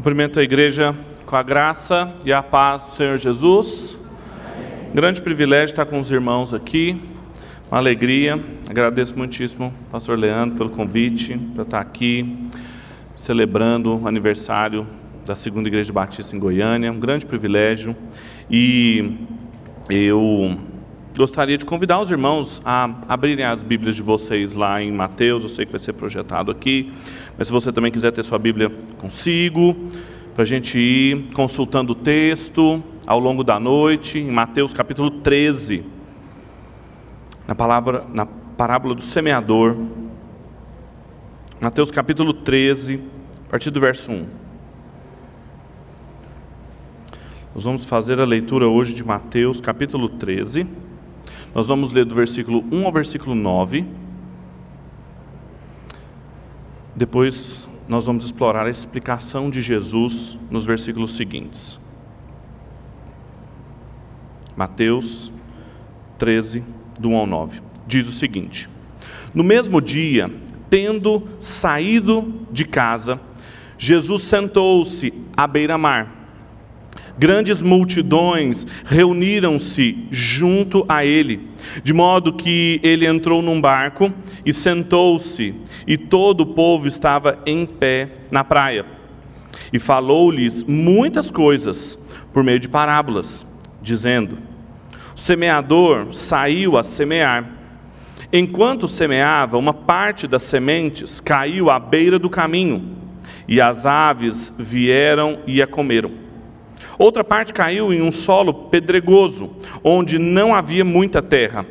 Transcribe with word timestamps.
Cumprimento 0.00 0.40
a 0.40 0.42
igreja 0.42 0.96
com 1.26 1.36
a 1.36 1.42
graça 1.42 2.10
e 2.24 2.32
a 2.32 2.42
paz 2.42 2.84
do 2.84 2.90
Senhor 2.92 3.18
Jesus. 3.18 3.94
Grande 4.94 5.20
privilégio 5.20 5.74
estar 5.74 5.84
com 5.84 6.00
os 6.00 6.10
irmãos 6.10 6.54
aqui, 6.54 6.98
uma 7.70 7.76
alegria. 7.76 8.42
Agradeço 8.66 9.14
muitíssimo, 9.14 9.74
Pastor 9.90 10.18
Leandro, 10.18 10.56
pelo 10.56 10.70
convite 10.70 11.36
para 11.54 11.64
estar 11.64 11.80
aqui 11.80 12.48
celebrando 13.14 13.94
o 13.94 14.08
aniversário 14.08 14.86
da 15.26 15.34
Segunda 15.34 15.68
Igreja 15.68 15.92
Batista 15.92 16.34
em 16.34 16.38
Goiânia. 16.38 16.90
Um 16.90 16.98
grande 16.98 17.26
privilégio 17.26 17.94
e 18.50 19.18
eu 19.90 20.56
gostaria 21.16 21.58
de 21.58 21.64
convidar 21.64 22.00
os 22.00 22.10
irmãos 22.10 22.60
a 22.64 22.90
abrirem 23.08 23.44
as 23.44 23.62
Bíblias 23.62 23.96
de 23.96 24.02
vocês 24.02 24.54
lá 24.54 24.80
em 24.82 24.92
Mateus. 24.92 25.42
Eu 25.42 25.48
sei 25.48 25.66
que 25.66 25.72
vai 25.72 25.80
ser 25.80 25.92
projetado 25.92 26.50
aqui, 26.50 26.92
mas 27.36 27.48
se 27.48 27.52
você 27.52 27.72
também 27.72 27.90
quiser 27.90 28.12
ter 28.12 28.22
sua 28.22 28.38
Bíblia 28.38 28.70
consigo, 28.98 29.76
para 30.34 30.42
a 30.42 30.46
gente 30.46 30.78
ir 30.78 31.32
consultando 31.34 31.92
o 31.92 31.94
texto 31.94 32.82
ao 33.06 33.18
longo 33.18 33.42
da 33.42 33.58
noite, 33.58 34.18
em 34.18 34.30
Mateus 34.30 34.72
capítulo 34.72 35.10
13, 35.10 35.84
na, 37.46 37.54
palavra, 37.54 38.04
na 38.14 38.24
parábola 38.26 38.94
do 38.94 39.02
semeador. 39.02 39.76
Mateus 41.60 41.90
capítulo 41.90 42.32
13, 42.32 43.00
a 43.48 43.50
partir 43.50 43.70
do 43.70 43.80
verso 43.80 44.12
1. 44.12 44.26
Nós 47.54 47.64
vamos 47.64 47.84
fazer 47.84 48.20
a 48.20 48.24
leitura 48.24 48.68
hoje 48.68 48.94
de 48.94 49.04
Mateus 49.04 49.60
capítulo 49.60 50.08
13. 50.08 50.66
Nós 51.54 51.66
vamos 51.66 51.92
ler 51.92 52.04
do 52.04 52.14
versículo 52.14 52.64
1 52.70 52.86
ao 52.86 52.92
versículo 52.92 53.34
9. 53.34 53.84
Depois 56.94 57.68
nós 57.88 58.06
vamos 58.06 58.24
explorar 58.24 58.66
a 58.66 58.70
explicação 58.70 59.50
de 59.50 59.60
Jesus 59.60 60.38
nos 60.50 60.64
versículos 60.64 61.16
seguintes. 61.16 61.78
Mateus 64.56 65.32
13, 66.18 66.62
do 66.98 67.08
1 67.08 67.16
ao 67.16 67.26
9. 67.26 67.60
Diz 67.86 68.06
o 68.06 68.12
seguinte: 68.12 68.68
No 69.34 69.42
mesmo 69.42 69.80
dia, 69.80 70.30
tendo 70.68 71.26
saído 71.40 72.32
de 72.52 72.64
casa, 72.64 73.20
Jesus 73.76 74.22
sentou-se 74.22 75.12
à 75.36 75.46
beira-mar 75.46 76.19
Grandes 77.18 77.62
multidões 77.62 78.66
reuniram-se 78.84 80.06
junto 80.10 80.84
a 80.88 81.04
ele, 81.04 81.48
de 81.82 81.92
modo 81.92 82.32
que 82.32 82.80
ele 82.82 83.06
entrou 83.06 83.42
num 83.42 83.60
barco 83.60 84.12
e 84.44 84.52
sentou-se, 84.52 85.54
e 85.86 85.96
todo 85.96 86.42
o 86.42 86.46
povo 86.46 86.86
estava 86.86 87.38
em 87.44 87.66
pé 87.66 88.08
na 88.30 88.42
praia. 88.42 88.86
E 89.72 89.78
falou-lhes 89.78 90.64
muitas 90.64 91.30
coisas 91.30 91.98
por 92.32 92.42
meio 92.42 92.58
de 92.58 92.68
parábolas, 92.68 93.46
dizendo: 93.82 94.38
O 95.14 95.18
semeador 95.18 96.14
saiu 96.14 96.78
a 96.78 96.82
semear. 96.82 97.56
Enquanto 98.32 98.86
semeava, 98.86 99.58
uma 99.58 99.74
parte 99.74 100.28
das 100.28 100.42
sementes 100.42 101.18
caiu 101.18 101.68
à 101.68 101.80
beira 101.80 102.18
do 102.18 102.30
caminho, 102.30 102.96
e 103.48 103.60
as 103.60 103.84
aves 103.84 104.54
vieram 104.56 105.40
e 105.46 105.60
a 105.60 105.66
comeram. 105.66 106.29
Outra 107.00 107.24
parte 107.24 107.54
caiu 107.54 107.94
em 107.94 108.02
um 108.02 108.12
solo 108.12 108.52
pedregoso, 108.52 109.48
onde 109.82 110.18
não 110.18 110.54
havia 110.54 110.84
muita 110.84 111.22
terra, 111.22 111.64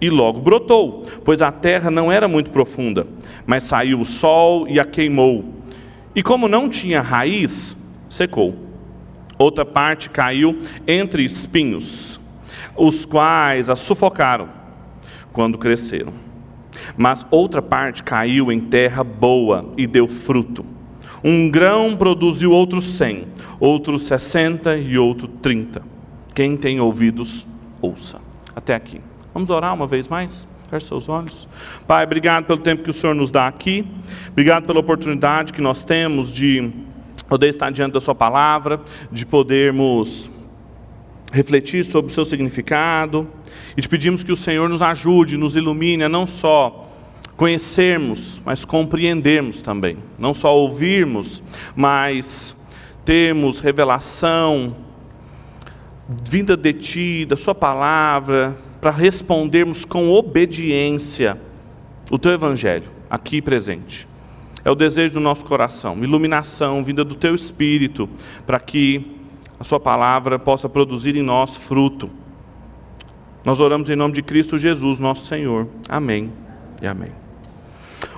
e 0.00 0.10
logo 0.10 0.40
brotou, 0.40 1.04
pois 1.24 1.40
a 1.40 1.52
terra 1.52 1.88
não 1.88 2.10
era 2.10 2.26
muito 2.26 2.50
profunda. 2.50 3.06
Mas 3.46 3.62
saiu 3.62 4.00
o 4.00 4.04
sol 4.04 4.66
e 4.66 4.80
a 4.80 4.84
queimou. 4.84 5.44
E 6.16 6.20
como 6.20 6.48
não 6.48 6.68
tinha 6.68 7.00
raiz, 7.00 7.76
secou. 8.08 8.56
Outra 9.38 9.64
parte 9.64 10.10
caiu 10.10 10.58
entre 10.84 11.22
espinhos, 11.22 12.18
os 12.76 13.04
quais 13.04 13.70
a 13.70 13.76
sufocaram 13.76 14.48
quando 15.32 15.58
cresceram. 15.58 16.12
Mas 16.96 17.24
outra 17.30 17.62
parte 17.62 18.02
caiu 18.02 18.50
em 18.50 18.58
terra 18.58 19.04
boa 19.04 19.70
e 19.76 19.86
deu 19.86 20.08
fruto 20.08 20.71
um 21.24 21.50
grão 21.50 21.96
produziu 21.96 22.50
outros 22.50 22.84
cem, 22.84 23.26
outro 23.60 23.98
sessenta 23.98 24.76
e 24.76 24.98
outro 24.98 25.28
trinta. 25.28 25.82
Quem 26.34 26.56
tem 26.56 26.80
ouvidos, 26.80 27.46
ouça. 27.80 28.20
Até 28.54 28.74
aqui. 28.74 29.00
Vamos 29.32 29.50
orar 29.50 29.72
uma 29.72 29.86
vez 29.86 30.08
mais? 30.08 30.46
Feche 30.68 30.86
seus 30.86 31.08
olhos. 31.08 31.48
Pai, 31.86 32.04
obrigado 32.04 32.46
pelo 32.46 32.60
tempo 32.60 32.82
que 32.82 32.90
o 32.90 32.94
Senhor 32.94 33.14
nos 33.14 33.30
dá 33.30 33.46
aqui. 33.46 33.86
Obrigado 34.30 34.66
pela 34.66 34.80
oportunidade 34.80 35.52
que 35.52 35.60
nós 35.60 35.84
temos 35.84 36.32
de 36.32 36.70
poder 37.28 37.48
estar 37.48 37.70
diante 37.70 37.92
da 37.92 38.00
Sua 38.00 38.14
palavra, 38.14 38.80
de 39.10 39.24
podermos 39.24 40.30
refletir 41.32 41.84
sobre 41.84 42.10
o 42.10 42.14
seu 42.14 42.24
significado. 42.24 43.28
E 43.76 43.80
te 43.80 43.88
pedimos 43.88 44.22
que 44.22 44.32
o 44.32 44.36
Senhor 44.36 44.68
nos 44.68 44.82
ajude, 44.82 45.36
nos 45.36 45.56
ilumine 45.56 46.08
não 46.08 46.26
só 46.26 46.91
conhecermos, 47.36 48.40
mas 48.44 48.64
compreendermos 48.64 49.60
também. 49.62 49.98
Não 50.18 50.32
só 50.32 50.54
ouvirmos, 50.54 51.42
mas 51.74 52.54
termos 53.04 53.58
revelação 53.58 54.76
vinda 56.08 56.56
de 56.56 56.72
Ti, 56.72 57.26
da 57.26 57.36
Sua 57.36 57.54
palavra, 57.54 58.56
para 58.80 58.90
respondermos 58.90 59.84
com 59.84 60.10
obediência 60.10 61.38
o 62.10 62.18
Teu 62.18 62.32
Evangelho, 62.32 62.90
aqui 63.08 63.40
presente. 63.40 64.06
É 64.64 64.70
o 64.70 64.74
desejo 64.74 65.14
do 65.14 65.20
nosso 65.20 65.44
coração, 65.44 66.02
iluminação 66.02 66.84
vinda 66.84 67.04
do 67.04 67.14
Teu 67.14 67.34
Espírito, 67.34 68.08
para 68.46 68.60
que 68.60 69.16
a 69.58 69.64
Sua 69.64 69.80
palavra 69.80 70.38
possa 70.38 70.68
produzir 70.68 71.16
em 71.16 71.22
nós 71.22 71.56
fruto. 71.56 72.10
Nós 73.44 73.58
oramos 73.58 73.90
em 73.90 73.96
nome 73.96 74.14
de 74.14 74.22
Cristo 74.22 74.58
Jesus, 74.58 74.98
nosso 74.98 75.26
Senhor. 75.26 75.66
Amém 75.88 76.32
e 76.80 76.86
amém. 76.86 77.21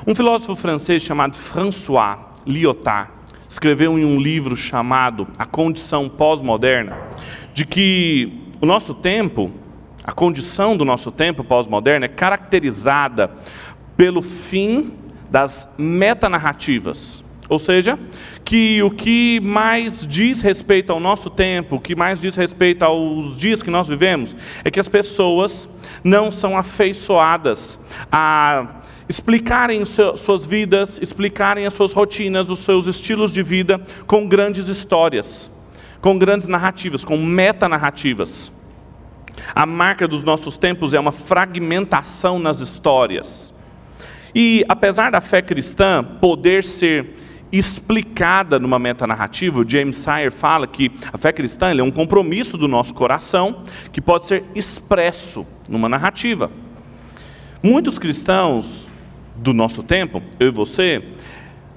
Um 0.06 0.14
filósofo 0.14 0.54
francês 0.56 1.02
chamado 1.02 1.36
François 1.36 2.18
Lyotard 2.46 3.10
escreveu 3.48 3.98
em 3.98 4.04
um 4.04 4.20
livro 4.20 4.56
chamado 4.56 5.26
A 5.38 5.46
Condição 5.46 6.08
Pós-Moderna 6.08 6.96
de 7.54 7.64
que 7.64 8.32
o 8.60 8.66
nosso 8.66 8.92
tempo, 8.92 9.50
a 10.02 10.10
condição 10.10 10.76
do 10.76 10.84
nosso 10.84 11.12
tempo 11.12 11.44
pós-moderno 11.44 12.04
é 12.04 12.08
caracterizada 12.08 13.30
pelo 13.96 14.20
fim 14.20 14.92
das 15.30 15.68
metanarrativas. 15.78 17.24
Ou 17.48 17.58
seja, 17.58 17.98
que 18.44 18.82
o 18.82 18.90
que 18.90 19.38
mais 19.40 20.06
diz 20.06 20.40
respeito 20.40 20.92
ao 20.92 20.98
nosso 20.98 21.30
tempo, 21.30 21.76
o 21.76 21.80
que 21.80 21.94
mais 21.94 22.20
diz 22.20 22.34
respeito 22.34 22.82
aos 22.82 23.36
dias 23.36 23.62
que 23.62 23.70
nós 23.70 23.86
vivemos, 23.86 24.34
é 24.64 24.70
que 24.70 24.80
as 24.80 24.88
pessoas 24.88 25.68
não 26.02 26.30
são 26.30 26.56
afeiçoadas 26.56 27.78
a 28.10 28.82
explicarem 29.09 29.82
suas 29.84 30.47
vidas, 30.47 30.98
explicarem 31.00 31.66
as 31.66 31.75
suas 31.75 31.92
rotinas, 31.92 32.50
os 32.50 32.60
seus 32.60 32.87
estilos 32.87 33.32
de 33.32 33.42
vida 33.42 33.81
com 34.06 34.26
grandes 34.26 34.69
histórias, 34.69 35.50
com 36.00 36.19
grandes 36.19 36.48
narrativas, 36.48 37.04
com 37.04 37.16
metanarrativas. 37.16 38.50
A 39.54 39.66
marca 39.66 40.06
dos 40.06 40.22
nossos 40.22 40.56
tempos 40.56 40.94
é 40.94 41.00
uma 41.00 41.12
fragmentação 41.12 42.38
nas 42.38 42.60
histórias. 42.60 43.53
E 44.34 44.64
apesar 44.69 45.10
da 45.10 45.20
fé 45.20 45.43
cristã 45.43 46.03
poder 46.03 46.64
ser 46.64 47.16
explicada 47.53 48.59
numa 48.59 48.81
metanarrativa, 48.81 49.60
o 49.60 49.69
James 49.69 49.98
Sire 49.98 50.31
fala 50.31 50.66
que 50.66 50.91
a 51.12 51.19
fé 51.19 51.32
cristã 51.32 51.72
é 51.72 51.82
um 51.82 51.91
compromisso 51.91 52.59
do 52.59 52.66
nosso 52.66 52.94
coração 52.94 53.62
que 53.93 54.00
pode 54.00 54.26
ser 54.26 54.44
expresso 54.54 55.47
numa 55.69 55.88
narrativa. 55.88 56.50
Muitos 57.62 57.98
cristãos 57.98 58.88
do 59.44 59.53
nosso 59.53 59.82
tempo, 59.82 60.22
eu 60.41 60.49
e 60.49 60.50
você, 60.50 61.05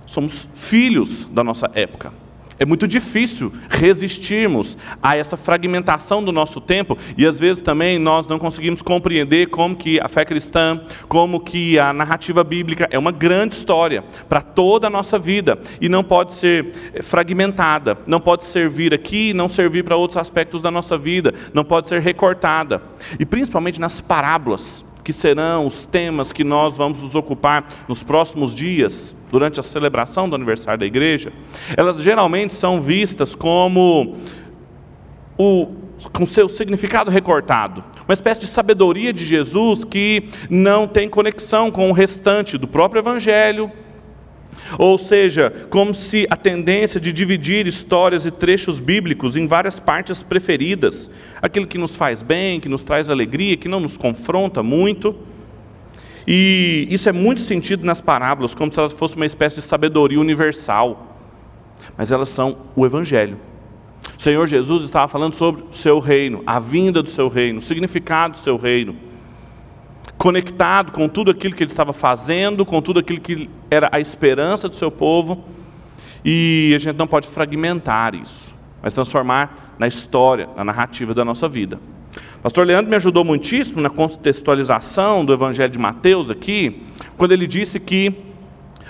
somos 0.05 0.47
filhos 0.55 1.25
da 1.25 1.43
nossa 1.43 1.69
época. 1.75 2.13
É 2.59 2.65
muito 2.65 2.87
difícil 2.87 3.53
resistirmos 3.69 4.77
a 5.03 5.15
essa 5.15 5.37
fragmentação 5.37 6.23
do 6.23 6.31
nosso 6.31 6.59
tempo 6.59 6.97
e 7.15 7.23
às 7.23 7.37
vezes 7.37 7.61
também 7.61 7.99
nós 7.99 8.25
não 8.25 8.39
conseguimos 8.39 8.81
compreender 8.81 9.47
como 9.49 9.75
que 9.75 9.99
a 10.01 10.07
fé 10.07 10.25
cristã, 10.25 10.81
como 11.07 11.39
que 11.39 11.77
a 11.77 11.93
narrativa 11.93 12.43
bíblica 12.43 12.87
é 12.89 12.97
uma 12.97 13.11
grande 13.11 13.53
história 13.53 14.03
para 14.27 14.41
toda 14.41 14.87
a 14.87 14.89
nossa 14.89 15.19
vida 15.19 15.59
e 15.79 15.87
não 15.87 16.03
pode 16.03 16.33
ser 16.33 16.73
eh, 16.95 17.03
fragmentada, 17.03 17.95
não 18.07 18.19
pode 18.19 18.45
servir 18.45 18.91
aqui, 18.91 19.33
não 19.33 19.47
servir 19.47 19.83
para 19.83 19.95
outros 19.95 20.17
aspectos 20.17 20.59
da 20.59 20.71
nossa 20.71 20.97
vida, 20.97 21.35
não 21.53 21.63
pode 21.63 21.89
ser 21.89 22.01
recortada. 22.01 22.81
E 23.19 23.25
principalmente 23.25 23.79
nas 23.79 24.01
parábolas, 24.01 24.86
que 25.07 25.13
serão 25.13 25.65
os 25.65 25.85
temas 25.85 26.33
que 26.33 26.43
nós 26.43 26.75
vamos 26.75 27.01
nos 27.01 27.15
ocupar 27.15 27.65
nos 27.87 28.03
próximos 28.03 28.53
dias, 28.53 29.15
durante 29.31 29.57
a 29.57 29.63
celebração 29.63 30.27
do 30.27 30.35
aniversário 30.35 30.81
da 30.81 30.85
igreja, 30.85 31.31
elas 31.77 32.01
geralmente 32.01 32.53
são 32.53 32.81
vistas 32.81 33.33
como 33.33 34.17
o 35.37 35.67
com 36.11 36.25
seu 36.25 36.49
significado 36.49 37.09
recortado, 37.09 37.81
uma 38.05 38.13
espécie 38.13 38.41
de 38.41 38.47
sabedoria 38.47 39.13
de 39.13 39.23
Jesus 39.25 39.85
que 39.85 40.25
não 40.49 40.85
tem 40.85 41.07
conexão 41.07 41.71
com 41.71 41.89
o 41.89 41.93
restante 41.93 42.57
do 42.57 42.67
próprio 42.67 42.99
evangelho, 42.99 43.71
Ou 44.77 44.97
seja, 44.97 45.51
como 45.69 45.93
se 45.93 46.27
a 46.29 46.35
tendência 46.35 46.99
de 46.99 47.13
dividir 47.13 47.67
histórias 47.67 48.25
e 48.25 48.31
trechos 48.31 48.79
bíblicos 48.79 49.35
em 49.35 49.47
várias 49.47 49.79
partes 49.79 50.23
preferidas, 50.23 51.09
aquilo 51.41 51.67
que 51.67 51.77
nos 51.77 51.95
faz 51.95 52.21
bem, 52.21 52.59
que 52.59 52.69
nos 52.69 52.83
traz 52.83 53.09
alegria, 53.09 53.57
que 53.57 53.67
não 53.69 53.79
nos 53.79 53.97
confronta 53.97 54.61
muito. 54.61 55.15
E 56.27 56.87
isso 56.89 57.07
é 57.07 57.11
muito 57.11 57.39
sentido 57.39 57.85
nas 57.85 58.01
parábolas, 58.01 58.53
como 58.53 58.71
se 58.71 58.79
elas 58.79 58.93
fossem 58.93 59.17
uma 59.17 59.25
espécie 59.25 59.55
de 59.57 59.61
sabedoria 59.61 60.19
universal. 60.19 61.15
Mas 61.97 62.11
elas 62.11 62.29
são 62.29 62.57
o 62.75 62.85
Evangelho. 62.85 63.37
O 64.17 64.21
Senhor 64.21 64.45
Jesus 64.47 64.83
estava 64.83 65.07
falando 65.07 65.35
sobre 65.35 65.63
o 65.63 65.73
seu 65.73 65.99
reino, 65.99 66.43
a 66.45 66.59
vinda 66.59 67.01
do 67.01 67.09
seu 67.09 67.27
reino, 67.29 67.59
o 67.59 67.61
significado 67.61 68.33
do 68.33 68.39
seu 68.39 68.57
reino 68.57 69.06
conectado 70.17 70.91
com 70.91 71.07
tudo 71.07 71.31
aquilo 71.31 71.55
que 71.55 71.63
ele 71.63 71.71
estava 71.71 71.93
fazendo, 71.93 72.65
com 72.65 72.81
tudo 72.81 72.99
aquilo 72.99 73.19
que 73.19 73.49
era 73.69 73.89
a 73.91 73.99
esperança 73.99 74.67
do 74.67 74.75
seu 74.75 74.89
povo, 74.89 75.43
e 76.25 76.73
a 76.75 76.79
gente 76.79 76.97
não 76.97 77.07
pode 77.07 77.27
fragmentar 77.27 78.15
isso, 78.15 78.55
mas 78.81 78.93
transformar 78.93 79.75
na 79.77 79.87
história, 79.87 80.49
na 80.55 80.63
narrativa 80.63 81.13
da 81.13 81.23
nossa 81.23 81.47
vida. 81.47 81.79
Pastor 82.41 82.65
Leandro 82.65 82.89
me 82.89 82.95
ajudou 82.95 83.23
muitíssimo 83.23 83.81
na 83.81 83.89
contextualização 83.89 85.23
do 85.23 85.33
Evangelho 85.33 85.71
de 85.71 85.79
Mateus 85.79 86.29
aqui, 86.29 86.83
quando 87.17 87.31
ele 87.31 87.45
disse 87.45 87.79
que 87.79 88.13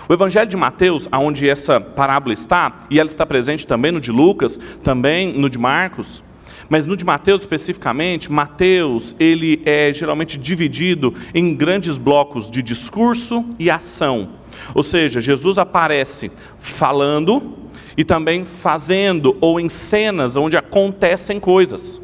o 0.07 0.13
Evangelho 0.13 0.49
de 0.49 0.55
Mateus, 0.55 1.07
aonde 1.11 1.49
essa 1.49 1.81
parábola 1.81 2.33
está, 2.33 2.85
e 2.89 2.99
ela 2.99 3.09
está 3.09 3.25
presente 3.25 3.67
também 3.67 3.91
no 3.91 3.99
de 3.99 4.11
Lucas, 4.11 4.57
também 4.81 5.37
no 5.37 5.49
de 5.49 5.59
Marcos, 5.59 6.23
mas 6.69 6.85
no 6.85 6.97
de 6.97 7.05
Mateus 7.05 7.41
especificamente, 7.41 8.31
Mateus, 8.31 9.15
ele 9.19 9.61
é 9.65 9.93
geralmente 9.93 10.37
dividido 10.37 11.13
em 11.33 11.55
grandes 11.55 11.97
blocos 11.97 12.49
de 12.49 12.61
discurso 12.61 13.45
e 13.57 13.69
ação. 13.69 14.29
Ou 14.73 14.83
seja, 14.83 15.21
Jesus 15.21 15.57
aparece 15.57 16.31
falando 16.59 17.53
e 17.95 18.03
também 18.03 18.45
fazendo 18.45 19.37
ou 19.41 19.59
em 19.59 19.69
cenas 19.69 20.35
onde 20.35 20.57
acontecem 20.57 21.39
coisas. 21.39 22.01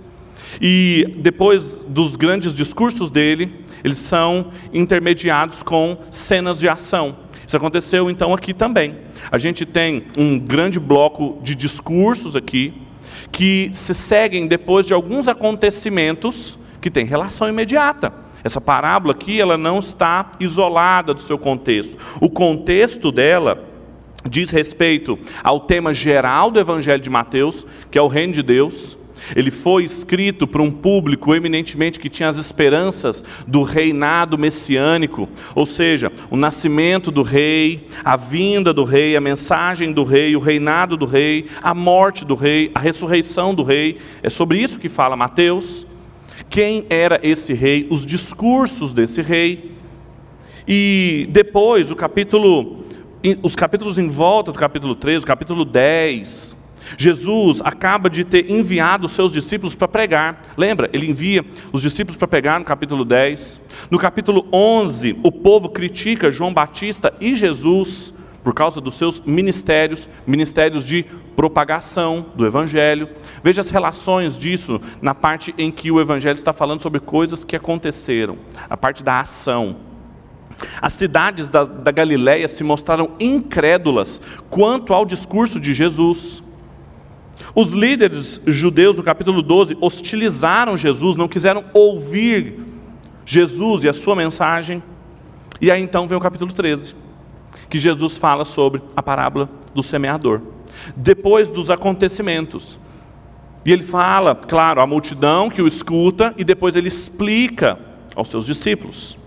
E 0.62 1.16
depois 1.18 1.78
dos 1.88 2.16
grandes 2.16 2.56
discursos 2.56 3.10
dele, 3.10 3.64
eles 3.84 4.00
são 4.00 4.52
intermediados 4.72 5.62
com 5.62 5.98
cenas 6.10 6.60
de 6.60 6.70
ação. 6.70 7.18
Isso 7.46 7.58
aconteceu 7.58 8.10
então 8.10 8.34
aqui 8.34 8.54
também. 8.54 8.96
A 9.32 9.38
gente 9.38 9.66
tem 9.66 10.06
um 10.18 10.40
grande 10.40 10.80
bloco 10.80 11.40
de 11.44 11.54
discursos 11.56 12.36
aqui, 12.36 12.74
que 13.34 13.72
se 13.74 13.96
seguem 13.96 14.46
depois 14.48 14.86
de 14.86 14.94
alguns 14.94 15.28
acontecimentos 15.28 16.58
que 16.80 16.92
têm 16.92 17.06
relação 17.06 17.50
imediata. 17.50 18.14
Essa 18.44 18.62
parábola 18.62 19.14
aqui, 19.14 19.42
ela 19.42 19.58
não 19.58 19.80
está 19.80 20.32
isolada 20.40 21.14
do 21.14 21.22
seu 21.22 21.38
contexto. 21.38 21.98
O 22.22 22.30
contexto 22.30 23.12
dela 23.12 23.68
diz 24.30 24.52
respeito 24.52 25.18
ao 25.44 25.62
tema 25.62 25.94
geral 25.94 26.52
do 26.52 26.60
Evangelho 26.60 27.02
de 27.02 27.10
Mateus, 27.10 27.66
que 27.90 27.98
é 27.98 28.02
o 28.02 28.08
reino 28.08 28.34
de 28.34 28.44
Deus, 28.44 28.96
ele 29.36 29.52
foi 29.52 29.84
escrito 29.84 30.46
para 30.48 30.62
um 30.62 30.72
público 30.72 31.34
eminentemente 31.34 32.00
que 32.00 32.10
tinha 32.10 32.30
as 32.30 32.38
esperanças 32.38 33.24
do 33.48 33.64
reinado 33.64 34.38
messiânico, 34.38 35.28
ou 35.56 35.66
seja, 35.66 36.12
o 36.30 36.38
nascimento 36.38 37.12
do 37.12 37.22
rei, 37.22 37.88
a 38.04 38.16
vinda 38.16 38.74
do 38.74 38.84
rei, 38.84 39.16
a 39.16 39.22
mensagem 39.22 39.92
do 39.92 40.04
rei, 40.04 40.36
o 40.36 40.40
reinado 40.40 40.98
do 40.98 41.06
rei, 41.06 41.48
a 41.62 41.74
morte 41.74 42.26
do 42.26 42.36
rei, 42.36 42.72
a 42.76 42.80
ressurreição 42.80 43.54
do 43.54 43.64
rei. 43.64 43.98
É 44.22 44.30
sobre 44.30 44.60
isso 44.60 44.80
que 44.80 44.90
fala 44.90 45.16
Mateus. 45.16 45.86
Quem 46.50 46.86
era 46.90 47.20
esse 47.24 47.54
rei, 47.54 47.88
os 47.90 48.06
discursos 48.06 48.94
desse 48.94 49.22
rei. 49.22 49.72
E 50.68 51.28
depois, 51.32 51.92
o 51.92 51.96
capítulo, 51.96 52.86
os 53.42 53.56
capítulos 53.56 53.98
em 53.98 54.08
volta 54.08 54.52
do 54.52 54.60
capítulo 54.60 54.96
13, 54.96 55.24
o 55.24 55.28
capítulo 55.28 55.66
10, 55.66 56.56
Jesus 56.98 57.62
acaba 57.64 58.10
de 58.10 58.24
ter 58.24 58.50
enviado 58.50 59.06
os 59.06 59.12
seus 59.12 59.32
discípulos 59.32 59.76
para 59.76 59.88
pregar. 59.88 60.42
Lembra? 60.58 60.90
Ele 60.94 61.10
envia 61.10 61.46
os 61.72 61.82
discípulos 61.82 62.18
para 62.18 62.28
pregar 62.28 62.60
no 62.60 62.66
capítulo 62.66 63.04
10. 63.06 63.62
No 63.90 64.00
capítulo 64.00 64.48
11, 64.52 65.20
o 65.24 65.32
povo 65.32 65.70
critica 65.70 66.32
João 66.32 66.54
Batista 66.54 67.14
e 67.20 67.36
Jesus 67.36 68.14
por 68.44 68.54
causa 68.54 68.82
dos 68.82 68.96
seus 68.96 69.22
ministérios, 69.22 70.10
ministérios 70.28 70.86
de 70.86 71.06
propagação 71.36 72.26
do 72.36 72.46
evangelho. 72.46 73.10
Veja 73.42 73.62
as 73.62 73.70
relações 73.70 74.38
disso 74.38 74.82
na 75.02 75.16
parte 75.16 75.54
em 75.58 75.72
que 75.72 75.90
o 75.92 76.02
evangelho 76.02 76.36
está 76.36 76.52
falando 76.52 76.82
sobre 76.82 77.00
coisas 77.00 77.44
que 77.44 77.56
aconteceram, 77.56 78.38
a 78.70 78.76
parte 78.76 79.02
da 79.02 79.22
ação. 79.22 79.78
As 80.82 80.94
cidades 80.94 81.50
da, 81.50 81.64
da 81.64 81.92
Galiléia 81.92 82.48
se 82.48 82.64
mostraram 82.64 83.12
incrédulas 83.20 84.22
quanto 84.50 84.94
ao 84.94 85.06
discurso 85.06 85.60
de 85.60 85.74
Jesus. 85.74 86.44
Os 87.56 87.70
líderes 87.70 88.42
judeus 88.48 88.96
do 88.96 89.04
capítulo 89.04 89.42
12 89.42 89.78
hostilizaram 89.80 90.76
Jesus, 90.76 91.16
não 91.16 91.28
quiseram 91.28 91.66
ouvir 91.72 92.60
Jesus 93.26 93.84
e 93.84 93.90
a 93.90 93.94
sua 93.94 94.16
mensagem. 94.16 94.82
E 95.62 95.70
aí 95.70 95.82
então 95.82 96.08
vem 96.08 96.18
o 96.18 96.22
capítulo 96.22 96.52
13, 96.52 96.96
que 97.70 97.78
Jesus 97.78 98.18
fala 98.18 98.44
sobre 98.44 98.82
a 98.96 99.04
parábola 99.04 99.48
do 99.74 99.84
semeador. 99.84 100.42
Depois 100.96 101.50
dos 101.52 101.70
acontecimentos. 101.70 102.80
E 103.64 103.72
ele 103.72 103.84
fala, 103.84 104.36
claro, 104.36 104.82
a 104.82 104.88
multidão 104.88 105.50
que 105.50 105.62
o 105.62 105.68
escuta, 105.68 106.34
e 106.36 106.44
depois 106.44 106.76
ele 106.76 106.88
explica 106.88 107.80
aos 108.16 108.30
seus 108.30 108.48
discípulos. 108.48 109.18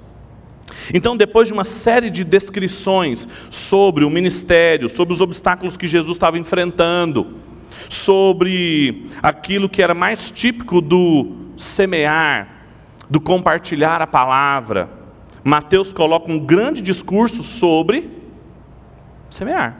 Então, 0.92 1.16
depois 1.16 1.48
de 1.48 1.54
uma 1.54 1.64
série 1.64 2.10
de 2.10 2.24
descrições 2.24 3.26
sobre 3.48 4.04
o 4.04 4.10
ministério, 4.10 4.88
sobre 4.88 5.14
os 5.14 5.20
obstáculos 5.20 5.76
que 5.76 5.86
Jesus 5.86 6.16
estava 6.16 6.38
enfrentando, 6.38 7.45
sobre 7.88 9.06
aquilo 9.22 9.68
que 9.68 9.82
era 9.82 9.94
mais 9.94 10.30
típico 10.30 10.80
do 10.80 11.34
semear, 11.56 12.48
do 13.08 13.20
compartilhar 13.20 14.02
a 14.02 14.06
palavra. 14.06 14.88
Mateus 15.42 15.92
coloca 15.92 16.30
um 16.30 16.38
grande 16.38 16.82
discurso 16.82 17.42
sobre 17.42 18.10
semear. 19.30 19.78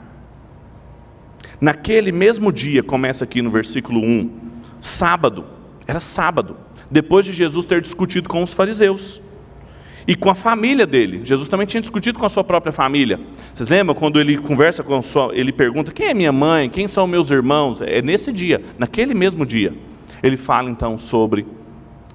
Naquele 1.59 2.11
mesmo 2.11 2.51
dia, 2.51 2.83
começa 2.83 3.23
aqui 3.23 3.41
no 3.41 3.49
versículo 3.49 3.99
1, 3.99 4.31
sábado, 4.79 5.45
era 5.87 5.99
sábado, 5.99 6.55
depois 6.89 7.25
de 7.25 7.33
Jesus 7.33 7.65
ter 7.65 7.81
discutido 7.81 8.29
com 8.29 8.43
os 8.43 8.53
fariseus 8.53 9.19
e 10.07 10.15
com 10.15 10.29
a 10.29 10.35
família 10.35 10.87
dele. 10.87 11.21
Jesus 11.23 11.49
também 11.49 11.67
tinha 11.67 11.81
discutido 11.81 12.17
com 12.17 12.25
a 12.25 12.29
sua 12.29 12.43
própria 12.43 12.71
família. 12.71 13.19
Vocês 13.53 13.67
lembram 13.67 13.93
quando 13.93 14.19
ele 14.19 14.37
conversa 14.37 14.81
com 14.81 14.95
a 14.95 15.01
sua, 15.01 15.31
ele 15.33 15.51
pergunta: 15.51 15.91
"Quem 15.91 16.07
é 16.07 16.13
minha 16.13 16.31
mãe? 16.31 16.69
Quem 16.69 16.87
são 16.87 17.05
meus 17.05 17.29
irmãos?" 17.29 17.81
É 17.81 18.01
nesse 18.01 18.31
dia, 18.31 18.61
naquele 18.79 19.13
mesmo 19.13 19.45
dia. 19.45 19.73
Ele 20.23 20.37
fala 20.37 20.69
então 20.69 20.97
sobre 20.97 21.45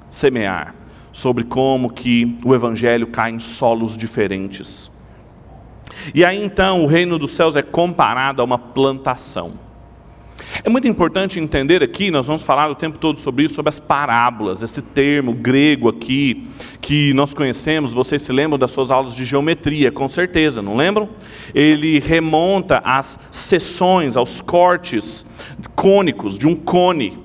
semear, 0.09 0.75
sobre 1.13 1.45
como 1.45 1.93
que 1.93 2.37
o 2.45 2.55
evangelho 2.55 3.07
cai 3.07 3.31
em 3.31 3.39
solos 3.39 3.97
diferentes. 3.97 4.91
E 6.15 6.25
aí 6.25 6.43
então 6.43 6.83
o 6.83 6.87
reino 6.87 7.19
dos 7.19 7.33
céus 7.33 7.55
é 7.55 7.63
comparado 7.63 8.41
a 8.41 8.45
uma 8.45 8.59
plantação. 8.59 9.53
É 10.63 10.69
muito 10.69 10.87
importante 10.87 11.41
entender 11.41 11.83
aqui, 11.83 12.11
nós 12.11 12.27
vamos 12.27 12.43
falar 12.43 12.71
o 12.71 12.75
tempo 12.75 12.99
todo 12.99 13.19
sobre 13.19 13.45
isso, 13.45 13.55
sobre 13.55 13.71
as 13.71 13.81
parábolas, 13.81 14.63
esse 14.63 14.83
termo 14.83 15.33
grego 15.33 15.89
aqui, 15.89 16.47
que 16.81 17.15
nós 17.15 17.33
conhecemos, 17.33 17.95
vocês 17.95 18.21
se 18.21 18.33
lembram 18.33 18.59
das 18.59 18.71
suas 18.71 18.91
aulas 18.91 19.15
de 19.15 19.25
geometria, 19.25 19.91
com 19.91 20.09
certeza, 20.09 20.61
não 20.61 20.77
lembram? 20.77 21.09
Ele 21.55 21.99
remonta 21.99 22.83
às 22.85 23.19
seções, 23.31 24.15
aos 24.15 24.43
cortes 24.43 25.25
cônicos 25.75 26.37
de 26.37 26.47
um 26.47 26.55
cone, 26.55 27.19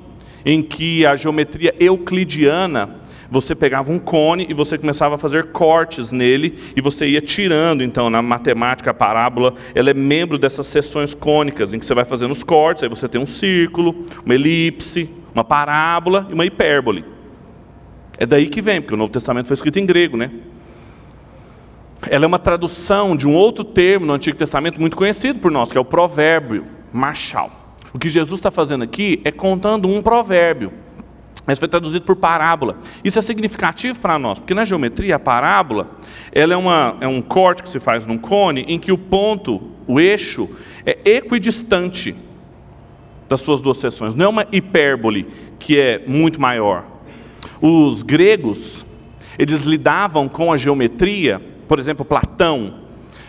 em 0.46 0.64
que 0.64 1.06
a 1.06 1.16
geometria 1.16 1.76
euclidiana 1.80 3.02
você 3.30 3.54
pegava 3.54 3.92
um 3.92 4.00
cone 4.00 4.46
e 4.50 4.54
você 4.54 4.78
começava 4.78 5.16
a 5.16 5.18
fazer 5.18 5.52
cortes 5.52 6.12
nele 6.12 6.58
e 6.76 6.82
você 6.82 7.08
ia 7.08 7.22
tirando. 7.22 7.84
Então, 7.84 8.10
na 8.10 8.22
matemática, 8.22 8.92
a 8.92 8.94
parábola, 8.94 9.54
ela 9.76 9.90
é 9.90 9.94
membro 9.94 10.38
dessas 10.38 10.68
seções 10.68 11.14
cônicas, 11.14 11.74
em 11.74 11.80
que 11.80 11.86
você 11.86 11.94
vai 11.94 12.06
fazendo 12.06 12.32
os 12.32 12.44
cortes, 12.44 12.84
aí 12.84 12.90
você 12.90 13.08
tem 13.08 13.20
um 13.20 13.26
círculo, 13.26 14.06
uma 14.26 14.34
elipse, 14.34 15.10
uma 15.34 15.44
parábola 15.44 16.28
e 16.30 16.34
uma 16.34 16.46
hipérbole. 16.46 17.04
É 18.18 18.26
daí 18.26 18.48
que 18.48 18.62
vem, 18.62 18.82
porque 18.82 18.94
o 18.94 18.98
Novo 18.98 19.12
Testamento 19.12 19.48
foi 19.48 19.54
escrito 19.54 19.78
em 19.78 19.86
grego, 19.86 20.18
né? 20.18 20.32
Ela 22.10 22.26
é 22.26 22.28
uma 22.28 22.40
tradução 22.40 23.16
de 23.16 23.28
um 23.28 23.34
outro 23.34 23.64
termo 23.64 24.06
no 24.06 24.14
Antigo 24.14 24.38
Testamento 24.38 24.80
muito 24.80 24.96
conhecido 24.96 25.40
por 25.40 25.52
nós, 25.52 25.72
que 25.72 25.78
é 25.78 25.82
o 25.82 25.86
provérbio, 25.86 26.66
marchal. 26.94 27.52
O 27.94 28.00
que 28.00 28.10
Jesus 28.10 28.40
está 28.40 28.52
fazendo 28.52 28.84
aqui 28.84 29.22
é 29.24 29.32
contando 29.32 29.88
um 29.88 30.02
provérbio 30.02 30.72
mas 31.48 31.58
foi 31.58 31.70
traduzido 31.70 32.06
por 32.06 32.18
parábola. 32.18 32.78
Isso 33.04 33.18
é 33.18 33.22
significativo 33.22 33.98
para 34.00 34.20
nós, 34.20 34.40
porque 34.40 34.54
na 34.54 34.66
geometria 34.66 35.16
a 35.16 35.20
parábola 35.20 35.92
ela 36.34 36.54
é, 36.54 36.58
uma, 36.58 36.98
é 37.00 37.08
um 37.08 37.22
corte 37.22 37.64
que 37.64 37.70
se 37.70 37.80
faz 37.80 38.06
num 38.06 38.18
cone 38.18 38.66
em 38.68 38.78
que 38.78 38.92
o 38.92 38.98
ponto, 38.98 39.62
o 39.88 39.98
eixo, 39.98 40.50
é 40.86 41.00
equidistante 41.06 42.14
das 43.30 43.40
suas 43.40 43.62
duas 43.62 43.78
seções. 43.78 44.14
Não 44.14 44.26
é 44.26 44.28
uma 44.28 44.48
hipérbole 44.52 45.26
que 45.58 45.80
é 45.80 46.04
muito 46.06 46.40
maior. 46.40 46.86
Os 47.62 48.04
gregos, 48.04 48.86
eles 49.40 49.64
lidavam 49.64 50.28
com 50.28 50.52
a 50.52 50.58
geometria, 50.58 51.42
por 51.66 51.80
exemplo, 51.80 52.04
Platão, 52.04 52.87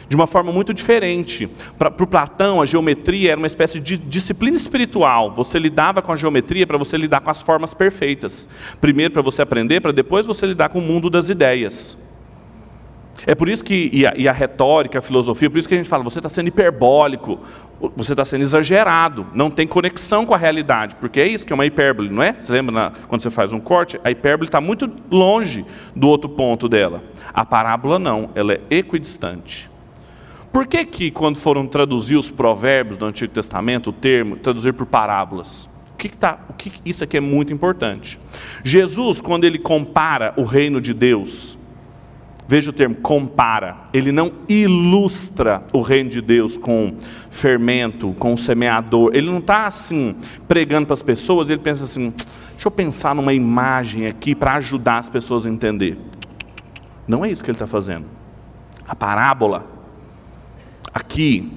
de 0.08 0.16
uma 0.16 0.26
forma 0.26 0.50
muito 0.50 0.72
diferente. 0.72 1.48
Para 1.78 1.88
o 1.88 2.06
Platão, 2.06 2.62
a 2.62 2.66
geometria 2.66 3.32
era 3.32 3.38
uma 3.38 3.46
espécie 3.46 3.78
de 3.78 3.98
disciplina 3.98 4.56
espiritual. 4.56 5.32
Você 5.34 5.58
lidava 5.58 6.00
com 6.00 6.12
a 6.12 6.16
geometria 6.16 6.66
para 6.66 6.78
você 6.78 6.96
lidar 6.96 7.20
com 7.20 7.30
as 7.30 7.42
formas 7.42 7.74
perfeitas. 7.74 8.48
Primeiro 8.80 9.12
para 9.12 9.22
você 9.22 9.42
aprender, 9.42 9.80
para 9.80 9.92
depois 9.92 10.26
você 10.26 10.46
lidar 10.46 10.70
com 10.70 10.78
o 10.78 10.82
mundo 10.82 11.10
das 11.10 11.28
ideias. 11.28 11.98
É 13.26 13.34
por 13.34 13.48
isso 13.48 13.64
que, 13.64 13.90
e 13.92 14.06
a, 14.06 14.14
e 14.16 14.28
a 14.28 14.32
retórica, 14.32 15.00
a 15.00 15.02
filosofia, 15.02 15.50
por 15.50 15.58
isso 15.58 15.68
que 15.68 15.74
a 15.74 15.76
gente 15.76 15.88
fala, 15.88 16.02
você 16.02 16.18
está 16.18 16.28
sendo 16.28 16.48
hiperbólico, 16.48 17.40
você 17.96 18.12
está 18.12 18.24
sendo 18.24 18.42
exagerado, 18.42 19.26
não 19.34 19.50
tem 19.50 19.66
conexão 19.66 20.24
com 20.24 20.34
a 20.34 20.38
realidade, 20.38 20.96
porque 20.96 21.20
é 21.20 21.26
isso 21.26 21.44
que 21.44 21.52
é 21.52 21.54
uma 21.54 21.66
hipérbole, 21.66 22.08
não 22.08 22.22
é? 22.22 22.36
Você 22.40 22.52
lembra 22.52 22.72
na, 22.72 22.92
quando 23.06 23.20
você 23.20 23.28
faz 23.28 23.52
um 23.52 23.60
corte? 23.60 24.00
A 24.04 24.10
hipérbole 24.10 24.48
está 24.48 24.60
muito 24.60 24.90
longe 25.10 25.66
do 25.94 26.08
outro 26.08 26.30
ponto 26.30 26.68
dela. 26.68 27.02
A 27.34 27.44
parábola 27.44 27.98
não, 27.98 28.30
ela 28.34 28.54
é 28.54 28.60
equidistante. 28.70 29.68
Por 30.52 30.66
que 30.66 30.84
que 30.84 31.10
quando 31.10 31.36
foram 31.36 31.66
traduzir 31.66 32.16
os 32.16 32.30
provérbios 32.30 32.98
do 32.98 33.04
Antigo 33.04 33.32
Testamento, 33.32 33.90
o 33.90 33.92
termo, 33.92 34.36
traduzir 34.36 34.72
por 34.72 34.86
parábolas? 34.86 35.68
O 35.92 35.96
que, 35.98 36.08
que 36.08 36.16
tá, 36.16 36.38
o 36.48 36.52
que 36.52 36.72
isso 36.84 37.02
aqui 37.04 37.16
é 37.16 37.20
muito 37.20 37.52
importante. 37.52 38.18
Jesus, 38.64 39.20
quando 39.20 39.44
ele 39.44 39.58
compara 39.58 40.32
o 40.36 40.44
reino 40.44 40.80
de 40.80 40.94
Deus, 40.94 41.58
veja 42.46 42.70
o 42.70 42.72
termo, 42.72 42.94
compara, 42.96 43.76
ele 43.92 44.10
não 44.10 44.32
ilustra 44.48 45.62
o 45.72 45.82
reino 45.82 46.08
de 46.08 46.22
Deus 46.22 46.56
com 46.56 46.94
fermento, 47.28 48.14
com 48.18 48.34
semeador, 48.36 49.10
ele 49.12 49.26
não 49.26 49.38
está 49.38 49.66
assim 49.66 50.16
pregando 50.46 50.86
para 50.86 50.94
as 50.94 51.02
pessoas, 51.02 51.50
ele 51.50 51.60
pensa 51.60 51.84
assim, 51.84 52.10
deixa 52.52 52.66
eu 52.66 52.70
pensar 52.70 53.14
numa 53.14 53.34
imagem 53.34 54.06
aqui 54.06 54.34
para 54.34 54.54
ajudar 54.54 54.98
as 54.98 55.10
pessoas 55.10 55.44
a 55.46 55.50
entender. 55.50 55.98
Não 57.06 57.24
é 57.24 57.30
isso 57.30 57.44
que 57.44 57.50
ele 57.50 57.56
está 57.56 57.66
fazendo. 57.66 58.06
A 58.86 58.94
parábola, 58.94 59.77
aqui, 60.92 61.52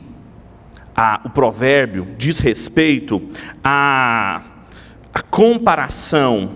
a, 0.96 1.22
o 1.26 1.30
provérbio 1.30 2.08
diz 2.18 2.40
respeito 2.40 3.22
à, 3.64 4.42
à 5.14 5.22
comparação. 5.22 6.52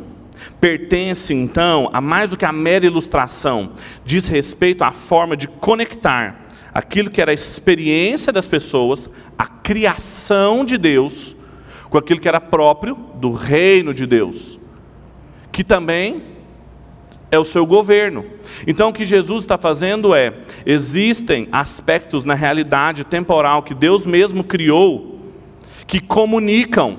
Pertence 0.60 1.34
então 1.34 1.89
a 1.94 2.01
mais 2.01 2.29
do 2.29 2.38
que 2.38 2.46
a 2.46 2.51
mera 2.51 2.86
ilustração, 2.86 3.74
diz 4.03 4.27
respeito 4.27 4.84
à 4.84 4.91
forma 4.91 5.36
de 5.36 5.48
conectar 5.48 6.48
aquilo 6.74 7.10
que 7.10 7.22
era 7.22 7.32
a 7.32 7.34
experiência 7.34 8.34
das 8.34 8.48
pessoas, 8.48 9.10
a 9.38 9.46
criação 9.46 10.65
de 10.65 10.77
Deus, 10.77 11.36
com 11.89 11.98
aquilo 11.98 12.20
que 12.20 12.27
era 12.27 12.41
próprio 12.41 12.96
do 13.15 13.32
reino 13.32 13.94
de 13.94 14.05
Deus, 14.05 14.60
que 15.51 15.63
também 15.63 16.34
é 17.32 17.39
o 17.39 17.44
seu 17.44 17.65
governo. 17.65 18.25
Então 18.65 18.89
o 18.89 18.94
que 18.94 19.05
Jesus 19.05 19.44
está 19.44 19.58
fazendo 19.58 20.13
é: 20.13 20.34
existem 20.65 21.48
aspectos 21.51 22.24
na 22.24 22.34
realidade 22.34 23.03
temporal 23.03 23.63
que 23.63 23.74
Deus 23.74 24.05
mesmo 24.05 24.44
criou 24.44 25.15
que 25.88 26.00
comunicam 26.00 26.98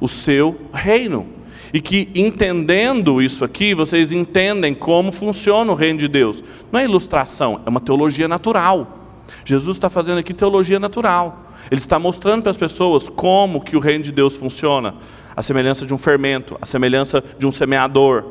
o 0.00 0.08
seu 0.08 0.56
reino. 0.72 1.34
E 1.72 1.80
que 1.80 2.08
entendendo 2.14 3.20
isso 3.20 3.44
aqui, 3.44 3.74
vocês 3.74 4.12
entendem 4.12 4.74
como 4.74 5.12
funciona 5.12 5.70
o 5.70 5.74
reino 5.74 5.98
de 5.98 6.08
Deus. 6.08 6.42
Não 6.70 6.80
é 6.80 6.84
ilustração, 6.84 7.60
é 7.66 7.68
uma 7.68 7.80
teologia 7.80 8.28
natural. 8.28 8.98
Jesus 9.44 9.76
está 9.76 9.90
fazendo 9.90 10.18
aqui 10.18 10.32
teologia 10.32 10.78
natural. 10.78 11.50
Ele 11.70 11.80
está 11.80 11.98
mostrando 11.98 12.42
para 12.42 12.50
as 12.50 12.56
pessoas 12.56 13.08
como 13.08 13.60
que 13.60 13.76
o 13.76 13.80
reino 13.80 14.04
de 14.04 14.12
Deus 14.12 14.36
funciona. 14.36 14.94
A 15.34 15.42
semelhança 15.42 15.84
de 15.84 15.92
um 15.92 15.98
fermento, 15.98 16.56
a 16.62 16.66
semelhança 16.66 17.22
de 17.36 17.46
um 17.46 17.50
semeador. 17.50 18.24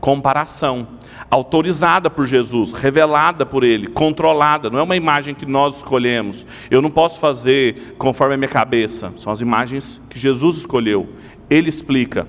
Comparação. 0.00 0.88
Autorizada 1.30 2.08
por 2.08 2.26
Jesus, 2.26 2.72
revelada 2.72 3.44
por 3.44 3.62
Ele, 3.62 3.86
controlada. 3.86 4.70
Não 4.70 4.78
é 4.78 4.82
uma 4.82 4.96
imagem 4.96 5.34
que 5.34 5.46
nós 5.46 5.76
escolhemos. 5.76 6.46
Eu 6.70 6.80
não 6.80 6.90
posso 6.90 7.20
fazer 7.20 7.94
conforme 7.98 8.34
a 8.34 8.38
minha 8.38 8.48
cabeça. 8.48 9.12
São 9.16 9.32
as 9.32 9.40
imagens 9.40 10.00
que 10.08 10.18
Jesus 10.18 10.56
escolheu. 10.56 11.08
Ele 11.48 11.68
explica 11.68 12.26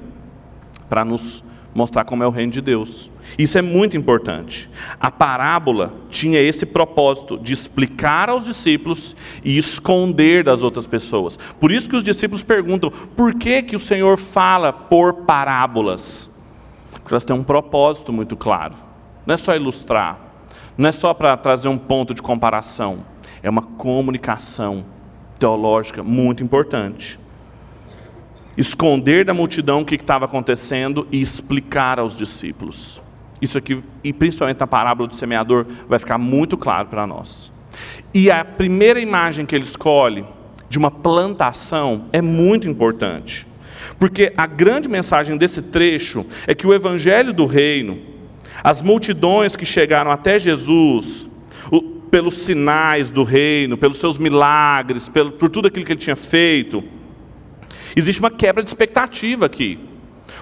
para 0.89 1.05
nos 1.05 1.43
mostrar 1.73 2.03
como 2.03 2.23
é 2.23 2.27
o 2.27 2.31
reino 2.31 2.51
de 2.51 2.61
Deus. 2.61 3.09
Isso 3.37 3.57
é 3.57 3.61
muito 3.61 3.95
importante. 3.95 4.69
A 4.99 5.09
parábola 5.09 5.93
tinha 6.09 6.41
esse 6.41 6.65
propósito 6.65 7.37
de 7.37 7.53
explicar 7.53 8.29
aos 8.29 8.43
discípulos 8.43 9.15
e 9.43 9.57
esconder 9.57 10.43
das 10.43 10.63
outras 10.63 10.85
pessoas. 10.85 11.37
Por 11.59 11.71
isso 11.71 11.89
que 11.89 11.95
os 11.95 12.03
discípulos 12.03 12.43
perguntam: 12.43 12.91
por 13.15 13.33
que 13.35 13.63
que 13.63 13.75
o 13.75 13.79
Senhor 13.79 14.17
fala 14.17 14.73
por 14.73 15.13
parábolas? 15.25 16.30
Porque 16.91 17.13
elas 17.13 17.25
têm 17.25 17.35
um 17.35 17.43
propósito 17.43 18.11
muito 18.11 18.35
claro. 18.35 18.75
Não 19.25 19.33
é 19.33 19.37
só 19.37 19.55
ilustrar, 19.55 20.17
não 20.77 20.89
é 20.89 20.91
só 20.91 21.13
para 21.13 21.35
trazer 21.37 21.67
um 21.67 21.77
ponto 21.77 22.13
de 22.13 22.21
comparação, 22.21 22.99
é 23.41 23.49
uma 23.49 23.61
comunicação 23.61 24.83
teológica 25.39 26.03
muito 26.03 26.43
importante 26.43 27.19
esconder 28.57 29.25
da 29.25 29.33
multidão 29.33 29.81
o 29.81 29.85
que 29.85 29.95
estava 29.95 30.25
acontecendo 30.25 31.07
e 31.11 31.21
explicar 31.21 31.99
aos 31.99 32.15
discípulos. 32.15 33.01
Isso 33.41 33.57
aqui, 33.57 33.83
e 34.03 34.13
principalmente 34.13 34.59
na 34.59 34.67
parábola 34.67 35.07
do 35.07 35.15
semeador, 35.15 35.65
vai 35.87 35.97
ficar 35.97 36.17
muito 36.17 36.57
claro 36.57 36.87
para 36.87 37.07
nós. 37.07 37.51
E 38.13 38.29
a 38.29 38.43
primeira 38.45 38.99
imagem 38.99 39.45
que 39.45 39.55
ele 39.55 39.63
escolhe 39.63 40.25
de 40.69 40.77
uma 40.77 40.91
plantação 40.91 42.05
é 42.11 42.21
muito 42.21 42.67
importante. 42.69 43.47
Porque 43.99 44.33
a 44.37 44.45
grande 44.45 44.89
mensagem 44.89 45.37
desse 45.37 45.61
trecho 45.61 46.25
é 46.47 46.53
que 46.53 46.67
o 46.67 46.73
evangelho 46.73 47.33
do 47.33 47.45
reino, 47.45 47.99
as 48.63 48.81
multidões 48.81 49.55
que 49.55 49.65
chegaram 49.65 50.11
até 50.11 50.37
Jesus, 50.37 51.27
pelos 52.09 52.35
sinais 52.35 53.11
do 53.11 53.23
reino, 53.23 53.77
pelos 53.77 53.97
seus 53.97 54.17
milagres, 54.17 55.07
pelo, 55.07 55.31
por 55.31 55.49
tudo 55.49 55.67
aquilo 55.67 55.85
que 55.85 55.93
ele 55.93 55.99
tinha 55.99 56.15
feito, 56.15 56.83
Existe 57.95 58.19
uma 58.19 58.31
quebra 58.31 58.63
de 58.63 58.69
expectativa 58.69 59.45
aqui. 59.45 59.79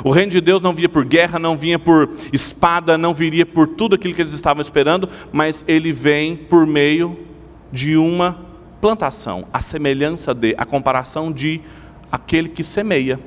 O 0.04 0.12
reino 0.12 0.32
de 0.32 0.40
Deus 0.40 0.62
não 0.62 0.74
vinha 0.74 0.90
por 0.90 1.04
guerra, 1.04 1.40
não 1.40 1.58
vinha 1.58 1.80
por 1.80 2.10
espada, 2.32 2.98
não 2.98 3.14
viria 3.14 3.46
por 3.46 3.68
tudo 3.68 3.96
aquilo 3.96 4.14
que 4.14 4.22
eles 4.22 4.34
estavam 4.34 4.62
esperando, 4.62 5.10
mas 5.32 5.64
ele 5.68 5.92
vem 5.92 6.36
por 6.36 6.66
meio 6.66 7.18
de 7.72 7.98
uma 7.98 8.46
plantação, 8.80 9.46
a 9.52 9.62
semelhança 9.62 10.34
de, 10.34 10.56
a 10.58 10.66
comparação 10.66 11.32
de 11.32 11.62
aquele 12.12 12.50
que 12.50 12.64
semeia. 12.64 13.20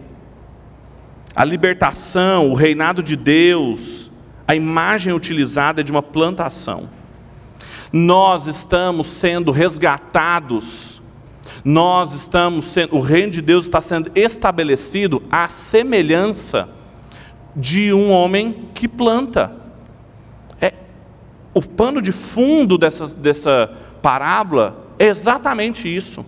A 1.34 1.44
libertação, 1.44 2.50
o 2.50 2.54
reinado 2.54 3.02
de 3.02 3.16
Deus, 3.16 4.10
a 4.46 4.54
imagem 4.54 5.12
utilizada 5.12 5.80
é 5.80 5.84
de 5.84 5.90
uma 5.90 6.02
plantação. 6.02 6.88
Nós 7.92 8.46
estamos 8.46 9.06
sendo 9.06 9.50
resgatados 9.50 11.02
nós 11.64 12.12
estamos 12.14 12.64
sendo, 12.64 12.96
o 12.96 13.00
reino 13.00 13.30
de 13.30 13.40
Deus 13.40 13.64
está 13.64 13.80
sendo 13.80 14.10
estabelecido 14.14 15.22
à 15.30 15.48
semelhança 15.48 16.68
de 17.54 17.92
um 17.92 18.10
homem 18.10 18.68
que 18.74 18.88
planta. 18.88 19.52
É, 20.60 20.72
o 21.54 21.62
pano 21.62 22.02
de 22.02 22.10
fundo 22.10 22.76
dessa, 22.76 23.14
dessa 23.14 23.72
parábola 24.00 24.88
é 24.98 25.06
exatamente 25.06 25.94
isso. 25.94 26.24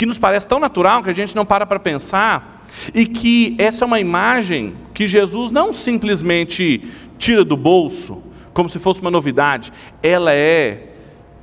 Que 0.00 0.06
nos 0.06 0.18
parece 0.18 0.46
tão 0.46 0.58
natural 0.58 1.02
que 1.02 1.10
a 1.10 1.12
gente 1.12 1.36
não 1.36 1.44
para 1.44 1.66
para 1.66 1.78
pensar, 1.78 2.64
e 2.94 3.04
que 3.04 3.54
essa 3.58 3.84
é 3.84 3.86
uma 3.86 4.00
imagem 4.00 4.72
que 4.94 5.06
Jesus 5.06 5.50
não 5.50 5.74
simplesmente 5.74 6.82
tira 7.18 7.44
do 7.44 7.54
bolso, 7.54 8.22
como 8.54 8.66
se 8.66 8.78
fosse 8.78 9.02
uma 9.02 9.10
novidade, 9.10 9.70
ela 10.02 10.32
é 10.32 10.89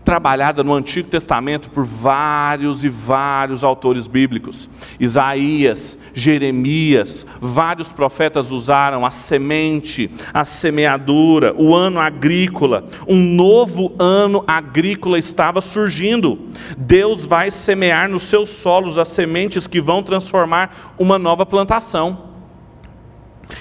trabalhada 0.07 0.63
no 0.63 0.73
Antigo 0.73 1.09
Testamento 1.09 1.69
por 1.69 1.83
vários 1.83 2.81
e 2.81 2.87
vários 2.87 3.61
autores 3.61 4.07
bíblicos. 4.07 4.69
Isaías, 4.97 5.97
Jeremias, 6.13 7.25
vários 7.41 7.91
profetas 7.91 8.49
usaram 8.49 9.05
a 9.05 9.11
semente, 9.11 10.09
a 10.33 10.45
semeadura, 10.45 11.53
o 11.57 11.75
ano 11.75 11.99
agrícola. 11.99 12.87
Um 13.05 13.17
novo 13.17 13.93
ano 13.99 14.45
agrícola 14.47 15.19
estava 15.19 15.59
surgindo. 15.59 16.39
Deus 16.77 17.25
vai 17.25 17.51
semear 17.51 18.07
nos 18.07 18.21
seus 18.21 18.47
solos 18.47 18.97
as 18.97 19.09
sementes 19.09 19.67
que 19.67 19.81
vão 19.81 20.01
transformar 20.01 20.93
uma 20.97 21.19
nova 21.19 21.45
plantação. 21.45 22.29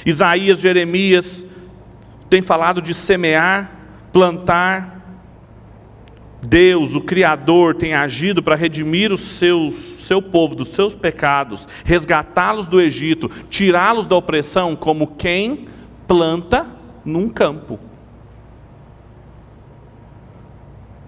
Isaías, 0.06 0.60
Jeremias 0.60 1.44
têm 2.30 2.40
falado 2.40 2.80
de 2.80 2.94
semear, 2.94 3.68
plantar, 4.12 4.95
Deus, 6.46 6.94
o 6.94 7.00
Criador, 7.00 7.74
tem 7.74 7.94
agido 7.94 8.42
para 8.42 8.54
redimir 8.54 9.12
o 9.12 9.18
seu, 9.18 9.70
seu 9.70 10.22
povo 10.22 10.54
dos 10.54 10.68
seus 10.68 10.94
pecados, 10.94 11.66
resgatá-los 11.84 12.68
do 12.68 12.80
Egito, 12.80 13.28
tirá-los 13.50 14.06
da 14.06 14.16
opressão, 14.16 14.76
como 14.76 15.08
quem 15.08 15.66
planta 16.06 16.66
num 17.04 17.28
campo. 17.28 17.78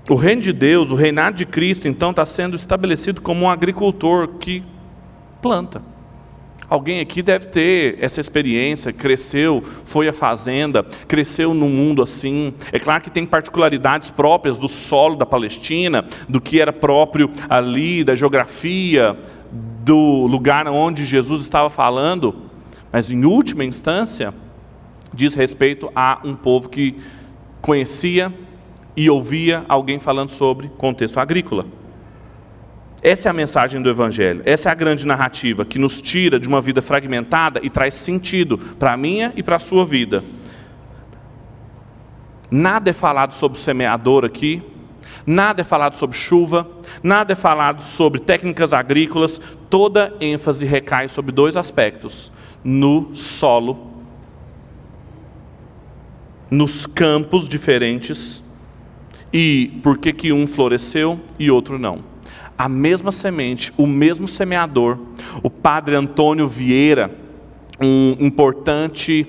O 0.09 0.15
reino 0.15 0.41
de 0.41 0.53
Deus, 0.53 0.91
o 0.91 0.95
reinado 0.95 1.37
de 1.37 1.45
Cristo, 1.45 1.87
então, 1.87 2.11
está 2.11 2.25
sendo 2.25 2.57
estabelecido 2.57 3.21
como 3.21 3.45
um 3.45 3.51
agricultor 3.51 4.29
que 4.39 4.63
planta. 5.43 5.83
Alguém 6.69 7.01
aqui 7.01 7.23
deve 7.23 7.47
ter 7.47 7.97
essa 7.99 8.21
experiência, 8.21 8.93
cresceu, 8.93 9.63
foi 9.85 10.07
à 10.07 10.13
fazenda, 10.13 10.83
cresceu 11.07 11.55
num 11.55 11.71
mundo 11.71 12.03
assim. 12.03 12.53
É 12.71 12.79
claro 12.79 13.03
que 13.03 13.11
tem 13.11 13.25
particularidades 13.25 14.11
próprias 14.11 14.59
do 14.59 14.69
solo 14.69 15.17
da 15.17 15.25
Palestina, 15.25 16.05
do 16.29 16.41
que 16.41 16.61
era 16.61 16.73
próprio 16.73 17.31
ali, 17.49 18.05
da 18.05 18.15
geografia, 18.15 19.17
do 19.83 20.27
lugar 20.27 20.69
onde 20.69 21.07
Jesus 21.07 21.41
estava 21.41 21.71
falando, 21.71 22.37
mas 22.93 23.11
em 23.11 23.25
última 23.25 23.65
instância, 23.65 24.35
diz 25.15 25.35
respeito 25.35 25.91
a 25.97 26.21
um 26.23 26.37
povo 26.37 26.69
que 26.69 26.97
conhecia 27.63 28.31
e 28.95 29.09
ouvia 29.09 29.65
alguém 29.69 29.99
falando 29.99 30.29
sobre 30.29 30.69
contexto 30.77 31.19
agrícola. 31.19 31.65
Essa 33.01 33.29
é 33.29 33.31
a 33.31 33.33
mensagem 33.33 33.81
do 33.81 33.89
Evangelho, 33.89 34.43
essa 34.45 34.69
é 34.69 34.73
a 34.73 34.75
grande 34.75 35.07
narrativa 35.07 35.65
que 35.65 35.79
nos 35.79 36.03
tira 36.03 36.39
de 36.39 36.49
uma 36.49 36.61
vida 36.61 36.83
fragmentada 36.83 37.61
e 37.63 37.71
traz 37.71 37.95
sentido 37.95 38.59
para 38.59 38.93
a 38.93 38.97
minha 38.97 39.33
e 39.37 39.43
para 39.43 39.57
a 39.57 39.61
sua 39.61 39.85
vida. 39.85 40.25
Nada 42.51 42.91
é 42.91 42.93
falado 42.93 43.35
sobre 43.35 43.57
o 43.57 43.61
semeador 43.61 44.25
aqui, 44.25 44.63
nada 45.25 45.61
é 45.61 45.65
falado 45.65 45.95
sobre 45.95 46.17
chuva, 46.17 46.69
nada 47.01 47.35
é 47.35 47.37
falado 47.37 47.83
sobre 47.83 48.21
técnicas 48.21 48.73
agrícolas, 48.73 49.41
toda 49.71 50.13
ênfase 50.21 50.67
recai 50.67 51.07
sobre 51.07 51.31
dois 51.31 51.57
aspectos: 51.57 52.33
no 52.65 53.15
solo, 53.15 53.93
nos 56.51 56.85
campos 56.85 57.49
diferentes, 57.49 58.43
e 59.33 59.79
por 59.85 59.99
que, 59.99 60.13
que 60.13 60.33
um 60.33 60.49
floresceu 60.49 61.21
e 61.39 61.49
outro 61.49 61.79
não 61.79 62.18
a 62.59 62.69
mesma 62.69 63.13
semente, 63.13 63.73
o 63.79 63.87
mesmo 63.87 64.27
semeador. 64.27 64.99
O 65.43 65.49
padre 65.49 65.95
Antônio 65.95 66.49
Vieira, 66.49 67.15
um 67.81 68.17
importante 68.19 69.25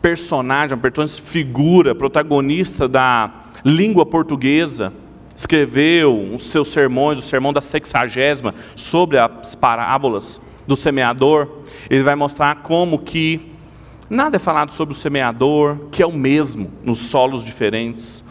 personagem, 0.00 0.74
uma 0.74 0.78
importante 0.78 1.20
figura, 1.20 1.94
protagonista 1.94 2.88
da 2.88 3.30
língua 3.62 4.06
portuguesa, 4.06 4.92
escreveu 5.36 6.32
os 6.34 6.44
seus 6.44 6.68
sermões, 6.68 7.18
o 7.18 7.22
sermão 7.22 7.52
da 7.52 7.60
sexagésima, 7.60 8.54
sobre 8.74 9.18
as 9.18 9.54
parábolas 9.54 10.40
do 10.66 10.74
semeador. 10.74 11.48
Ele 11.90 12.02
vai 12.02 12.14
mostrar 12.14 12.62
como 12.62 12.98
que 13.00 13.52
nada 14.08 14.36
é 14.36 14.38
falado 14.38 14.72
sobre 14.72 14.94
o 14.94 14.96
semeador, 14.96 15.88
que 15.90 16.02
é 16.02 16.06
o 16.06 16.12
mesmo 16.12 16.70
nos 16.82 16.98
solos 16.98 17.44
diferentes. 17.44 18.24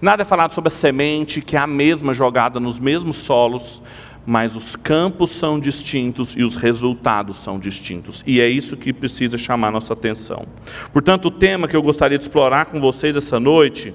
Nada 0.00 0.22
é 0.22 0.24
falado 0.24 0.52
sobre 0.52 0.68
a 0.68 0.70
semente, 0.70 1.42
que 1.42 1.56
é 1.56 1.58
a 1.58 1.66
mesma 1.66 2.14
jogada 2.14 2.58
nos 2.58 2.78
mesmos 2.78 3.16
solos, 3.16 3.82
mas 4.24 4.56
os 4.56 4.74
campos 4.74 5.30
são 5.32 5.60
distintos 5.60 6.34
e 6.36 6.42
os 6.42 6.54
resultados 6.54 7.36
são 7.36 7.58
distintos. 7.58 8.22
E 8.26 8.40
é 8.40 8.48
isso 8.48 8.76
que 8.76 8.92
precisa 8.92 9.36
chamar 9.36 9.70
nossa 9.70 9.92
atenção. 9.92 10.46
Portanto, 10.92 11.26
o 11.26 11.30
tema 11.30 11.68
que 11.68 11.76
eu 11.76 11.82
gostaria 11.82 12.16
de 12.16 12.24
explorar 12.24 12.66
com 12.66 12.80
vocês 12.80 13.14
essa 13.14 13.38
noite 13.38 13.92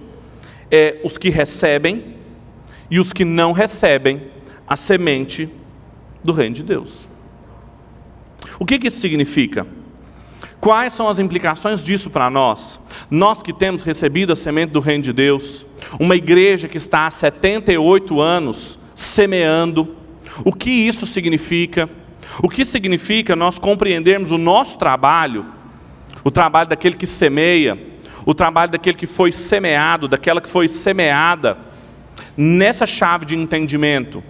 é 0.70 1.00
os 1.04 1.18
que 1.18 1.30
recebem 1.30 2.16
e 2.90 3.00
os 3.00 3.12
que 3.12 3.26
não 3.26 3.52
recebem 3.52 4.22
a 4.68 4.76
semente 4.76 5.50
do 6.24 6.32
reino 6.32 6.56
de 6.56 6.64
Deus. 6.64 7.08
O 8.60 8.66
que, 8.66 8.78
que 8.78 8.88
isso 8.88 9.00
significa? 9.00 9.66
Quais 10.66 10.94
são 10.94 11.08
as 11.08 11.20
implicações 11.20 11.84
disso 11.84 12.10
para 12.10 12.28
nós? 12.28 12.80
Nós 13.08 13.40
que 13.40 13.54
temos 13.54 13.84
recebido 13.84 14.34
a 14.34 14.36
semente 14.36 14.72
do 14.72 14.80
Reino 14.80 15.04
de 15.04 15.14
Deus, 15.14 15.64
uma 16.00 16.16
igreja 16.16 16.68
que 16.68 16.78
está 16.78 17.06
há 17.06 17.12
78 17.12 18.20
anos 18.20 18.80
semeando, 18.96 19.96
o 20.44 20.52
que 20.52 20.72
isso 20.72 21.06
significa? 21.06 21.88
O 22.42 22.50
que 22.50 22.66
significa 22.66 23.36
nós 23.36 23.60
compreendermos 23.60 24.32
o 24.32 24.40
nosso 24.40 24.80
trabalho, 24.80 25.46
o 26.24 26.32
trabalho 26.32 26.68
daquele 26.68 26.96
que 26.96 27.06
semeia, 27.06 27.80
o 28.26 28.34
trabalho 28.34 28.72
daquele 28.72 28.98
que 28.98 29.06
foi 29.06 29.32
semeado, 29.32 30.08
daquela 30.08 30.42
que 30.42 30.50
foi 30.50 30.68
semeada, 30.68 31.60
nessa 32.36 32.88
chave 32.88 33.24
de 33.24 33.36
entendimento? 33.36 34.24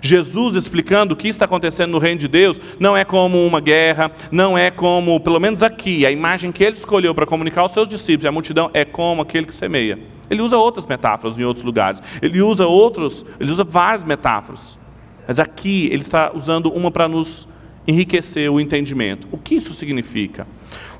Jesus 0.00 0.56
explicando 0.56 1.14
o 1.14 1.16
que 1.16 1.28
está 1.28 1.44
acontecendo 1.44 1.90
no 1.92 1.98
reino 1.98 2.20
de 2.20 2.28
Deus 2.28 2.60
não 2.78 2.96
é 2.96 3.04
como 3.04 3.44
uma 3.46 3.60
guerra, 3.60 4.10
não 4.30 4.56
é 4.56 4.70
como, 4.70 5.18
pelo 5.20 5.40
menos 5.40 5.62
aqui, 5.62 6.06
a 6.06 6.10
imagem 6.10 6.52
que 6.52 6.62
ele 6.62 6.76
escolheu 6.76 7.14
para 7.14 7.26
comunicar 7.26 7.62
aos 7.62 7.72
seus 7.72 7.88
discípulos 7.88 8.24
e 8.24 8.28
a 8.28 8.32
multidão 8.32 8.70
é 8.72 8.84
como 8.84 9.22
aquele 9.22 9.46
que 9.46 9.54
semeia. 9.54 9.98
Ele 10.30 10.42
usa 10.42 10.56
outras 10.56 10.86
metáforas 10.86 11.38
em 11.38 11.44
outros 11.44 11.64
lugares. 11.64 12.02
Ele 12.20 12.42
usa 12.42 12.66
outros, 12.66 13.24
ele 13.40 13.50
usa 13.50 13.64
várias 13.64 14.04
metáforas. 14.04 14.78
Mas 15.26 15.38
aqui 15.38 15.88
ele 15.92 16.02
está 16.02 16.32
usando 16.34 16.70
uma 16.70 16.90
para 16.90 17.08
nos 17.08 17.48
enriquecer 17.86 18.50
o 18.50 18.60
entendimento. 18.60 19.26
O 19.32 19.38
que 19.38 19.54
isso 19.54 19.72
significa? 19.72 20.46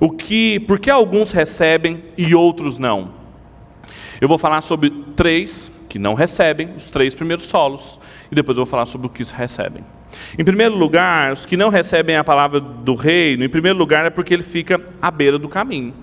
O 0.01 0.11
que, 0.11 0.61
por 0.61 0.79
que 0.79 0.91
alguns 0.91 1.33
recebem 1.33 2.03
e 2.17 2.35
outros 2.35 2.79
não? 2.79 3.13
Eu 4.21 4.27
vou 4.27 4.39
falar 4.39 4.63
sobre 4.63 4.91
três 5.15 5.71
que 5.89 5.99
não 5.99 6.15
recebem 6.15 6.71
os 6.77 6.87
três 6.87 7.15
primeiros 7.15 7.47
solos, 7.47 8.01
e 8.31 8.35
depois 8.35 8.57
eu 8.57 8.65
vou 8.65 8.71
falar 8.71 8.87
sobre 8.87 9.07
o 9.07 9.11
que 9.11 9.23
recebem. 9.33 9.85
Em 10.39 10.45
primeiro 10.45 10.77
lugar, 10.77 11.33
os 11.33 11.47
que 11.47 11.57
não 11.57 11.69
recebem 11.69 12.17
a 12.17 12.25
palavra 12.25 12.61
do 12.61 12.95
reino, 12.95 13.45
em 13.45 13.49
primeiro 13.49 13.79
lugar 13.79 14.05
é 14.05 14.11
porque 14.11 14.35
ele 14.35 14.43
fica 14.43 14.81
à 15.01 15.11
beira 15.11 15.39
do 15.39 15.49
caminho. 15.49 15.95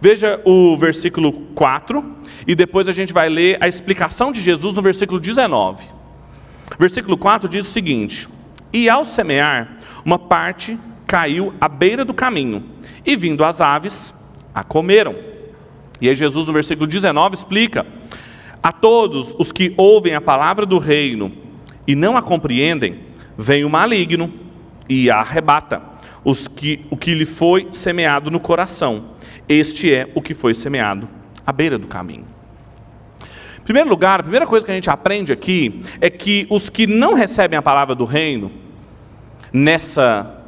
Veja 0.00 0.40
o 0.44 0.76
versículo 0.76 1.32
4, 1.54 2.04
e 2.46 2.54
depois 2.54 2.88
a 2.88 2.92
gente 2.92 3.12
vai 3.12 3.28
ler 3.28 3.56
a 3.60 3.68
explicação 3.68 4.32
de 4.32 4.40
Jesus 4.40 4.74
no 4.74 4.82
versículo 4.82 5.20
19. 5.20 5.84
Versículo 6.78 7.16
4 7.16 7.48
diz 7.48 7.66
o 7.68 7.70
seguinte: 7.70 8.28
E 8.72 8.88
ao 8.88 9.04
semear, 9.04 9.76
uma 10.04 10.18
parte 10.18 10.78
caiu 11.06 11.54
à 11.60 11.68
beira 11.68 12.04
do 12.04 12.12
caminho, 12.12 12.64
e 13.06 13.14
vindo 13.14 13.44
as 13.44 13.60
aves, 13.60 14.12
a 14.54 14.64
comeram. 14.64 15.14
E 16.00 16.08
aí 16.08 16.16
Jesus 16.16 16.46
no 16.46 16.52
versículo 16.52 16.86
19 16.86 17.36
explica: 17.36 17.86
a 18.62 18.70
todos 18.70 19.34
os 19.38 19.50
que 19.50 19.74
ouvem 19.76 20.14
a 20.14 20.20
palavra 20.20 20.64
do 20.64 20.78
reino 20.78 21.41
e 21.86 21.94
não 21.94 22.16
a 22.16 22.22
compreendem, 22.22 23.00
vem 23.36 23.64
o 23.64 23.70
maligno 23.70 24.32
e 24.88 25.10
a 25.10 25.18
arrebata 25.18 25.92
os 26.24 26.46
que, 26.46 26.84
o 26.90 26.96
que 26.96 27.14
lhe 27.14 27.24
foi 27.24 27.68
semeado 27.72 28.30
no 28.30 28.40
coração. 28.40 29.10
Este 29.48 29.92
é 29.92 30.08
o 30.14 30.22
que 30.22 30.34
foi 30.34 30.54
semeado 30.54 31.08
à 31.46 31.52
beira 31.52 31.78
do 31.78 31.86
caminho. 31.86 32.26
Em 33.58 33.64
primeiro 33.64 33.88
lugar, 33.88 34.20
a 34.20 34.22
primeira 34.22 34.46
coisa 34.46 34.64
que 34.64 34.72
a 34.72 34.74
gente 34.74 34.90
aprende 34.90 35.32
aqui 35.32 35.82
é 36.00 36.10
que 36.10 36.46
os 36.50 36.68
que 36.68 36.86
não 36.86 37.14
recebem 37.14 37.58
a 37.58 37.62
palavra 37.62 37.94
do 37.94 38.04
reino, 38.04 38.50
nessa 39.52 40.38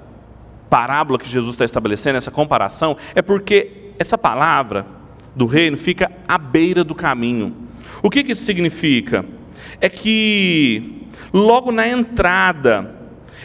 parábola 0.69 1.19
que 1.19 1.29
Jesus 1.29 1.55
está 1.55 1.65
estabelecendo, 1.65 2.17
essa 2.17 2.31
comparação, 2.31 2.97
é 3.15 3.23
porque 3.23 3.93
essa 3.99 4.19
palavra 4.19 4.87
do 5.35 5.47
reino 5.47 5.77
fica 5.77 6.11
à 6.27 6.37
beira 6.37 6.83
do 6.83 6.95
caminho. 6.95 7.55
O 8.03 8.11
que, 8.11 8.25
que 8.25 8.33
isso 8.33 8.43
significa? 8.43 9.25
É 9.81 9.89
que 9.89 11.04
logo 11.33 11.73
na 11.73 11.87
entrada, 11.87 12.95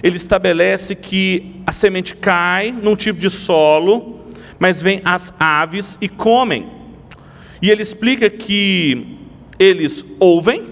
ele 0.01 0.17
estabelece 0.17 0.95
que 0.95 1.61
a 1.65 1.71
semente 1.71 2.15
cai 2.15 2.71
num 2.71 2.95
tipo 2.95 3.19
de 3.19 3.29
solo, 3.29 4.19
mas 4.57 4.81
vem 4.81 5.01
as 5.03 5.33
aves 5.39 5.97
e 6.01 6.07
comem. 6.07 6.69
E 7.61 7.69
ele 7.69 7.81
explica 7.81 8.29
que 8.29 9.17
eles 9.57 10.05
ouvem 10.19 10.65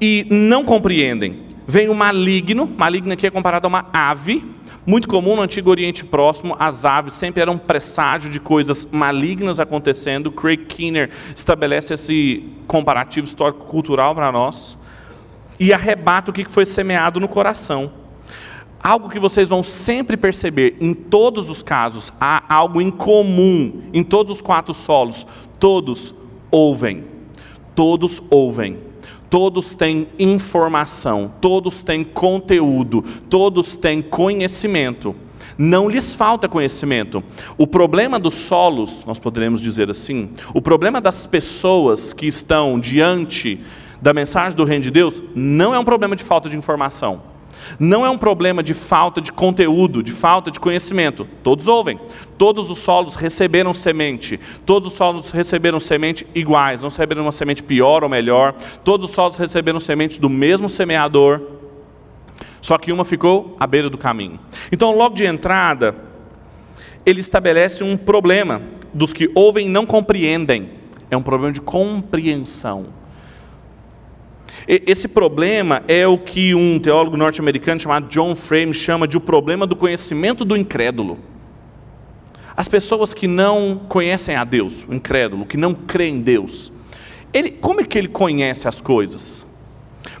e 0.00 0.26
não 0.30 0.64
compreendem. 0.64 1.46
Vem 1.66 1.88
o 1.88 1.94
maligno, 1.94 2.66
maligno 2.66 3.12
aqui 3.12 3.26
é 3.26 3.30
comparado 3.30 3.66
a 3.66 3.68
uma 3.68 3.86
ave, 3.92 4.44
muito 4.86 5.08
comum 5.08 5.34
no 5.34 5.42
Antigo 5.42 5.68
Oriente 5.68 6.04
Próximo, 6.04 6.54
as 6.60 6.84
aves 6.84 7.14
sempre 7.14 7.42
eram 7.42 7.54
um 7.54 7.58
presságio 7.58 8.30
de 8.30 8.38
coisas 8.38 8.86
malignas 8.88 9.58
acontecendo. 9.58 10.30
Craig 10.30 10.58
Keener 10.58 11.10
estabelece 11.34 11.94
esse 11.94 12.44
comparativo 12.68 13.26
histórico-cultural 13.26 14.14
para 14.14 14.30
nós. 14.30 14.78
E 15.58 15.72
arrebata 15.72 16.30
o 16.30 16.34
que 16.34 16.44
foi 16.44 16.66
semeado 16.66 17.20
no 17.20 17.28
coração. 17.28 17.92
Algo 18.82 19.08
que 19.08 19.18
vocês 19.18 19.48
vão 19.48 19.62
sempre 19.62 20.16
perceber, 20.16 20.76
em 20.80 20.94
todos 20.94 21.48
os 21.48 21.62
casos, 21.62 22.12
há 22.20 22.42
algo 22.54 22.80
em 22.80 22.90
comum, 22.90 23.82
em 23.92 24.04
todos 24.04 24.36
os 24.36 24.42
quatro 24.42 24.72
solos. 24.74 25.26
Todos 25.58 26.14
ouvem. 26.50 27.04
Todos 27.74 28.22
ouvem. 28.30 28.78
Todos 29.28 29.74
têm 29.74 30.06
informação, 30.18 31.32
todos 31.40 31.82
têm 31.82 32.04
conteúdo, 32.04 33.02
todos 33.28 33.76
têm 33.76 34.00
conhecimento. 34.00 35.16
Não 35.58 35.88
lhes 35.88 36.14
falta 36.14 36.48
conhecimento. 36.48 37.22
O 37.58 37.66
problema 37.66 38.18
dos 38.18 38.34
solos, 38.34 39.04
nós 39.04 39.18
poderemos 39.18 39.60
dizer 39.60 39.90
assim, 39.90 40.30
o 40.54 40.62
problema 40.62 41.00
das 41.00 41.26
pessoas 41.26 42.12
que 42.12 42.26
estão 42.26 42.78
diante 42.78 43.60
da 44.00 44.12
mensagem 44.12 44.56
do 44.56 44.64
Reino 44.64 44.82
de 44.82 44.90
Deus 44.90 45.22
não 45.34 45.74
é 45.74 45.78
um 45.78 45.84
problema 45.84 46.16
de 46.16 46.24
falta 46.24 46.48
de 46.48 46.56
informação. 46.56 47.36
Não 47.78 48.06
é 48.06 48.10
um 48.10 48.18
problema 48.18 48.62
de 48.62 48.74
falta 48.74 49.20
de 49.20 49.32
conteúdo, 49.32 50.02
de 50.02 50.12
falta 50.12 50.50
de 50.50 50.60
conhecimento. 50.60 51.26
Todos 51.42 51.66
ouvem. 51.66 51.98
Todos 52.38 52.70
os 52.70 52.78
solos 52.78 53.14
receberam 53.14 53.72
semente. 53.72 54.38
Todos 54.64 54.92
os 54.92 54.94
solos 54.94 55.30
receberam 55.30 55.80
semente 55.80 56.26
iguais. 56.34 56.82
Não 56.82 56.88
receberam 56.88 57.22
uma 57.22 57.32
semente 57.32 57.62
pior 57.62 58.02
ou 58.02 58.08
melhor. 58.08 58.54
Todos 58.84 59.08
os 59.08 59.14
solos 59.14 59.36
receberam 59.36 59.80
semente 59.80 60.20
do 60.20 60.30
mesmo 60.30 60.68
semeador. 60.68 61.40
Só 62.60 62.78
que 62.78 62.92
uma 62.92 63.04
ficou 63.04 63.56
à 63.58 63.66
beira 63.66 63.90
do 63.90 63.98
caminho. 63.98 64.38
Então, 64.70 64.92
logo 64.92 65.14
de 65.14 65.24
entrada, 65.24 65.94
ele 67.04 67.20
estabelece 67.20 67.82
um 67.84 67.96
problema 67.96 68.62
dos 68.92 69.12
que 69.12 69.30
ouvem 69.34 69.66
e 69.66 69.70
não 69.70 69.86
compreendem. 69.86 70.70
É 71.10 71.16
um 71.16 71.22
problema 71.22 71.52
de 71.52 71.60
compreensão. 71.60 72.86
Esse 74.68 75.06
problema 75.06 75.84
é 75.86 76.06
o 76.08 76.18
que 76.18 76.54
um 76.54 76.78
teólogo 76.80 77.16
norte-americano 77.16 77.80
chamado 77.80 78.08
John 78.08 78.34
Frame 78.34 78.74
chama 78.74 79.06
de 79.06 79.16
o 79.16 79.20
problema 79.20 79.64
do 79.66 79.76
conhecimento 79.76 80.44
do 80.44 80.56
incrédulo. 80.56 81.18
As 82.56 82.66
pessoas 82.66 83.14
que 83.14 83.28
não 83.28 83.82
conhecem 83.88 84.34
a 84.34 84.42
Deus, 84.42 84.84
o 84.88 84.94
incrédulo, 84.94 85.46
que 85.46 85.56
não 85.56 85.72
crê 85.72 86.08
em 86.08 86.20
Deus, 86.20 86.72
ele, 87.32 87.50
como 87.50 87.80
é 87.80 87.84
que 87.84 87.96
ele 87.96 88.08
conhece 88.08 88.66
as 88.66 88.80
coisas? 88.80 89.46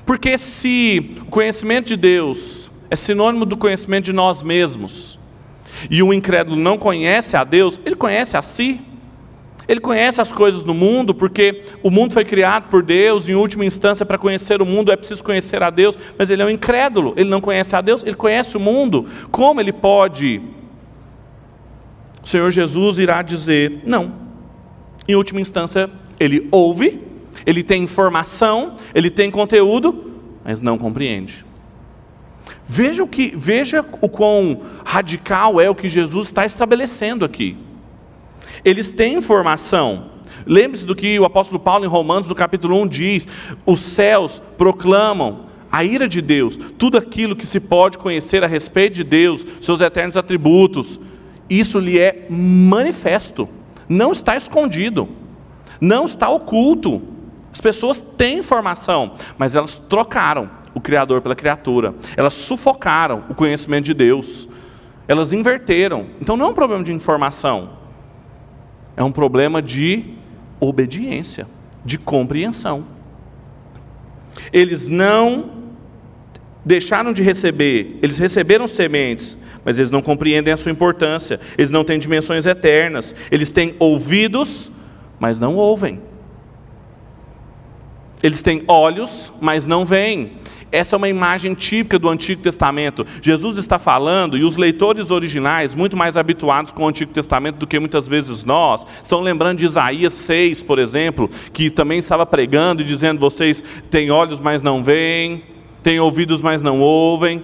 Porque 0.04 0.38
se 0.38 1.12
o 1.22 1.24
conhecimento 1.24 1.88
de 1.88 1.96
Deus 1.96 2.70
é 2.88 2.94
sinônimo 2.94 3.44
do 3.44 3.56
conhecimento 3.56 4.04
de 4.04 4.12
nós 4.12 4.42
mesmos, 4.42 5.18
e 5.90 6.02
o 6.02 6.12
incrédulo 6.12 6.56
não 6.56 6.78
conhece 6.78 7.36
a 7.36 7.42
Deus, 7.42 7.80
ele 7.84 7.96
conhece 7.96 8.36
a 8.36 8.42
si. 8.42 8.80
Ele 9.68 9.80
conhece 9.80 10.20
as 10.20 10.30
coisas 10.30 10.64
no 10.64 10.72
mundo, 10.72 11.14
porque 11.14 11.64
o 11.82 11.90
mundo 11.90 12.12
foi 12.12 12.24
criado 12.24 12.68
por 12.68 12.82
Deus, 12.82 13.28
em 13.28 13.34
última 13.34 13.64
instância, 13.64 14.06
para 14.06 14.16
conhecer 14.16 14.62
o 14.62 14.66
mundo 14.66 14.92
é 14.92 14.96
preciso 14.96 15.24
conhecer 15.24 15.62
a 15.62 15.70
Deus, 15.70 15.98
mas 16.16 16.30
ele 16.30 16.42
é 16.42 16.44
um 16.44 16.50
incrédulo, 16.50 17.12
ele 17.16 17.28
não 17.28 17.40
conhece 17.40 17.74
a 17.74 17.80
Deus, 17.80 18.04
ele 18.04 18.14
conhece 18.14 18.56
o 18.56 18.60
mundo. 18.60 19.06
Como 19.30 19.60
ele 19.60 19.72
pode? 19.72 20.40
O 22.22 22.26
Senhor 22.26 22.50
Jesus 22.50 22.98
irá 22.98 23.22
dizer: 23.22 23.80
não. 23.84 24.12
Em 25.08 25.14
última 25.14 25.40
instância, 25.40 25.90
ele 26.18 26.48
ouve, 26.50 27.00
ele 27.44 27.62
tem 27.62 27.82
informação, 27.82 28.76
ele 28.94 29.10
tem 29.10 29.30
conteúdo, 29.30 30.12
mas 30.44 30.60
não 30.60 30.78
compreende. 30.78 31.44
Veja 32.66 33.02
o 33.02 33.08
que, 33.08 33.32
veja 33.36 33.84
o 34.00 34.08
quão 34.08 34.62
radical 34.84 35.60
é 35.60 35.70
o 35.70 35.74
que 35.74 35.88
Jesus 35.88 36.26
está 36.26 36.44
estabelecendo 36.44 37.24
aqui. 37.24 37.56
Eles 38.64 38.92
têm 38.92 39.14
informação. 39.14 40.10
Lembre-se 40.46 40.86
do 40.86 40.94
que 40.94 41.18
o 41.18 41.24
apóstolo 41.24 41.58
Paulo 41.58 41.84
em 41.84 41.88
Romanos, 41.88 42.28
no 42.28 42.34
capítulo 42.34 42.80
1, 42.82 42.86
diz: 42.86 43.28
os 43.64 43.80
céus 43.80 44.40
proclamam 44.56 45.46
a 45.70 45.84
ira 45.84 46.08
de 46.08 46.22
Deus, 46.22 46.58
tudo 46.78 46.96
aquilo 46.96 47.36
que 47.36 47.46
se 47.46 47.60
pode 47.60 47.98
conhecer 47.98 48.42
a 48.42 48.46
respeito 48.46 48.94
de 48.94 49.04
Deus, 49.04 49.44
seus 49.60 49.80
eternos 49.80 50.16
atributos, 50.16 50.98
isso 51.50 51.78
lhe 51.78 51.98
é 51.98 52.26
manifesto, 52.30 53.48
não 53.88 54.12
está 54.12 54.36
escondido, 54.36 55.08
não 55.80 56.04
está 56.04 56.28
oculto. 56.28 57.02
As 57.52 57.60
pessoas 57.60 58.00
têm 58.16 58.38
informação, 58.38 59.14
mas 59.38 59.56
elas 59.56 59.76
trocaram 59.76 60.50
o 60.74 60.80
Criador 60.80 61.20
pela 61.22 61.34
criatura, 61.34 61.94
elas 62.16 62.34
sufocaram 62.34 63.24
o 63.28 63.34
conhecimento 63.34 63.86
de 63.86 63.94
Deus, 63.94 64.48
elas 65.08 65.32
inverteram. 65.32 66.06
Então 66.20 66.36
não 66.36 66.46
é 66.46 66.48
um 66.50 66.54
problema 66.54 66.84
de 66.84 66.92
informação, 66.92 67.70
é 68.96 69.04
um 69.04 69.12
problema 69.12 69.60
de 69.60 70.04
obediência, 70.58 71.46
de 71.84 71.98
compreensão. 71.98 72.84
Eles 74.52 74.88
não 74.88 75.50
deixaram 76.64 77.12
de 77.12 77.22
receber, 77.22 77.98
eles 78.02 78.18
receberam 78.18 78.66
sementes, 78.66 79.38
mas 79.64 79.78
eles 79.78 79.90
não 79.90 80.02
compreendem 80.02 80.52
a 80.52 80.56
sua 80.56 80.72
importância, 80.72 81.38
eles 81.56 81.70
não 81.70 81.84
têm 81.84 81.98
dimensões 81.98 82.46
eternas, 82.46 83.14
eles 83.30 83.52
têm 83.52 83.76
ouvidos, 83.78 84.70
mas 85.18 85.38
não 85.38 85.56
ouvem. 85.56 86.00
Eles 88.22 88.42
têm 88.42 88.64
olhos, 88.66 89.32
mas 89.40 89.66
não 89.66 89.84
veem. 89.84 90.32
Essa 90.76 90.94
é 90.94 90.98
uma 90.98 91.08
imagem 91.08 91.54
típica 91.54 91.98
do 91.98 92.06
Antigo 92.06 92.42
Testamento. 92.42 93.06
Jesus 93.22 93.56
está 93.56 93.78
falando, 93.78 94.36
e 94.36 94.44
os 94.44 94.58
leitores 94.58 95.10
originais, 95.10 95.74
muito 95.74 95.96
mais 95.96 96.18
habituados 96.18 96.70
com 96.70 96.84
o 96.84 96.88
Antigo 96.88 97.14
Testamento 97.14 97.56
do 97.56 97.66
que 97.66 97.80
muitas 97.80 98.06
vezes 98.06 98.44
nós, 98.44 98.86
estão 99.02 99.22
lembrando 99.22 99.56
de 99.56 99.64
Isaías 99.64 100.12
6, 100.12 100.62
por 100.64 100.78
exemplo, 100.78 101.30
que 101.50 101.70
também 101.70 101.98
estava 101.98 102.26
pregando 102.26 102.82
e 102.82 102.84
dizendo: 102.84 103.18
vocês 103.18 103.64
têm 103.90 104.10
olhos, 104.10 104.38
mas 104.38 104.62
não 104.62 104.84
veem, 104.84 105.44
têm 105.82 105.98
ouvidos, 105.98 106.42
mas 106.42 106.60
não 106.60 106.78
ouvem. 106.78 107.42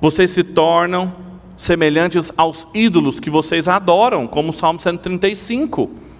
Vocês 0.00 0.30
se 0.30 0.42
tornam 0.42 1.14
semelhantes 1.54 2.32
aos 2.34 2.66
ídolos 2.72 3.20
que 3.20 3.28
vocês 3.28 3.68
adoram, 3.68 4.26
como 4.26 4.48
o 4.48 4.52
Salmo 4.54 4.80
135 4.80 6.13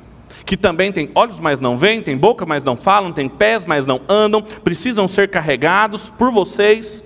que 0.44 0.56
também 0.56 0.92
tem 0.92 1.10
olhos, 1.14 1.40
mas 1.40 1.60
não 1.60 1.76
veem, 1.76 2.02
tem 2.02 2.16
boca, 2.16 2.44
mas 2.44 2.62
não 2.62 2.76
falam, 2.76 3.12
tem 3.12 3.28
pés, 3.28 3.64
mas 3.64 3.86
não 3.86 4.00
andam, 4.08 4.42
precisam 4.42 5.08
ser 5.08 5.28
carregados 5.28 6.10
por 6.10 6.30
vocês, 6.30 7.02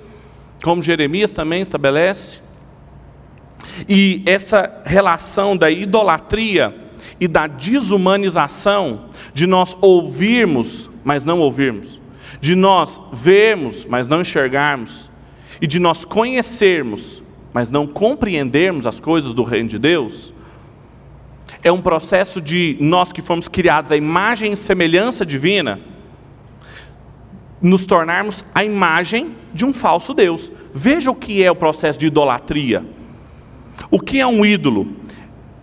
como 0.62 0.82
Jeremias 0.82 1.30
também 1.30 1.62
estabelece. 1.62 2.40
E 3.88 4.22
essa 4.26 4.82
relação 4.84 5.56
da 5.56 5.70
idolatria 5.70 6.74
e 7.20 7.28
da 7.28 7.46
desumanização, 7.46 9.06
de 9.32 9.46
nós 9.46 9.76
ouvirmos, 9.80 10.88
mas 11.04 11.24
não 11.24 11.40
ouvirmos, 11.40 12.00
de 12.40 12.54
nós 12.54 13.00
vermos, 13.12 13.84
mas 13.84 14.08
não 14.08 14.20
enxergarmos, 14.20 15.10
e 15.60 15.66
de 15.66 15.78
nós 15.78 16.04
conhecermos, 16.04 17.22
mas 17.52 17.70
não 17.70 17.86
compreendermos 17.86 18.86
as 18.86 19.00
coisas 19.00 19.34
do 19.34 19.42
reino 19.42 19.68
de 19.68 19.78
Deus, 19.78 20.32
é 21.62 21.72
um 21.72 21.82
processo 21.82 22.40
de 22.40 22.76
nós 22.80 23.12
que 23.12 23.22
fomos 23.22 23.48
criados 23.48 23.90
à 23.90 23.96
imagem 23.96 24.52
e 24.52 24.56
semelhança 24.56 25.26
divina, 25.26 25.80
nos 27.60 27.84
tornarmos 27.84 28.44
a 28.54 28.62
imagem 28.62 29.34
de 29.52 29.64
um 29.64 29.72
falso 29.72 30.14
Deus. 30.14 30.50
Veja 30.72 31.10
o 31.10 31.14
que 31.14 31.42
é 31.42 31.50
o 31.50 31.56
processo 31.56 31.98
de 31.98 32.06
idolatria. 32.06 32.84
O 33.90 33.98
que 33.98 34.20
é 34.20 34.26
um 34.26 34.44
ídolo? 34.44 34.96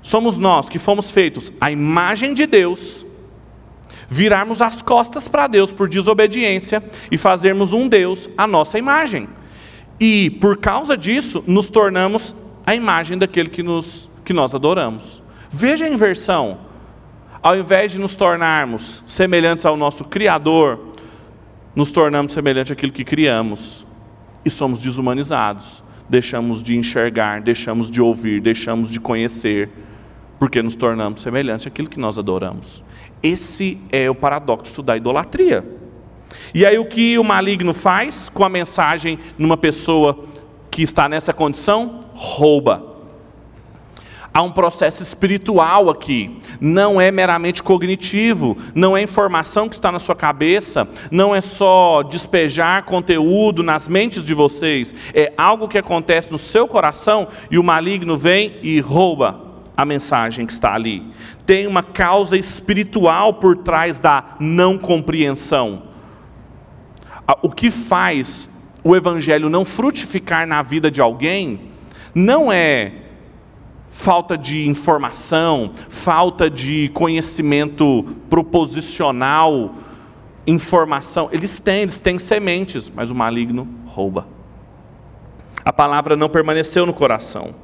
Somos 0.01 0.37
nós 0.37 0.69
que 0.69 0.77
fomos 0.77 1.09
feitos 1.09 1.51
à 1.59 1.71
imagem 1.71 2.33
de 2.33 2.45
Deus, 2.45 3.05
virarmos 4.07 4.61
as 4.61 4.81
costas 4.81 5.27
para 5.27 5.47
Deus 5.47 5.73
por 5.73 5.87
desobediência 5.87 6.83
e 7.09 7.17
fazermos 7.17 7.73
um 7.73 7.87
Deus 7.87 8.29
à 8.37 8.45
nossa 8.45 8.77
imagem. 8.77 9.27
E 9.99 10.29
por 10.41 10.57
causa 10.57 10.97
disso, 10.97 11.43
nos 11.47 11.69
tornamos 11.69 12.35
a 12.65 12.75
imagem 12.75 13.17
daquele 13.17 13.49
que, 13.49 13.63
nos, 13.63 14.09
que 14.23 14.33
nós 14.33 14.53
adoramos. 14.53 15.24
Veja 15.57 15.85
a 15.85 15.89
inversão. 15.89 16.57
Ao 17.41 17.55
invés 17.55 17.93
de 17.93 17.97
nos 17.97 18.13
tornarmos 18.13 19.01
semelhantes 19.07 19.65
ao 19.65 19.77
nosso 19.77 20.03
Criador, 20.03 20.77
nos 21.73 21.93
tornamos 21.93 22.33
semelhantes 22.33 22.73
àquilo 22.73 22.91
que 22.91 23.05
criamos 23.05 23.87
e 24.43 24.49
somos 24.49 24.79
desumanizados. 24.79 25.81
Deixamos 26.09 26.61
de 26.61 26.75
enxergar, 26.75 27.39
deixamos 27.39 27.89
de 27.89 28.01
ouvir, 28.01 28.41
deixamos 28.41 28.89
de 28.89 28.99
conhecer, 28.99 29.69
porque 30.37 30.61
nos 30.61 30.75
tornamos 30.75 31.21
semelhantes 31.21 31.65
àquilo 31.65 31.87
que 31.87 32.01
nós 32.01 32.17
adoramos. 32.17 32.83
Esse 33.23 33.77
é 33.93 34.09
o 34.09 34.15
paradoxo 34.15 34.83
da 34.83 34.97
idolatria. 34.97 35.63
E 36.53 36.65
aí 36.65 36.77
o 36.77 36.85
que 36.85 37.17
o 37.17 37.23
maligno 37.23 37.73
faz 37.73 38.27
com 38.27 38.43
a 38.43 38.49
mensagem 38.49 39.17
numa 39.37 39.55
pessoa 39.55 40.19
que 40.69 40.81
está 40.83 41.07
nessa 41.07 41.31
condição? 41.31 42.01
Rouba 42.13 42.94
há 44.35 44.41
um 44.41 44.51
processo 44.51 45.01
espiritual 45.01 45.89
aqui, 45.89 46.37
não 46.59 46.99
é 46.99 47.09
meramente 47.09 47.63
cognitivo, 47.63 48.57
não 48.75 48.97
é 48.97 49.01
informação 49.01 49.69
que 49.69 49.75
está 49.75 49.93
na 49.93 49.97
sua 49.97 50.13
cabeça, 50.13 50.85
não 51.09 51.33
é 51.33 51.39
só 51.39 52.03
despejar 52.03 52.83
conteúdo 52.83 53.63
nas 53.63 53.87
mentes 53.87 54.25
de 54.25 54.33
vocês, 54.33 54.93
é 55.13 55.31
algo 55.37 55.69
que 55.69 55.77
acontece 55.77 56.33
no 56.33 56.37
seu 56.37 56.67
coração 56.67 57.29
e 57.49 57.57
o 57.57 57.63
maligno 57.63 58.17
vem 58.17 58.57
e 58.61 58.81
rouba 58.81 59.39
a 59.77 59.85
mensagem 59.85 60.45
que 60.45 60.51
está 60.51 60.73
ali. 60.73 61.01
Tem 61.45 61.65
uma 61.65 61.81
causa 61.81 62.37
espiritual 62.37 63.35
por 63.35 63.55
trás 63.55 63.99
da 63.99 64.35
não 64.37 64.77
compreensão. 64.77 65.83
O 67.41 67.49
que 67.49 67.71
faz 67.71 68.49
o 68.83 68.97
evangelho 68.97 69.49
não 69.49 69.63
frutificar 69.63 70.45
na 70.45 70.61
vida 70.61 70.91
de 70.91 70.99
alguém 70.99 71.71
não 72.13 72.51
é 72.51 73.04
falta 73.95 74.37
de 74.37 74.67
informação, 74.67 75.71
falta 75.87 76.49
de 76.49 76.89
conhecimento 76.93 78.03
proposicional, 78.29 79.73
informação. 80.45 81.29
Eles 81.31 81.59
têm, 81.61 81.83
eles 81.83 81.99
têm 81.99 82.19
sementes, 82.19 82.91
mas 82.93 83.09
o 83.09 83.15
maligno 83.15 83.67
rouba. 83.85 84.27
A 85.63 85.71
palavra 85.71 86.17
não 86.17 86.27
permaneceu 86.27 86.85
no 86.85 86.93
coração. 86.93 87.55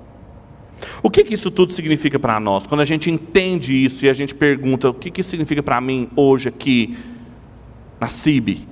O 1.04 1.12
que, 1.12 1.26
que 1.26 1.34
isso 1.34 1.52
tudo 1.52 1.74
significa 1.74 2.18
para 2.18 2.40
nós? 2.40 2.66
Quando 2.66 2.82
a 2.82 2.86
gente 2.86 3.12
entende 3.12 3.74
isso 3.74 4.06
e 4.06 4.10
a 4.10 4.14
gente 4.14 4.34
pergunta, 4.34 4.90
o 4.90 4.94
que, 4.94 5.12
que 5.12 5.22
significa 5.22 5.62
para 5.62 5.82
mim 5.82 6.10
hoje 6.16 6.48
aqui 6.48 6.98
na 8.00 8.08
CIB? 8.08 8.68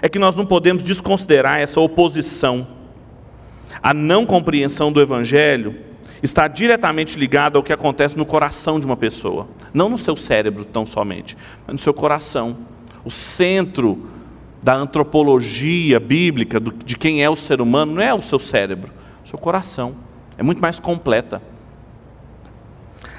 É 0.00 0.08
que 0.08 0.18
nós 0.18 0.34
não 0.34 0.46
podemos 0.46 0.82
desconsiderar 0.82 1.60
essa 1.60 1.78
oposição, 1.78 2.66
a 3.82 3.92
não 3.92 4.24
compreensão 4.24 4.90
do 4.90 5.00
Evangelho 5.00 5.91
está 6.22 6.46
diretamente 6.46 7.18
ligado 7.18 7.56
ao 7.56 7.62
que 7.62 7.72
acontece 7.72 8.16
no 8.16 8.24
coração 8.24 8.78
de 8.78 8.86
uma 8.86 8.96
pessoa. 8.96 9.48
Não 9.74 9.88
no 9.88 9.98
seu 9.98 10.14
cérebro 10.14 10.64
tão 10.64 10.86
somente, 10.86 11.36
mas 11.66 11.74
no 11.74 11.78
seu 11.78 11.92
coração. 11.92 12.56
O 13.04 13.10
centro 13.10 14.06
da 14.62 14.74
antropologia 14.74 15.98
bíblica, 15.98 16.60
de 16.60 16.96
quem 16.96 17.22
é 17.22 17.28
o 17.28 17.34
ser 17.34 17.60
humano, 17.60 17.94
não 17.94 18.02
é 18.02 18.14
o 18.14 18.20
seu 18.20 18.38
cérebro, 18.38 18.92
o 19.24 19.28
seu 19.28 19.38
coração. 19.38 19.96
É 20.38 20.42
muito 20.42 20.62
mais 20.62 20.78
completa. 20.78 21.42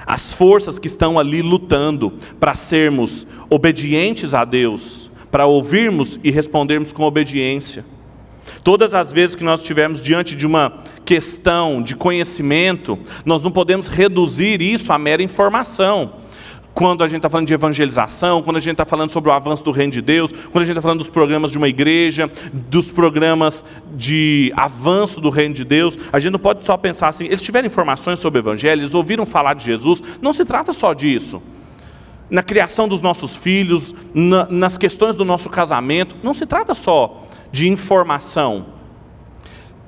As 0.06 0.34
forças 0.34 0.80
que 0.80 0.88
estão 0.88 1.20
ali 1.20 1.42
lutando 1.42 2.14
para 2.40 2.56
sermos 2.56 3.28
obedientes 3.50 4.34
a 4.34 4.46
Deus, 4.46 5.12
para 5.30 5.46
ouvirmos 5.46 6.20
e 6.24 6.32
respondermos 6.32 6.94
com 6.94 7.04
obediência. 7.04 7.86
Todas 8.64 8.94
as 8.94 9.12
vezes 9.12 9.36
que 9.36 9.44
nós 9.44 9.62
estivermos 9.62 10.02
diante 10.02 10.36
de 10.36 10.46
uma 10.46 10.74
questão 11.06 11.82
de 11.82 11.96
conhecimento, 11.96 12.98
nós 13.26 13.44
não 13.44 13.52
podemos 13.52 13.88
reduzir 13.88 14.62
isso 14.62 14.94
a 14.94 14.98
mera 14.98 15.22
informação 15.22 16.24
quando 16.74 17.04
a 17.04 17.08
gente 17.08 17.18
está 17.18 17.30
falando 17.30 17.48
de 17.48 17.54
evangelização, 17.54 18.42
quando 18.42 18.58
a 18.58 18.60
gente 18.60 18.72
está 18.72 18.86
falando 18.86 19.10
sobre 19.10 19.30
o 19.30 19.34
avanço 19.34 19.64
do 19.64 19.72
reino 19.72 19.92
de 19.92 20.02
Deus, 20.02 20.32
quando 20.32 20.64
a 20.64 20.66
gente 20.66 20.72
está 20.72 20.82
falando 20.82 21.00
dos 21.00 21.10
programas 21.10 21.52
de 21.52 21.58
uma 21.58 21.70
igreja, 21.70 22.30
dos 22.52 22.90
programas 22.90 23.64
de 23.96 24.52
avanço 24.56 25.22
do 25.22 25.30
reino 25.30 25.54
de 25.54 25.64
Deus, 25.64 25.98
a 26.12 26.20
gente 26.20 26.32
não 26.32 26.40
pode 26.40 26.66
só 26.66 26.76
pensar 26.76 27.10
assim, 27.10 27.26
eles 27.26 27.42
tiveram 27.42 27.68
informações 27.68 28.20
sobre 28.20 28.40
o 28.40 28.42
evangelho, 28.42 28.82
eles 28.82 28.94
ouviram 28.94 29.26
falar 29.26 29.54
de 29.54 29.66
Jesus, 29.66 30.02
não 30.22 30.34
se 30.34 30.44
trata 30.46 30.74
só 30.74 30.94
disso. 30.94 31.42
Na 32.30 32.42
criação 32.42 32.88
dos 32.88 33.02
nossos 33.02 33.36
filhos, 33.36 33.94
na, 34.14 34.46
nas 34.50 34.78
questões 34.78 35.16
do 35.16 35.24
nosso 35.24 35.50
casamento, 35.50 36.16
não 36.24 36.34
se 36.34 36.48
trata 36.48 36.74
só 36.74 37.24
de 37.54 37.70
informação. 37.70 38.66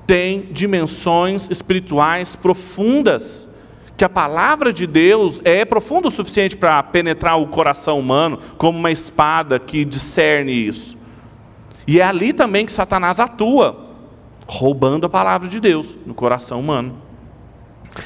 Tem 0.06 0.50
dimensões 0.52 1.50
espirituais 1.50 2.36
profundas 2.36 3.50
que 3.98 4.06
a 4.06 4.10
palavra 4.10 4.72
de 4.72 4.86
Deus 4.86 5.42
é 5.44 5.66
profunda 5.66 6.08
o 6.08 6.12
suficiente 6.12 6.56
para 6.56 6.84
penetrar 6.84 7.40
o 7.40 7.48
coração 7.48 7.98
humano, 7.98 8.38
como 8.58 8.78
uma 8.78 8.92
espada 8.92 9.58
que 9.58 9.84
discerne 9.84 10.52
isso. 10.52 10.96
E 11.88 12.00
é 12.00 12.04
ali 12.04 12.34
também 12.34 12.68
que 12.68 12.72
Satanás 12.72 13.20
atua, 13.20 13.90
roubando 14.46 15.08
a 15.08 15.10
palavra 15.10 15.48
de 15.48 15.60
Deus 15.60 15.98
no 16.06 16.14
coração 16.14 16.60
humano. 16.60 17.02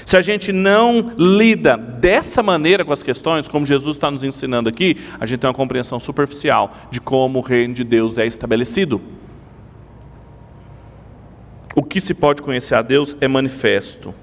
Se 0.05 0.15
a 0.15 0.21
gente 0.21 0.53
não 0.53 1.11
lida 1.17 1.75
dessa 1.75 2.41
maneira 2.41 2.85
com 2.85 2.93
as 2.93 3.03
questões, 3.03 3.47
como 3.47 3.65
Jesus 3.65 3.97
está 3.97 4.09
nos 4.09 4.23
ensinando 4.23 4.69
aqui, 4.69 4.95
a 5.19 5.25
gente 5.25 5.39
tem 5.39 5.49
uma 5.49 5.53
compreensão 5.53 5.99
superficial 5.99 6.71
de 6.91 7.01
como 7.01 7.39
o 7.39 7.41
reino 7.41 7.73
de 7.73 7.83
Deus 7.83 8.17
é 8.17 8.25
estabelecido. 8.25 9.01
O 11.79 11.81
que 11.81 12.01
se 12.01 12.13
pode 12.13 12.41
conhecer 12.41 12.75
a 12.75 12.81
Deus 12.81 13.15
é 13.21 13.27
manifesto. 13.29 14.13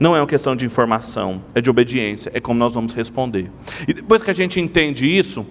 Não 0.00 0.16
é 0.16 0.20
uma 0.20 0.26
questão 0.26 0.56
de 0.56 0.66
informação, 0.66 1.40
é 1.54 1.60
de 1.60 1.70
obediência, 1.70 2.28
é 2.34 2.40
como 2.40 2.58
nós 2.58 2.74
vamos 2.74 2.92
responder. 2.92 3.48
E 3.86 3.94
depois 3.94 4.20
que 4.20 4.28
a 4.28 4.34
gente 4.34 4.58
entende 4.58 5.06
isso, 5.06 5.46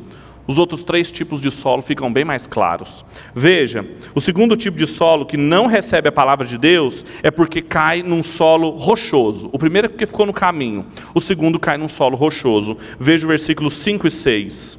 os 0.46 0.58
outros 0.58 0.84
três 0.84 1.10
tipos 1.10 1.40
de 1.40 1.50
solo 1.52 1.82
ficam 1.82 2.12
bem 2.12 2.26
mais 2.26 2.46
claros. 2.46 3.06
Veja, 3.34 3.88
o 4.14 4.20
segundo 4.20 4.58
tipo 4.58 4.76
de 4.76 4.86
solo 4.86 5.26
que 5.26 5.38
não 5.38 5.68
recebe 5.68 6.10
a 6.10 6.12
palavra 6.12 6.46
de 6.46 6.58
Deus 6.58 7.06
é 7.24 7.32
porque 7.32 7.62
cai 7.62 8.04
num 8.04 8.22
solo 8.22 8.72
rochoso. 8.72 9.50
O 9.54 9.58
primeiro 9.58 9.86
é 9.86 9.90
porque 9.90 10.06
ficou 10.06 10.26
no 10.26 10.34
caminho, 10.34 10.86
o 11.16 11.22
segundo 11.22 11.58
cai 11.58 11.78
num 11.78 11.88
solo 11.88 12.18
rochoso. 12.18 12.78
Veja 13.00 13.26
o 13.26 13.30
versículos 13.30 13.74
5 13.76 14.06
e 14.06 14.12
6. 14.12 14.78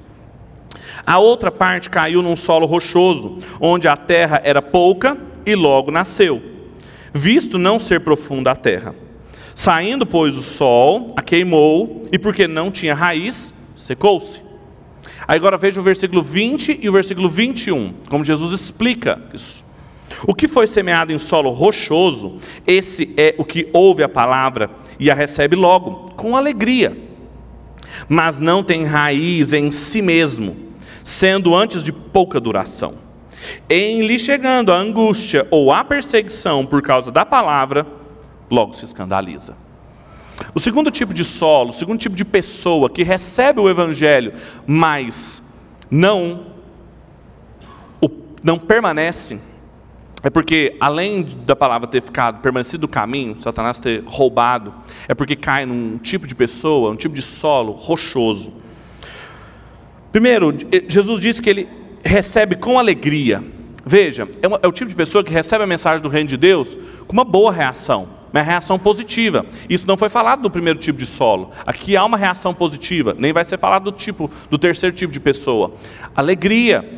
A 1.07 1.18
outra 1.18 1.51
parte 1.51 1.88
caiu 1.88 2.20
num 2.20 2.37
solo 2.37 2.66
rochoso, 2.66 3.38
onde 3.59 3.88
a 3.88 3.96
terra 3.96 4.42
era 4.44 4.61
pouca 4.61 5.16
e 5.48 5.54
logo 5.54 5.90
nasceu, 5.90 6.42
visto 7.12 7.58
não 7.58 7.78
ser 7.78 8.00
profunda 8.00 8.50
a 8.50 8.56
terra. 8.56 8.94
Saindo, 9.54 10.06
pois, 10.06 10.37
o 10.37 10.42
sol, 10.42 11.14
a 11.16 11.22
queimou, 11.22 12.04
e 12.12 12.18
porque 12.18 12.46
não 12.46 12.70
tinha 12.70 12.94
raiz, 12.94 13.52
secou-se. 13.74 14.42
Aí 15.26 15.37
agora 15.37 15.58
veja 15.58 15.80
o 15.80 15.82
versículo 15.82 16.22
20 16.22 16.78
e 16.80 16.88
o 16.88 16.92
versículo 16.92 17.28
21, 17.28 17.92
como 18.08 18.22
Jesus 18.22 18.52
explica 18.52 19.20
isso. 19.34 19.64
O 20.26 20.34
que 20.34 20.48
foi 20.48 20.66
semeado 20.66 21.12
em 21.12 21.18
solo 21.18 21.50
rochoso, 21.50 22.38
esse 22.66 23.12
é 23.16 23.34
o 23.37 23.44
que 23.44 23.68
ouve 23.72 24.02
a 24.02 24.08
palavra 24.08 24.70
e 24.98 25.11
a 25.11 25.14
recebe 25.14 25.54
logo, 25.54 26.12
com 26.16 26.37
alegria, 26.37 26.96
mas 28.08 28.40
não 28.40 28.62
tem 28.62 28.84
raiz 28.84 29.52
em 29.52 29.70
si 29.70 30.00
mesmo, 30.00 30.56
sendo 31.04 31.54
antes 31.54 31.82
de 31.82 31.92
pouca 31.92 32.40
duração. 32.40 33.07
Em 33.68 34.07
lhe 34.07 34.18
chegando 34.18 34.72
a 34.72 34.77
angústia 34.77 35.46
ou 35.51 35.72
a 35.72 35.85
perseguição 35.85 36.64
por 36.64 36.83
causa 36.83 37.11
da 37.11 37.24
palavra, 37.24 37.87
logo 38.51 38.72
se 38.72 38.85
escandaliza. 38.85 39.57
O 40.55 40.61
segundo 40.61 40.90
tipo 40.90 41.12
de 41.12 41.24
solo, 41.24 41.70
o 41.70 41.72
segundo 41.72 41.98
tipo 41.98 42.14
de 42.14 42.24
pessoa 42.24 42.88
que 42.88 43.03
recebe 43.03 43.61
o 43.61 43.68
evangelho, 43.68 44.33
mas 44.66 45.42
não 45.90 46.46
o, 48.01 48.09
não 48.42 48.59
permanece, 48.59 49.38
é 50.22 50.31
porque 50.31 50.77
além 50.81 51.27
da 51.46 51.55
palavra 51.55 51.87
ter 51.87 52.01
ficado 52.01 52.40
permanecido 52.40 52.83
do 52.83 52.88
caminho, 52.88 53.38
Satanás 53.38 53.79
ter 53.79 54.03
roubado, 54.05 54.74
é 55.07 55.14
porque 55.14 55.37
cai 55.37 55.64
num 55.64 55.98
tipo 55.98 56.27
de 56.27 56.35
pessoa, 56.35 56.90
um 56.90 56.96
tipo 56.96 57.14
de 57.14 57.22
solo 57.22 57.72
rochoso. 57.72 58.53
Primeiro, 60.11 60.55
Jesus 60.88 61.20
disse 61.20 61.40
que 61.40 61.51
ele 61.51 61.68
recebe 62.02 62.56
com 62.56 62.78
alegria. 62.78 63.42
Veja, 63.84 64.28
é, 64.42 64.46
uma, 64.46 64.61
é, 64.62 64.66
o 64.66 64.72
tipo 64.72 64.90
de 64.90 64.94
pessoa 64.94 65.24
que 65.24 65.32
recebe 65.32 65.64
a 65.64 65.66
mensagem 65.66 66.02
do 66.02 66.11
reino 66.11 66.28
de 66.28 66.37
Deus 66.37 66.76
com 67.06 67.12
uma 67.14 67.24
boa 67.24 67.50
reação, 67.50 68.08
uma 68.30 68.42
reação 68.42 68.78
positiva. 68.78 69.46
Isso 69.68 69.87
não 69.87 69.96
foi 69.96 70.11
falado 70.11 70.42
do 70.42 70.50
primeiro 70.50 70.78
tipo 70.78 70.98
de 70.98 71.06
solo. 71.06 71.52
Aqui 71.64 71.96
há 71.96 72.04
uma 72.04 72.18
reação 72.18 72.52
positiva, 72.52 73.16
nem 73.18 73.32
vai 73.32 73.46
ser 73.46 73.58
falado 73.58 73.84
do 73.84 73.92
tipo 73.92 74.30
do 74.50 74.58
terceiro 74.58 74.94
tipo 74.94 75.12
de 75.12 75.18
pessoa. 75.18 75.72
Alegria. 76.14 76.96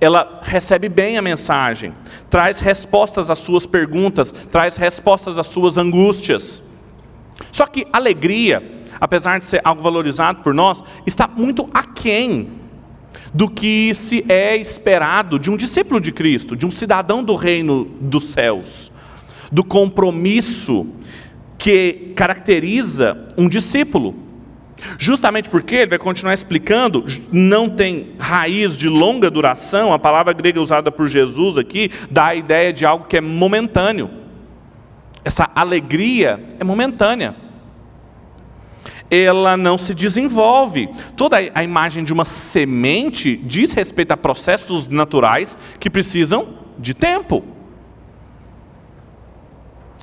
Ela 0.00 0.40
recebe 0.42 0.88
bem 0.88 1.18
a 1.18 1.22
mensagem, 1.22 1.92
traz 2.30 2.58
respostas 2.58 3.28
às 3.28 3.38
suas 3.40 3.66
perguntas, 3.66 4.32
traz 4.50 4.78
respostas 4.78 5.36
às 5.36 5.48
suas 5.48 5.76
angústias. 5.76 6.62
Só 7.52 7.66
que 7.66 7.86
alegria, 7.92 8.86
apesar 8.98 9.38
de 9.38 9.44
ser 9.44 9.60
algo 9.62 9.82
valorizado 9.82 10.42
por 10.42 10.54
nós, 10.54 10.82
está 11.06 11.28
muito 11.28 11.68
aquém 11.74 12.59
do 13.32 13.48
que 13.48 13.94
se 13.94 14.24
é 14.28 14.56
esperado 14.56 15.38
de 15.38 15.50
um 15.50 15.56
discípulo 15.56 16.00
de 16.00 16.12
Cristo, 16.12 16.56
de 16.56 16.66
um 16.66 16.70
cidadão 16.70 17.22
do 17.22 17.34
reino 17.34 17.84
dos 18.00 18.24
céus, 18.24 18.90
do 19.50 19.62
compromisso 19.62 20.86
que 21.56 22.12
caracteriza 22.16 23.28
um 23.36 23.48
discípulo. 23.48 24.14
Justamente 24.98 25.50
porque 25.50 25.74
ele 25.74 25.90
vai 25.90 25.98
continuar 25.98 26.32
explicando, 26.32 27.04
não 27.30 27.68
tem 27.68 28.14
raiz 28.18 28.76
de 28.76 28.88
longa 28.88 29.30
duração, 29.30 29.92
a 29.92 29.98
palavra 29.98 30.32
grega 30.32 30.60
usada 30.60 30.90
por 30.90 31.06
Jesus 31.06 31.58
aqui 31.58 31.90
dá 32.10 32.28
a 32.28 32.34
ideia 32.34 32.72
de 32.72 32.86
algo 32.86 33.04
que 33.04 33.16
é 33.16 33.20
momentâneo. 33.20 34.10
Essa 35.22 35.50
alegria 35.54 36.42
é 36.58 36.64
momentânea 36.64 37.49
ela 39.10 39.56
não 39.56 39.76
se 39.76 39.92
desenvolve. 39.92 40.88
Toda 41.16 41.36
a 41.54 41.64
imagem 41.64 42.04
de 42.04 42.12
uma 42.12 42.24
semente 42.24 43.36
diz 43.36 43.72
respeito 43.72 44.12
a 44.12 44.16
processos 44.16 44.88
naturais 44.88 45.58
que 45.80 45.90
precisam 45.90 46.48
de 46.78 46.94
tempo. 46.94 47.42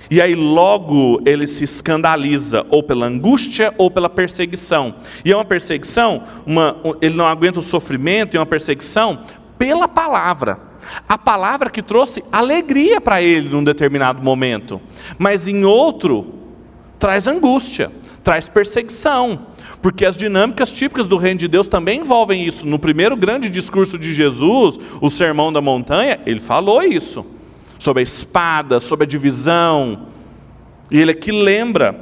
E 0.09 0.21
aí 0.21 0.35
logo 0.35 1.21
ele 1.25 1.47
se 1.47 1.63
escandaliza, 1.63 2.65
ou 2.69 2.81
pela 2.81 3.05
angústia 3.05 3.73
ou 3.77 3.91
pela 3.91 4.09
perseguição. 4.09 4.95
E 5.23 5.31
é 5.31 5.35
uma 5.35 5.45
perseguição, 5.45 6.23
uma, 6.45 6.77
ele 7.01 7.15
não 7.15 7.27
aguenta 7.27 7.59
o 7.59 7.61
sofrimento, 7.61 8.35
é 8.35 8.39
uma 8.39 8.45
perseguição 8.45 9.23
pela 9.57 9.87
palavra. 9.87 10.59
A 11.07 11.17
palavra 11.17 11.69
que 11.69 11.81
trouxe 11.81 12.23
alegria 12.31 13.01
para 13.01 13.21
ele 13.21 13.49
num 13.49 13.63
determinado 13.63 14.21
momento, 14.23 14.79
mas 15.17 15.45
em 15.45 15.65
outro 15.65 16.33
traz 16.97 17.27
angústia 17.27 17.91
traz 18.27 18.49
perseguição, 18.49 19.47
porque 19.81 20.05
as 20.05 20.17
dinâmicas 20.17 20.73
típicas 20.73 21.07
do 21.07 21.15
reino 21.15 21.39
de 21.39 21.47
Deus 21.47 21.69
também 21.69 22.01
envolvem 22.01 22.45
isso. 22.45 22.67
No 22.67 22.77
primeiro 22.77 23.15
grande 23.15 23.47
discurso 23.47 23.97
de 23.97 24.13
Jesus, 24.13 24.77
o 24.99 25.09
Sermão 25.09 25.53
da 25.53 25.61
Montanha, 25.61 26.19
ele 26.25 26.41
falou 26.41 26.83
isso, 26.83 27.25
sobre 27.79 28.01
a 28.01 28.03
espada, 28.03 28.81
sobre 28.81 29.05
a 29.05 29.07
divisão. 29.07 30.07
E 30.91 30.99
ele 30.99 31.11
aqui 31.11 31.31
lembra, 31.31 31.97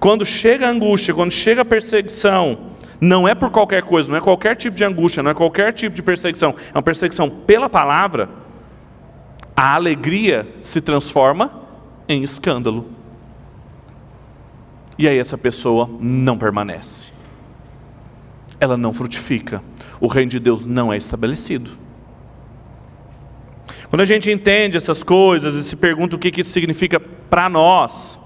quando 0.00 0.26
chega 0.26 0.66
a 0.66 0.70
angústia, 0.70 1.14
quando 1.14 1.30
chega 1.30 1.62
a 1.62 1.64
perseguição, 1.64 2.58
não 3.00 3.28
é 3.28 3.32
por 3.32 3.50
qualquer 3.50 3.84
coisa, 3.84 4.10
não 4.10 4.18
é 4.18 4.20
qualquer 4.20 4.56
tipo 4.56 4.76
de 4.76 4.82
angústia, 4.82 5.22
não 5.22 5.30
é 5.30 5.34
qualquer 5.34 5.72
tipo 5.72 5.94
de 5.94 6.02
perseguição, 6.02 6.56
é 6.74 6.76
uma 6.76 6.82
perseguição 6.82 7.30
pela 7.30 7.68
palavra, 7.68 8.28
a 9.56 9.76
alegria 9.76 10.44
se 10.60 10.80
transforma 10.80 11.52
em 12.08 12.24
escândalo. 12.24 12.97
E 14.98 15.06
aí 15.06 15.16
essa 15.16 15.38
pessoa 15.38 15.88
não 16.00 16.36
permanece. 16.36 17.10
Ela 18.58 18.76
não 18.76 18.92
frutifica. 18.92 19.62
O 20.00 20.08
reino 20.08 20.30
de 20.30 20.40
Deus 20.40 20.66
não 20.66 20.92
é 20.92 20.96
estabelecido. 20.96 21.70
Quando 23.88 24.02
a 24.02 24.04
gente 24.04 24.30
entende 24.30 24.76
essas 24.76 25.02
coisas 25.02 25.54
e 25.54 25.62
se 25.62 25.76
pergunta 25.76 26.16
o 26.16 26.18
que 26.18 26.40
isso 26.40 26.50
significa 26.50 26.98
para 26.98 27.48
nós, 27.48 28.18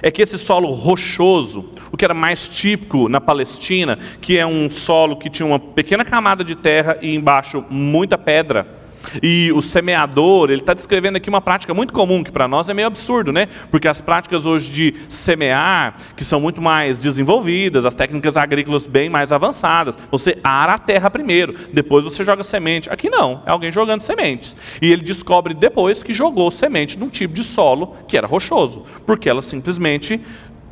é 0.00 0.10
que 0.10 0.22
esse 0.22 0.38
solo 0.38 0.72
rochoso, 0.72 1.70
o 1.90 1.96
que 1.96 2.04
era 2.04 2.14
mais 2.14 2.48
típico 2.48 3.08
na 3.08 3.20
Palestina, 3.20 3.98
que 4.20 4.38
é 4.38 4.46
um 4.46 4.70
solo 4.70 5.16
que 5.16 5.28
tinha 5.28 5.46
uma 5.46 5.58
pequena 5.58 6.04
camada 6.04 6.42
de 6.42 6.56
terra 6.56 6.98
e 7.00 7.14
embaixo 7.14 7.64
muita 7.68 8.16
pedra, 8.16 8.81
e 9.22 9.50
o 9.52 9.60
semeador, 9.60 10.50
ele 10.50 10.60
está 10.60 10.74
descrevendo 10.74 11.16
aqui 11.16 11.28
uma 11.28 11.40
prática 11.40 11.74
muito 11.74 11.92
comum, 11.92 12.22
que 12.22 12.30
para 12.30 12.46
nós 12.46 12.68
é 12.68 12.74
meio 12.74 12.86
absurdo, 12.86 13.32
né? 13.32 13.48
Porque 13.70 13.88
as 13.88 14.00
práticas 14.00 14.46
hoje 14.46 14.70
de 14.72 14.94
semear, 15.08 15.96
que 16.16 16.24
são 16.24 16.40
muito 16.40 16.60
mais 16.60 16.98
desenvolvidas, 16.98 17.84
as 17.84 17.94
técnicas 17.94 18.36
agrícolas 18.36 18.86
bem 18.86 19.08
mais 19.08 19.32
avançadas, 19.32 19.98
você 20.10 20.38
ara 20.42 20.74
a 20.74 20.78
terra 20.78 21.10
primeiro, 21.10 21.54
depois 21.72 22.04
você 22.04 22.24
joga 22.24 22.42
semente. 22.42 22.88
Aqui 22.90 23.10
não, 23.10 23.42
é 23.46 23.50
alguém 23.50 23.72
jogando 23.72 24.00
sementes. 24.00 24.54
E 24.80 24.90
ele 24.90 25.02
descobre 25.02 25.54
depois 25.54 26.02
que 26.02 26.12
jogou 26.12 26.50
semente 26.50 26.98
num 26.98 27.08
tipo 27.08 27.34
de 27.34 27.42
solo 27.42 27.96
que 28.06 28.16
era 28.16 28.26
rochoso, 28.26 28.84
porque 29.06 29.28
ela 29.28 29.42
simplesmente 29.42 30.20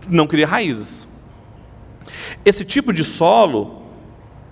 não 0.08 0.26
cria 0.26 0.46
raízes. 0.46 1.08
Esse 2.44 2.64
tipo 2.64 2.92
de 2.92 3.04
solo 3.04 3.79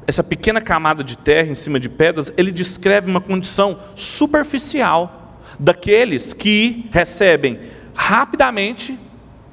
essa 0.08 0.24
pequena 0.24 0.58
camada 0.58 1.04
de 1.04 1.18
terra 1.18 1.50
em 1.50 1.54
cima 1.54 1.78
de 1.78 1.86
pedras, 1.86 2.32
ele 2.34 2.50
descreve 2.50 3.10
uma 3.10 3.20
condição 3.20 3.78
superficial 3.94 5.38
daqueles 5.58 6.32
que 6.32 6.88
recebem 6.90 7.60
rapidamente 7.94 8.98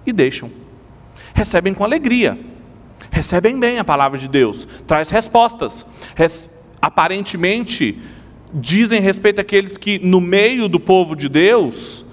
e 0.05 0.13
deixam. 0.13 0.49
Recebem 1.33 1.73
com 1.73 1.83
alegria, 1.83 2.39
recebem 3.11 3.59
bem 3.59 3.79
a 3.79 3.83
palavra 3.83 4.17
de 4.17 4.29
Deus, 4.29 4.65
traz 4.87 5.09
respostas. 5.09 5.85
Res, 6.15 6.49
aparentemente, 6.81 7.99
dizem 8.53 9.01
respeito 9.01 9.41
àqueles 9.41 9.75
que, 9.75 9.99
no 9.99 10.21
meio 10.21 10.69
do 10.69 10.79
povo 10.79 11.17
de 11.17 11.27
Deus, 11.27 12.04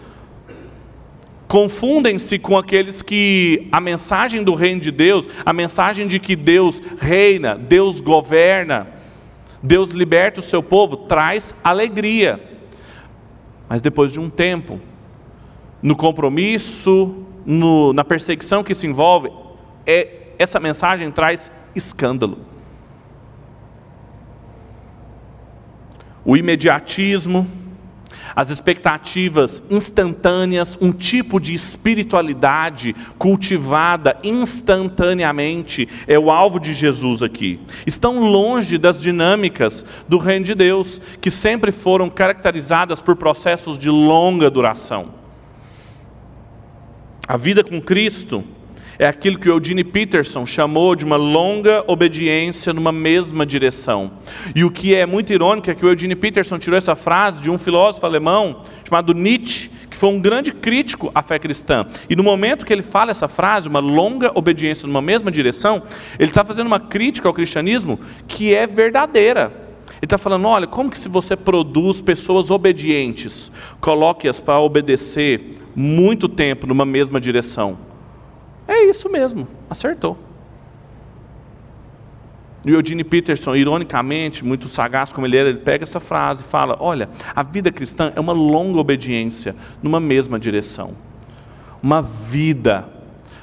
confundem-se 1.53 2.39
com 2.39 2.57
aqueles 2.57 3.03
que 3.03 3.69
a 3.71 3.79
mensagem 3.79 4.43
do 4.43 4.55
reino 4.55 4.81
de 4.81 4.91
Deus, 4.91 5.29
a 5.45 5.53
mensagem 5.53 6.09
de 6.09 6.19
que 6.19 6.35
Deus 6.35 6.81
reina, 6.99 7.57
Deus 7.57 8.01
governa, 8.01 8.89
Deus 9.63 9.91
liberta 9.91 10.41
o 10.41 10.43
seu 10.43 10.63
povo, 10.63 10.97
traz 10.97 11.55
alegria. 11.63 12.43
Mas 13.69 13.83
depois 13.83 14.11
de 14.11 14.19
um 14.19 14.31
tempo, 14.31 14.81
no 15.83 15.95
compromisso, 15.95 17.23
no, 17.45 17.93
na 17.93 18.03
perseguição 18.03 18.65
que 18.65 18.75
se 18.75 18.87
envolve, 18.87 19.31
é, 19.87 20.29
essa 20.39 20.59
mensagem 20.59 21.11
traz 21.11 21.53
escândalo. 21.75 22.39
O 26.25 26.35
imediatismo, 26.35 27.47
as 28.35 28.51
expectativas 28.51 29.63
instantâneas, 29.71 30.79
um 30.81 30.93
tipo 30.93 31.39
de 31.39 31.55
espiritualidade 31.55 32.95
cultivada 33.19 34.17
instantaneamente, 34.23 35.89
é 36.07 36.19
o 36.19 36.31
alvo 36.31 36.59
de 36.59 36.73
Jesus 36.73 37.23
aqui. 37.23 37.61
Estão 37.87 38.21
longe 38.21 38.79
das 38.79 39.01
dinâmicas 39.01 39.85
do 40.09 40.19
reino 40.19 40.45
de 40.45 40.55
Deus, 40.55 41.01
que 41.21 41.31
sempre 41.31 41.73
foram 41.73 42.09
caracterizadas 42.09 43.03
por 43.03 43.17
processos 43.17 43.79
de 43.79 43.89
longa 43.89 44.51
duração. 44.51 45.23
A 47.27 47.37
vida 47.37 47.63
com 47.63 47.81
Cristo 47.81 48.45
é 49.03 49.09
aquilo 49.09 49.37
que 49.37 49.51
o 49.51 49.57
Eugene 49.57 49.83
Peterson 49.83 50.47
chamou 50.47 50.95
de 50.95 51.05
uma 51.05 51.17
longa 51.17 51.83
obediência 51.89 52.73
numa 52.73 52.93
mesma 52.93 53.45
direção. 53.45 54.13
E 54.55 54.63
o 54.63 54.71
que 54.71 54.95
é 54.95 55.05
muito 55.05 55.33
irônico 55.33 55.69
é 55.69 55.75
que 55.75 55.85
o 55.85 55.89
Eugene 55.89 56.15
Peterson 56.15 56.57
tirou 56.57 56.79
essa 56.79 56.95
frase 56.95 57.43
de 57.43 57.51
um 57.51 57.59
filósofo 57.59 58.07
alemão 58.07 58.63
chamado 58.89 59.13
Nietzsche, 59.13 59.71
que 59.91 59.97
foi 59.97 60.09
um 60.09 60.21
grande 60.21 60.53
crítico 60.53 61.11
à 61.17 61.21
fé 61.21 61.37
cristã. 61.41 61.85
E 62.09 62.15
no 62.15 62.23
momento 62.23 62.65
que 62.65 62.73
ele 62.73 62.81
fala 62.81 63.11
essa 63.11 63.27
frase, 63.27 63.69
uma 63.69 63.81
longa 63.81 64.31
obediência 64.37 64.87
numa 64.87 65.03
mesma 65.03 65.33
direção, 65.33 65.83
ele 66.17 66.31
está 66.31 66.45
fazendo 66.45 66.69
uma 66.69 66.79
crítica 66.79 67.27
ao 67.27 67.35
cristianismo 67.35 67.99
que 68.29 68.55
é 68.55 68.69
verdadeira. 68.69 69.53
Ele 69.89 70.05
está 70.05 70.17
falando: 70.17 70.47
olha, 70.47 70.69
como 70.69 70.89
que 70.89 70.99
se 70.99 71.09
você 71.09 71.35
produz 71.35 72.01
pessoas 72.01 72.53
obedientes, 72.53 73.51
coloque-as 73.81 74.39
para 74.39 74.61
obedecer 74.61 75.59
muito 75.75 76.29
tempo 76.29 76.69
numa 76.69 76.85
mesma 76.85 77.21
direção? 77.21 77.91
É 78.73 78.85
isso 78.87 79.07
mesmo, 79.11 79.47
acertou. 79.69 80.17
E 82.65 82.73
o 82.73 82.77
Eugene 82.77 83.05
Peterson, 83.05 83.55
ironicamente, 83.55 84.43
muito 84.43 84.67
sagaz 84.67 85.13
como 85.13 85.27
ele 85.27 85.37
era, 85.37 85.51
ele 85.51 85.59
pega 85.59 85.85
essa 85.85 86.01
frase 86.01 86.43
e 86.43 86.45
fala: 86.47 86.77
Olha, 86.81 87.11
a 87.37 87.43
vida 87.43 87.71
cristã 87.71 88.13
é 88.17 88.21
uma 88.21 88.33
longa 88.33 88.79
obediência 88.79 89.55
numa 89.83 90.01
mesma 90.01 90.41
direção. 90.41 90.93
Uma 91.83 92.01
vida 92.01 92.89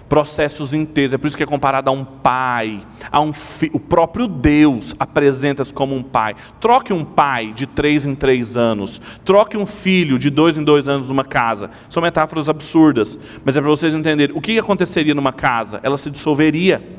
processos 0.10 0.74
inteiros. 0.74 1.14
É 1.14 1.18
por 1.18 1.28
isso 1.28 1.38
que 1.38 1.44
é 1.44 1.46
comparado 1.46 1.90
a 1.90 1.94
um 1.94 2.04
pai, 2.04 2.82
a 3.12 3.22
um 3.22 3.32
fi... 3.32 3.70
o 3.72 3.80
próprio 3.80 4.28
Deus 4.28 4.96
apresenta-se 5.00 5.72
como 5.72 5.96
um 5.96 6.02
pai. 6.02 6.36
Troque 6.60 6.92
um 6.92 7.06
pai 7.06 7.54
de 7.54 7.68
três 7.68 8.06
em 8.06 8.16
três 8.16 8.58
anos, 8.58 9.00
troque 9.24 9.56
um 9.56 9.68
filho 9.68 10.18
de 10.18 10.32
dois 10.32 10.58
em 10.58 10.64
dois 10.64 10.88
anos 10.88 11.08
numa 11.08 11.24
casa. 11.24 11.70
São 11.88 12.02
metáforas 12.02 12.50
absurdas, 12.50 13.18
mas 13.46 13.56
é 13.56 13.62
para 13.62 13.70
vocês 13.70 13.94
entenderem 13.94 14.36
o 14.36 14.42
que 14.42 14.58
aconteceria 14.58 15.14
numa 15.14 15.32
casa. 15.32 15.80
Ela 15.84 15.96
se 15.96 16.10
dissolveria. 16.10 16.98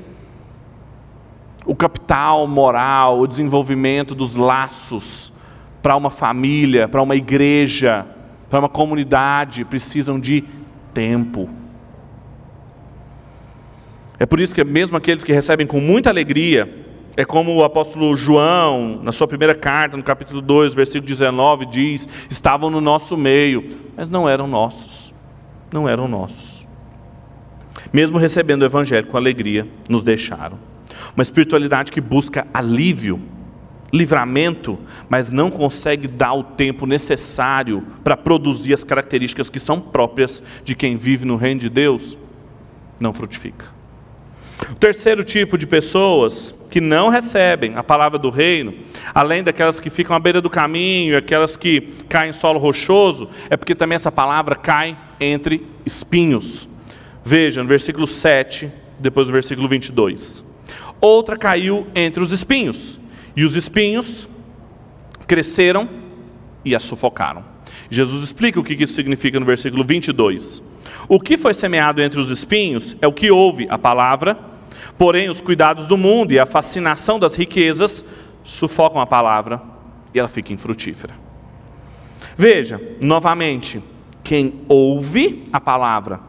O 1.66 1.74
capital 1.74 2.46
moral, 2.46 3.20
o 3.20 3.26
desenvolvimento 3.26 4.14
dos 4.14 4.34
laços 4.34 5.32
para 5.82 5.96
uma 5.96 6.10
família, 6.10 6.88
para 6.88 7.02
uma 7.02 7.16
igreja, 7.16 8.06
para 8.48 8.60
uma 8.60 8.68
comunidade 8.68 9.64
precisam 9.64 10.18
de 10.18 10.44
tempo 10.94 11.59
é 14.20 14.26
por 14.26 14.38
isso 14.38 14.54
que 14.54 14.62
mesmo 14.62 14.98
aqueles 14.98 15.24
que 15.24 15.32
recebem 15.32 15.66
com 15.66 15.80
muita 15.80 16.10
alegria, 16.10 16.70
é 17.16 17.24
como 17.24 17.54
o 17.54 17.64
apóstolo 17.64 18.14
João, 18.14 19.00
na 19.02 19.12
sua 19.12 19.26
primeira 19.26 19.54
carta, 19.54 19.96
no 19.96 20.02
capítulo 20.02 20.42
2, 20.42 20.74
versículo 20.74 21.06
19, 21.06 21.64
diz: 21.64 22.06
estavam 22.28 22.68
no 22.68 22.82
nosso 22.82 23.16
meio, 23.16 23.64
mas 23.96 24.10
não 24.10 24.28
eram 24.28 24.46
nossos. 24.46 25.14
Não 25.72 25.88
eram 25.88 26.06
nossos. 26.06 26.66
Mesmo 27.90 28.18
recebendo 28.18 28.60
o 28.60 28.66
evangelho 28.66 29.06
com 29.06 29.16
alegria, 29.16 29.66
nos 29.88 30.04
deixaram. 30.04 30.58
Uma 31.16 31.22
espiritualidade 31.22 31.90
que 31.90 32.00
busca 32.00 32.46
alívio, 32.52 33.18
livramento, 33.90 34.78
mas 35.08 35.30
não 35.30 35.50
consegue 35.50 36.06
dar 36.06 36.34
o 36.34 36.44
tempo 36.44 36.84
necessário 36.84 37.82
para 38.04 38.18
produzir 38.18 38.74
as 38.74 38.84
características 38.84 39.48
que 39.48 39.58
são 39.58 39.80
próprias 39.80 40.42
de 40.62 40.74
quem 40.74 40.98
vive 40.98 41.24
no 41.24 41.36
reino 41.36 41.60
de 41.60 41.70
Deus, 41.70 42.18
não 43.00 43.14
frutifica. 43.14 43.79
O 44.68 44.74
terceiro 44.74 45.24
tipo 45.24 45.56
de 45.56 45.66
pessoas 45.66 46.54
que 46.70 46.80
não 46.80 47.08
recebem 47.08 47.74
a 47.76 47.82
palavra 47.82 48.18
do 48.18 48.30
reino, 48.30 48.74
além 49.14 49.42
daquelas 49.42 49.80
que 49.80 49.90
ficam 49.90 50.14
à 50.14 50.18
beira 50.18 50.40
do 50.40 50.50
caminho, 50.50 51.16
aquelas 51.16 51.56
que 51.56 51.80
caem 52.08 52.30
em 52.30 52.32
solo 52.32 52.58
rochoso, 52.58 53.28
é 53.48 53.56
porque 53.56 53.74
também 53.74 53.96
essa 53.96 54.12
palavra 54.12 54.54
cai 54.54 54.96
entre 55.18 55.66
espinhos. 55.84 56.68
Veja, 57.24 57.62
no 57.62 57.68
versículo 57.68 58.06
7, 58.06 58.70
depois 58.98 59.26
do 59.26 59.32
versículo 59.32 59.68
22. 59.68 60.44
Outra 61.00 61.36
caiu 61.36 61.86
entre 61.94 62.22
os 62.22 62.30
espinhos, 62.30 62.98
e 63.34 63.44
os 63.44 63.56
espinhos 63.56 64.28
cresceram 65.26 65.88
e 66.64 66.74
a 66.74 66.78
sufocaram. 66.78 67.44
Jesus 67.88 68.22
explica 68.22 68.60
o 68.60 68.64
que 68.64 68.74
isso 68.74 68.94
significa 68.94 69.40
no 69.40 69.46
versículo 69.46 69.82
22. 69.84 70.62
O 71.12 71.18
que 71.18 71.36
foi 71.36 71.52
semeado 71.52 72.00
entre 72.00 72.20
os 72.20 72.30
espinhos 72.30 72.96
é 73.02 73.06
o 73.08 73.12
que 73.12 73.32
ouve 73.32 73.66
a 73.68 73.76
palavra, 73.76 74.38
porém 74.96 75.28
os 75.28 75.40
cuidados 75.40 75.88
do 75.88 75.98
mundo 75.98 76.30
e 76.30 76.38
a 76.38 76.46
fascinação 76.46 77.18
das 77.18 77.34
riquezas 77.34 78.04
sufocam 78.44 79.00
a 79.00 79.06
palavra 79.06 79.60
e 80.14 80.20
ela 80.20 80.28
fica 80.28 80.52
infrutífera. 80.52 81.12
Veja, 82.36 82.80
novamente, 83.02 83.82
quem 84.22 84.60
ouve 84.68 85.42
a 85.52 85.60
palavra, 85.60 86.20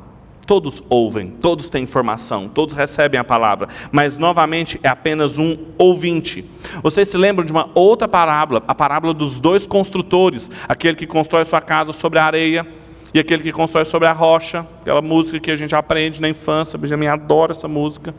todos 0.47 0.81
ouvem, 0.89 1.29
todos 1.29 1.69
têm 1.69 1.83
informação, 1.83 2.49
todos 2.49 2.73
recebem 2.73 3.19
a 3.19 3.23
palavra, 3.23 3.69
mas 3.91 4.17
novamente 4.17 4.79
é 4.81 4.87
apenas 4.87 5.37
um 5.37 5.59
ouvinte. 5.77 6.43
Vocês 6.81 7.07
se 7.07 7.17
lembram 7.17 7.45
de 7.45 7.51
uma 7.51 7.69
outra 7.75 8.07
parábola, 8.07 8.63
a 8.67 8.73
parábola 8.73 9.13
dos 9.13 9.37
dois 9.37 9.67
construtores, 9.67 10.49
aquele 10.67 10.95
que 10.95 11.05
constrói 11.05 11.45
sua 11.45 11.61
casa 11.61 11.93
sobre 11.93 12.17
a 12.17 12.25
areia 12.25 12.80
e 13.13 13.19
aquele 13.19 13.43
que 13.43 13.51
constrói 13.51 13.83
sobre 13.85 14.07
a 14.07 14.13
rocha, 14.13 14.65
aquela 14.81 15.01
música 15.01 15.39
que 15.39 15.51
a 15.51 15.55
gente 15.55 15.75
aprende 15.75 16.21
na 16.21 16.29
infância, 16.29 16.77
Benjamin 16.77 17.07
adora 17.07 17.51
essa 17.51 17.67
música. 17.67 18.15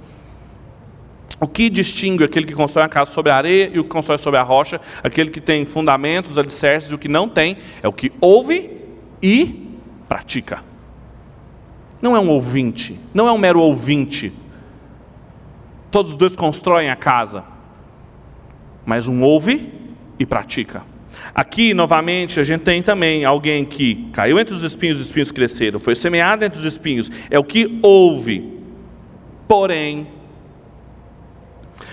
O 1.41 1.49
que 1.49 1.71
distingue 1.71 2.23
aquele 2.23 2.47
que 2.47 2.55
constrói 2.55 2.85
a 2.85 2.89
casa 2.89 3.11
sobre 3.11 3.33
a 3.33 3.37
areia 3.37 3.71
e 3.73 3.79
o 3.79 3.85
que 3.85 3.91
constrói 3.91 4.19
sobre 4.19 4.39
a 4.39 4.43
rocha, 4.43 4.81
aquele 5.03 5.31
que 5.31 5.41
tem 5.41 5.65
fundamentos, 5.65 6.37
alicerces 6.39 6.93
e 6.93 6.95
o 6.95 6.99
que 6.99 7.09
não 7.09 7.29
tem, 7.29 7.57
é 7.83 7.89
o 7.89 7.93
que 7.93 8.13
ouve 8.21 8.71
e 9.21 9.77
pratica. 10.09 10.63
Não 12.01 12.15
é 12.15 12.21
um 12.21 12.29
ouvinte, 12.29 13.01
não 13.15 13.27
é 13.27 13.33
um 13.33 13.39
mero 13.39 13.61
ouvinte. 13.61 14.33
Todos 15.91 16.13
os 16.13 16.17
dois 16.17 16.37
constroem 16.37 16.91
a 16.91 16.97
casa, 16.97 17.45
mas 18.85 19.09
um 19.09 19.23
ouve 19.23 19.73
e 20.19 20.27
pratica. 20.27 20.83
Aqui, 21.35 21.73
novamente, 21.73 22.39
a 22.39 22.45
gente 22.45 22.61
tem 22.61 22.83
também 22.83 23.25
alguém 23.25 23.65
que 23.65 24.07
caiu 24.13 24.39
entre 24.39 24.55
os 24.55 24.63
espinhos, 24.63 25.01
os 25.01 25.07
espinhos 25.07 25.33
cresceram, 25.33 25.79
foi 25.79 25.95
semeado 25.95 26.45
entre 26.45 26.59
os 26.59 26.67
espinhos, 26.67 27.11
é 27.31 27.39
o 27.39 27.45
que 27.45 27.79
ouve. 27.83 28.61
Porém, 29.49 30.07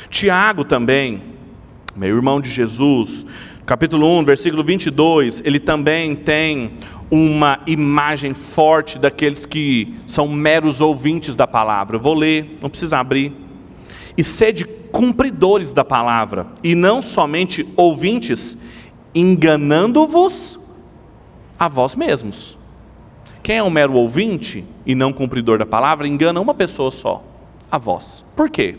Tiago 0.09 0.65
também, 0.65 1.21
meu 1.95 2.15
irmão 2.15 2.41
de 2.41 2.49
Jesus, 2.49 3.25
capítulo 3.65 4.19
1, 4.19 4.25
versículo 4.25 4.63
22, 4.63 5.41
ele 5.45 5.59
também 5.59 6.15
tem 6.15 6.71
uma 7.09 7.59
imagem 7.65 8.33
forte 8.33 8.99
daqueles 8.99 9.45
que 9.45 9.95
são 10.05 10.27
meros 10.27 10.81
ouvintes 10.81 11.35
da 11.35 11.47
palavra. 11.47 11.95
Eu 11.95 12.01
vou 12.01 12.13
ler, 12.13 12.57
não 12.61 12.69
precisa 12.69 12.97
abrir. 12.97 13.31
E 14.17 14.23
sede 14.23 14.65
cumpridores 14.91 15.71
da 15.71 15.85
palavra, 15.85 16.47
e 16.63 16.75
não 16.75 17.01
somente 17.01 17.67
ouvintes, 17.77 18.57
enganando-vos 19.13 20.59
a 21.57 21.67
vós 21.67 21.95
mesmos. 21.95 22.57
Quem 23.41 23.57
é 23.57 23.63
um 23.63 23.69
mero 23.69 23.93
ouvinte 23.93 24.65
e 24.85 24.93
não 24.93 25.11
cumpridor 25.11 25.57
da 25.57 25.65
palavra, 25.65 26.07
engana 26.07 26.39
uma 26.39 26.53
pessoa 26.53 26.91
só, 26.91 27.23
a 27.71 27.77
vós. 27.77 28.23
Por 28.35 28.49
quê? 28.49 28.77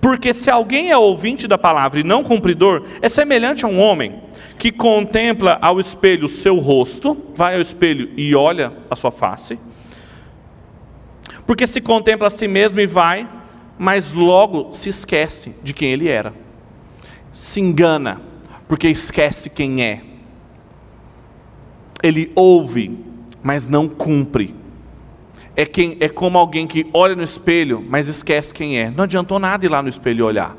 Porque 0.00 0.32
se 0.32 0.50
alguém 0.50 0.90
é 0.90 0.96
ouvinte 0.96 1.48
da 1.48 1.58
palavra 1.58 2.00
e 2.00 2.04
não 2.04 2.22
cumpridor, 2.22 2.84
é 3.02 3.08
semelhante 3.08 3.64
a 3.64 3.68
um 3.68 3.80
homem 3.80 4.22
que 4.58 4.70
contempla 4.70 5.58
ao 5.60 5.80
espelho 5.80 6.26
o 6.26 6.28
seu 6.28 6.58
rosto, 6.58 7.16
vai 7.34 7.54
ao 7.54 7.60
espelho 7.60 8.10
e 8.16 8.34
olha 8.34 8.72
a 8.90 8.96
sua 8.96 9.10
face. 9.10 9.58
Porque 11.46 11.66
se 11.66 11.80
contempla 11.80 12.28
a 12.28 12.30
si 12.30 12.46
mesmo 12.46 12.78
e 12.80 12.86
vai, 12.86 13.28
mas 13.78 14.12
logo 14.12 14.72
se 14.72 14.88
esquece 14.88 15.54
de 15.62 15.72
quem 15.72 15.92
ele 15.92 16.08
era. 16.08 16.34
Se 17.32 17.60
engana, 17.60 18.20
porque 18.68 18.88
esquece 18.88 19.48
quem 19.48 19.82
é. 19.82 20.02
Ele 22.02 22.30
ouve, 22.34 22.96
mas 23.42 23.66
não 23.66 23.88
cumpre. 23.88 24.54
É, 25.56 25.66
quem, 25.66 25.96
é 25.98 26.08
como 26.08 26.38
alguém 26.38 26.66
que 26.66 26.86
olha 26.92 27.16
no 27.16 27.22
espelho, 27.22 27.84
mas 27.88 28.06
esquece 28.06 28.54
quem 28.54 28.78
é. 28.78 28.90
Não 28.90 29.04
adiantou 29.04 29.38
nada 29.38 29.66
ir 29.66 29.68
lá 29.68 29.82
no 29.82 29.88
espelho 29.88 30.26
olhar. 30.26 30.56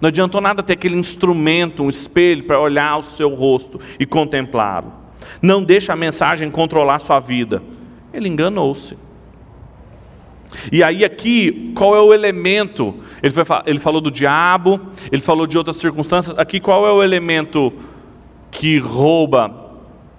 Não 0.00 0.08
adiantou 0.08 0.40
nada 0.40 0.62
ter 0.62 0.72
aquele 0.74 0.96
instrumento, 0.96 1.84
um 1.84 1.88
espelho, 1.88 2.42
para 2.42 2.60
olhar 2.60 2.98
o 2.98 3.02
seu 3.02 3.32
rosto 3.34 3.80
e 3.98 4.04
contemplá-lo. 4.04 4.92
Não 5.40 5.62
deixa 5.62 5.92
a 5.92 5.96
mensagem 5.96 6.50
controlar 6.50 6.98
sua 6.98 7.20
vida. 7.20 7.62
Ele 8.12 8.28
enganou-se. 8.28 8.98
E 10.70 10.82
aí 10.82 11.04
aqui, 11.04 11.72
qual 11.74 11.94
é 11.96 12.00
o 12.00 12.12
elemento? 12.12 12.94
Ele, 13.22 13.32
foi, 13.32 13.44
ele 13.66 13.78
falou 13.78 14.00
do 14.00 14.10
diabo, 14.10 14.80
ele 15.10 15.22
falou 15.22 15.46
de 15.46 15.56
outras 15.56 15.76
circunstâncias. 15.76 16.38
Aqui 16.38 16.60
qual 16.60 16.86
é 16.86 16.92
o 16.92 17.02
elemento 17.02 17.72
que 18.50 18.78
rouba 18.78 19.62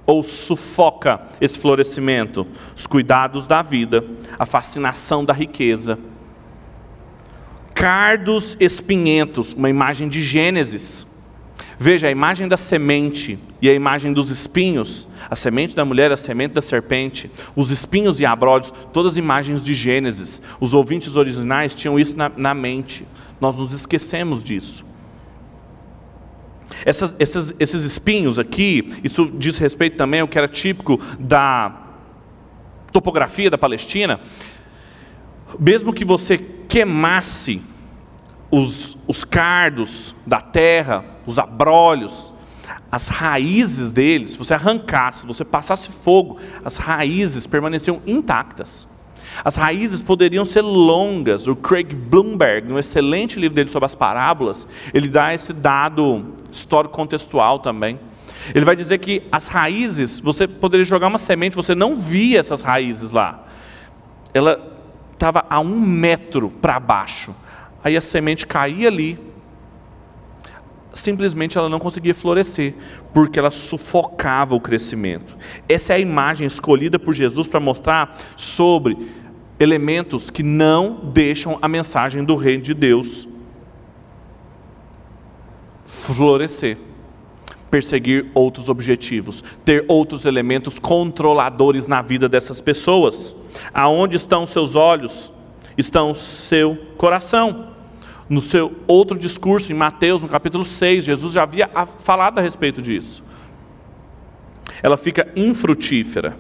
ou 0.06 0.24
sufoca 0.24 1.22
esse 1.40 1.58
florescimento? 1.58 2.46
Os 2.76 2.88
cuidados 2.88 3.48
da 3.48 3.62
vida, 3.62 4.04
a 4.38 4.46
fascinação 4.46 5.24
da 5.24 5.34
riqueza. 5.34 6.00
Cardos 7.74 8.56
espinhentos, 8.60 9.54
uma 9.54 9.70
imagem 9.70 10.08
de 10.08 10.22
Gênesis. 10.22 11.08
Veja, 11.84 12.08
a 12.08 12.12
imagem 12.12 12.48
da 12.48 12.56
semente 12.56 13.38
e 13.62 13.70
a 13.70 13.74
imagem 13.74 14.14
dos 14.14 14.30
espinhos, 14.30 15.06
a 15.30 15.36
semente 15.36 15.76
da 15.76 15.84
mulher, 15.84 16.14
a 16.14 16.16
semente 16.16 16.54
da 16.54 16.62
serpente, 16.62 17.30
os 17.58 17.72
espinhos 17.72 18.22
e 18.22 18.26
abrolhos, 18.26 18.74
todas 18.94 19.18
imagens 19.18 19.62
de 19.62 19.74
Gênesis. 19.74 20.42
Os 20.62 20.74
ouvintes 20.74 21.18
originais 21.18 21.76
tinham 21.76 22.00
isso 22.00 22.16
na, 22.16 22.32
na 22.38 22.54
mente. 22.54 23.06
Nós 23.38 23.58
nos 23.58 23.74
esquecemos 23.74 24.42
disso. 24.42 24.86
Essas, 26.86 27.14
esses, 27.20 27.54
esses 27.60 27.84
espinhos 27.84 28.40
aqui, 28.40 29.02
isso 29.04 29.30
diz 29.38 29.58
respeito 29.58 29.98
também 29.98 30.22
ao 30.22 30.28
que 30.30 30.38
era 30.38 30.48
típico 30.48 31.02
da 31.20 31.82
topografia 32.94 33.50
da 33.50 33.58
Palestina. 33.58 34.22
Mesmo 35.60 35.92
que 35.92 36.06
você 36.06 36.38
queimasse 36.38 37.62
os, 38.50 38.98
os 39.06 39.26
cardos 39.26 40.16
da 40.26 40.40
terra, 40.40 41.12
os 41.26 41.38
abrolhos, 41.38 42.34
as 42.92 43.08
raízes 43.08 43.92
deles, 43.92 44.32
se 44.32 44.38
você 44.38 44.54
arrancasse, 44.54 45.22
se 45.22 45.28
você 45.28 45.44
passasse 45.44 45.90
fogo, 45.92 46.38
as 46.64 46.78
raízes 46.78 47.48
permaneciam 47.48 48.02
intactas. 48.06 48.88
As 49.44 49.56
raízes 49.56 50.02
poderiam 50.02 50.46
ser 50.46 50.62
longas. 50.62 51.48
O 51.48 51.56
Craig 51.56 51.96
Bloomberg, 51.96 52.68
no 52.68 52.78
excelente 52.78 53.40
livro 53.40 53.56
dele 53.56 53.70
sobre 53.70 53.88
as 53.88 53.96
parábolas, 53.96 54.68
ele 54.94 55.08
dá 55.08 55.34
esse 55.34 55.52
dado 55.52 56.34
histórico 56.52 56.94
contextual 56.94 57.58
também. 57.60 58.00
Ele 58.54 58.64
vai 58.64 58.76
dizer 58.76 59.00
que 59.00 59.24
as 59.32 59.48
raízes, 59.48 60.20
você 60.20 60.48
poderia 60.48 60.86
jogar 60.86 61.08
uma 61.08 61.18
semente, 61.18 61.56
você 61.56 61.74
não 61.74 61.96
via 61.96 62.40
essas 62.40 62.62
raízes 62.62 63.12
lá. 63.12 63.44
Ela 64.34 64.72
estava 65.14 65.46
a 65.50 65.60
um 65.60 65.80
metro 65.80 66.52
para 66.62 66.80
baixo 66.80 67.34
aí 67.84 67.98
a 67.98 68.02
semente 68.02 68.48
caía 68.48 68.88
ali, 68.88 69.20
simplesmente 70.94 71.58
ela 71.58 71.68
não 71.68 71.80
conseguia 71.80 72.14
florescer, 72.14 72.76
porque 73.14 73.40
ela 73.40 73.52
sufocava 73.52 74.56
o 74.56 74.62
crescimento. 74.62 75.36
Essa 75.68 75.94
é 75.94 75.96
a 75.96 76.00
imagem 76.00 76.46
escolhida 76.46 77.00
por 77.00 77.14
Jesus 77.14 77.48
para 77.48 77.60
mostrar 77.60 78.18
sobre 78.36 78.98
elementos 79.60 80.30
que 80.30 80.44
não 80.44 81.12
deixam 81.14 81.58
a 81.62 81.68
mensagem 81.68 82.24
do 82.24 82.36
reino 82.36 82.62
de 82.62 82.74
Deus 82.74 83.28
florescer. 85.86 86.78
Perseguir 87.72 88.30
outros 88.36 88.70
objetivos, 88.70 89.44
ter 89.66 89.84
outros 89.88 90.26
elementos 90.26 90.78
controladores 90.78 91.88
na 91.88 92.04
vida 92.04 92.30
dessas 92.30 92.62
pessoas. 92.62 93.36
Aonde 93.74 94.16
estão 94.16 94.46
seus 94.46 94.76
olhos? 94.76 95.34
Estão 95.76 96.14
seu 96.14 96.78
coração. 96.98 97.73
No 98.30 98.42
seu 98.42 98.74
outro 98.88 99.18
discurso, 99.18 99.72
em 99.72 99.76
Mateus, 99.76 100.22
no 100.22 100.30
capítulo 100.30 100.64
6, 100.64 101.06
Jesus 101.06 101.34
já 101.34 101.44
havia 101.44 101.70
falado 102.00 102.40
a 102.40 102.42
respeito 102.42 102.82
disso. 102.82 103.24
Ela 104.82 104.98
fica 104.98 105.32
infrutífera. 105.36 106.38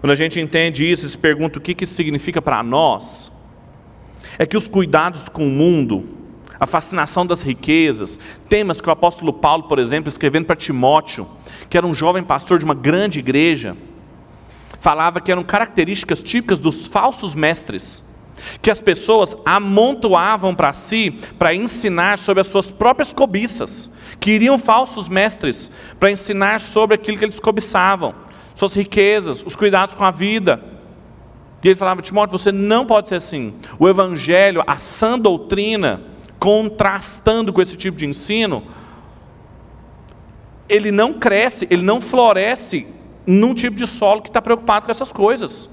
Quando 0.00 0.12
a 0.12 0.16
gente 0.16 0.40
entende 0.40 0.90
isso 0.90 1.06
e 1.06 1.08
se 1.08 1.18
pergunta 1.18 1.58
o 1.58 1.62
que 1.62 1.84
isso 1.84 1.94
significa 1.94 2.40
para 2.40 2.62
nós, 2.62 3.30
é 4.38 4.46
que 4.46 4.56
os 4.56 4.66
cuidados 4.66 5.28
com 5.28 5.46
o 5.46 5.50
mundo, 5.50 6.08
a 6.58 6.66
fascinação 6.66 7.26
das 7.26 7.42
riquezas, 7.42 8.18
temas 8.48 8.80
que 8.80 8.88
o 8.88 8.92
apóstolo 8.92 9.32
Paulo, 9.32 9.64
por 9.64 9.78
exemplo, 9.78 10.08
escrevendo 10.08 10.46
para 10.46 10.56
Timóteo, 10.56 11.26
que 11.68 11.76
era 11.76 11.86
um 11.86 11.92
jovem 11.92 12.22
pastor 12.22 12.58
de 12.58 12.64
uma 12.64 12.74
grande 12.74 13.18
igreja, 13.18 13.76
falava 14.80 15.20
que 15.20 15.30
eram 15.30 15.44
características 15.44 16.22
típicas 16.22 16.60
dos 16.60 16.86
falsos 16.86 17.34
mestres 17.34 18.02
que 18.60 18.70
as 18.70 18.80
pessoas 18.80 19.36
amontoavam 19.44 20.54
para 20.54 20.72
si 20.72 21.10
para 21.38 21.54
ensinar 21.54 22.18
sobre 22.18 22.40
as 22.40 22.48
suas 22.48 22.70
próprias 22.70 23.12
cobiças, 23.12 23.90
queriam 24.18 24.58
falsos 24.58 25.08
mestres 25.08 25.70
para 25.98 26.10
ensinar 26.10 26.60
sobre 26.60 26.94
aquilo 26.94 27.18
que 27.18 27.24
eles 27.24 27.40
cobiçavam, 27.40 28.14
suas 28.54 28.74
riquezas, 28.74 29.42
os 29.44 29.56
cuidados 29.56 29.94
com 29.94 30.04
a 30.04 30.10
vida. 30.10 30.62
E 31.62 31.68
ele 31.68 31.76
falava, 31.76 32.02
Timóteo, 32.02 32.36
você 32.36 32.50
não 32.50 32.84
pode 32.84 33.08
ser 33.08 33.16
assim. 33.16 33.54
O 33.78 33.88
evangelho, 33.88 34.64
a 34.66 34.78
sã 34.78 35.18
doutrina, 35.18 36.02
contrastando 36.38 37.52
com 37.52 37.62
esse 37.62 37.76
tipo 37.76 37.96
de 37.96 38.04
ensino, 38.04 38.64
ele 40.68 40.90
não 40.90 41.14
cresce, 41.14 41.68
ele 41.70 41.82
não 41.82 42.00
floresce 42.00 42.86
num 43.24 43.54
tipo 43.54 43.76
de 43.76 43.86
solo 43.86 44.22
que 44.22 44.28
está 44.28 44.42
preocupado 44.42 44.86
com 44.86 44.90
essas 44.90 45.12
coisas. 45.12 45.70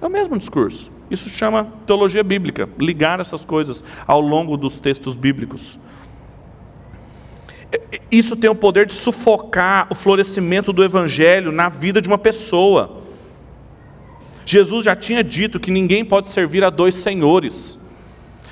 É 0.00 0.06
o 0.06 0.10
mesmo 0.10 0.38
discurso. 0.38 0.95
Isso 1.10 1.28
chama 1.28 1.68
teologia 1.86 2.22
bíblica, 2.22 2.68
ligar 2.78 3.20
essas 3.20 3.44
coisas 3.44 3.82
ao 4.06 4.20
longo 4.20 4.56
dos 4.56 4.78
textos 4.78 5.16
bíblicos. 5.16 5.78
Isso 8.10 8.36
tem 8.36 8.48
o 8.50 8.54
poder 8.54 8.86
de 8.86 8.92
sufocar 8.92 9.86
o 9.90 9.94
florescimento 9.94 10.72
do 10.72 10.84
evangelho 10.84 11.52
na 11.52 11.68
vida 11.68 12.00
de 12.00 12.08
uma 12.08 12.18
pessoa. 12.18 13.02
Jesus 14.44 14.84
já 14.84 14.94
tinha 14.94 15.22
dito 15.24 15.58
que 15.58 15.70
ninguém 15.70 16.04
pode 16.04 16.28
servir 16.28 16.62
a 16.62 16.70
dois 16.70 16.94
senhores. 16.94 17.78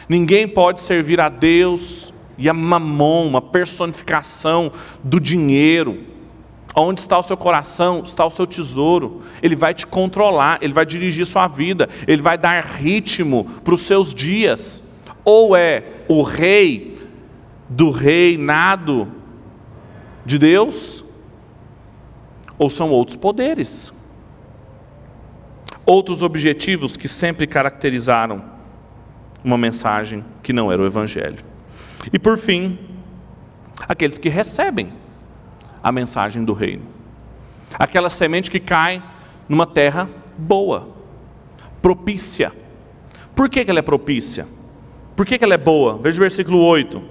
Ninguém 0.08 0.46
pode 0.46 0.82
servir 0.82 1.20
a 1.20 1.28
Deus 1.28 2.12
e 2.36 2.48
a 2.48 2.52
mamon, 2.52 3.28
uma 3.28 3.40
personificação 3.40 4.72
do 5.02 5.20
dinheiro. 5.20 6.13
Onde 6.76 7.00
está 7.00 7.18
o 7.18 7.22
seu 7.22 7.36
coração, 7.36 8.02
está 8.02 8.24
o 8.24 8.30
seu 8.30 8.46
tesouro. 8.46 9.22
Ele 9.40 9.54
vai 9.54 9.72
te 9.72 9.86
controlar, 9.86 10.58
ele 10.60 10.72
vai 10.72 10.84
dirigir 10.84 11.24
sua 11.24 11.46
vida, 11.46 11.88
ele 12.06 12.20
vai 12.20 12.36
dar 12.36 12.64
ritmo 12.64 13.44
para 13.62 13.74
os 13.74 13.82
seus 13.82 14.12
dias. 14.12 14.82
Ou 15.24 15.56
é 15.56 15.84
o 16.08 16.22
rei 16.22 16.94
do 17.68 17.90
reinado 17.90 19.08
de 20.26 20.38
Deus, 20.38 21.04
ou 22.58 22.68
são 22.70 22.90
outros 22.90 23.16
poderes, 23.16 23.92
outros 25.84 26.22
objetivos 26.22 26.96
que 26.96 27.08
sempre 27.08 27.46
caracterizaram 27.46 28.42
uma 29.42 29.58
mensagem 29.58 30.24
que 30.42 30.52
não 30.52 30.72
era 30.72 30.80
o 30.80 30.86
Evangelho. 30.86 31.44
E 32.12 32.18
por 32.18 32.38
fim, 32.38 32.78
aqueles 33.86 34.18
que 34.18 34.28
recebem 34.28 34.92
a 35.84 35.92
mensagem 35.92 36.42
do 36.42 36.54
reino. 36.54 36.82
Aquela 37.78 38.08
semente 38.08 38.50
que 38.50 38.58
cai 38.58 39.02
numa 39.46 39.66
terra 39.66 40.08
boa, 40.38 40.88
propícia. 41.82 42.50
Por 43.34 43.50
que, 43.50 43.62
que 43.62 43.70
ela 43.70 43.80
é 43.80 43.82
propícia? 43.82 44.46
Por 45.14 45.26
que, 45.26 45.36
que 45.36 45.44
ela 45.44 45.52
é 45.52 45.58
boa? 45.58 45.98
Veja 45.98 46.16
o 46.16 46.20
versículo 46.20 46.58
8. 46.58 47.02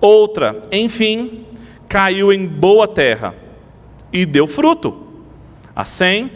Outra, 0.00 0.62
enfim, 0.72 1.44
caiu 1.86 2.32
em 2.32 2.46
boa 2.46 2.88
terra 2.88 3.34
e 4.10 4.24
deu 4.24 4.46
fruto, 4.46 5.06
a 5.76 5.84
100, 5.84 6.32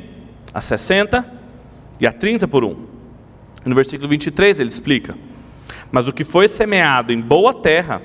a 0.53 0.61
60 0.61 1.25
e 1.99 2.07
a 2.07 2.13
30 2.13 2.47
por 2.47 2.65
um. 2.65 2.77
No 3.65 3.75
versículo 3.75 4.09
23 4.09 4.61
ele 4.61 4.69
explica: 4.69 5.17
Mas 5.91 6.07
o 6.07 6.13
que 6.13 6.25
foi 6.25 6.49
semeado 6.49 7.13
em 7.13 7.21
boa 7.21 7.55
terra 7.55 8.03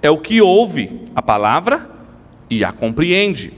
é 0.00 0.10
o 0.10 0.18
que 0.18 0.40
ouve 0.40 1.02
a 1.16 1.22
palavra 1.22 1.91
e 2.52 2.62
a 2.62 2.70
compreende. 2.70 3.50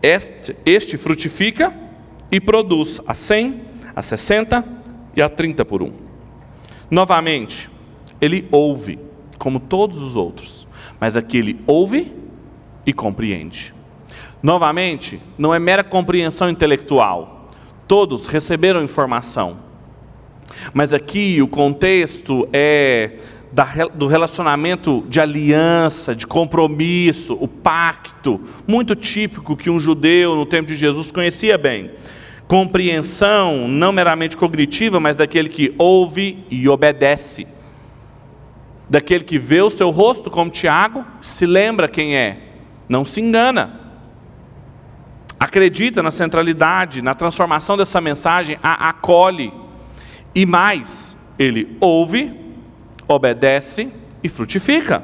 Este, 0.00 0.56
este 0.64 0.96
frutifica 0.96 1.74
e 2.30 2.40
produz 2.40 3.00
a 3.04 3.14
100, 3.14 3.62
a 3.94 4.00
60 4.00 4.64
e 5.16 5.20
a 5.20 5.28
30 5.28 5.64
por 5.64 5.82
um. 5.82 5.92
Novamente, 6.88 7.68
ele 8.20 8.46
ouve, 8.52 8.98
como 9.38 9.58
todos 9.58 10.02
os 10.02 10.14
outros, 10.14 10.68
mas 11.00 11.16
aqui 11.16 11.38
ele 11.38 11.60
ouve 11.66 12.12
e 12.86 12.92
compreende. 12.92 13.74
Novamente, 14.40 15.20
não 15.36 15.52
é 15.52 15.58
mera 15.58 15.82
compreensão 15.82 16.48
intelectual. 16.48 17.48
Todos 17.88 18.26
receberam 18.26 18.84
informação. 18.84 19.58
Mas 20.72 20.94
aqui 20.94 21.42
o 21.42 21.48
contexto 21.48 22.48
é 22.52 23.18
do 23.94 24.06
relacionamento 24.06 25.04
de 25.08 25.20
aliança, 25.20 26.14
de 26.14 26.26
compromisso, 26.26 27.36
o 27.40 27.48
pacto, 27.48 28.40
muito 28.66 28.94
típico 28.94 29.56
que 29.56 29.68
um 29.68 29.78
judeu 29.78 30.36
no 30.36 30.46
tempo 30.46 30.68
de 30.68 30.76
Jesus 30.76 31.10
conhecia 31.10 31.58
bem. 31.58 31.90
Compreensão 32.46 33.66
não 33.66 33.92
meramente 33.92 34.36
cognitiva, 34.36 35.00
mas 35.00 35.16
daquele 35.16 35.48
que 35.48 35.74
ouve 35.78 36.44
e 36.48 36.68
obedece. 36.68 37.46
Daquele 38.88 39.24
que 39.24 39.38
vê 39.38 39.60
o 39.60 39.70
seu 39.70 39.90
rosto, 39.90 40.30
como 40.30 40.50
Tiago, 40.50 41.04
se 41.20 41.46
lembra 41.46 41.88
quem 41.88 42.16
é, 42.16 42.38
não 42.88 43.04
se 43.04 43.20
engana. 43.20 43.80
Acredita 45.38 46.02
na 46.02 46.10
centralidade, 46.10 47.02
na 47.02 47.14
transformação 47.14 47.76
dessa 47.76 48.00
mensagem, 48.00 48.58
a 48.62 48.90
acolhe. 48.90 49.52
E 50.34 50.44
mais, 50.44 51.16
ele 51.38 51.76
ouve 51.80 52.40
obedece 53.14 53.88
e 54.22 54.28
frutifica. 54.28 55.02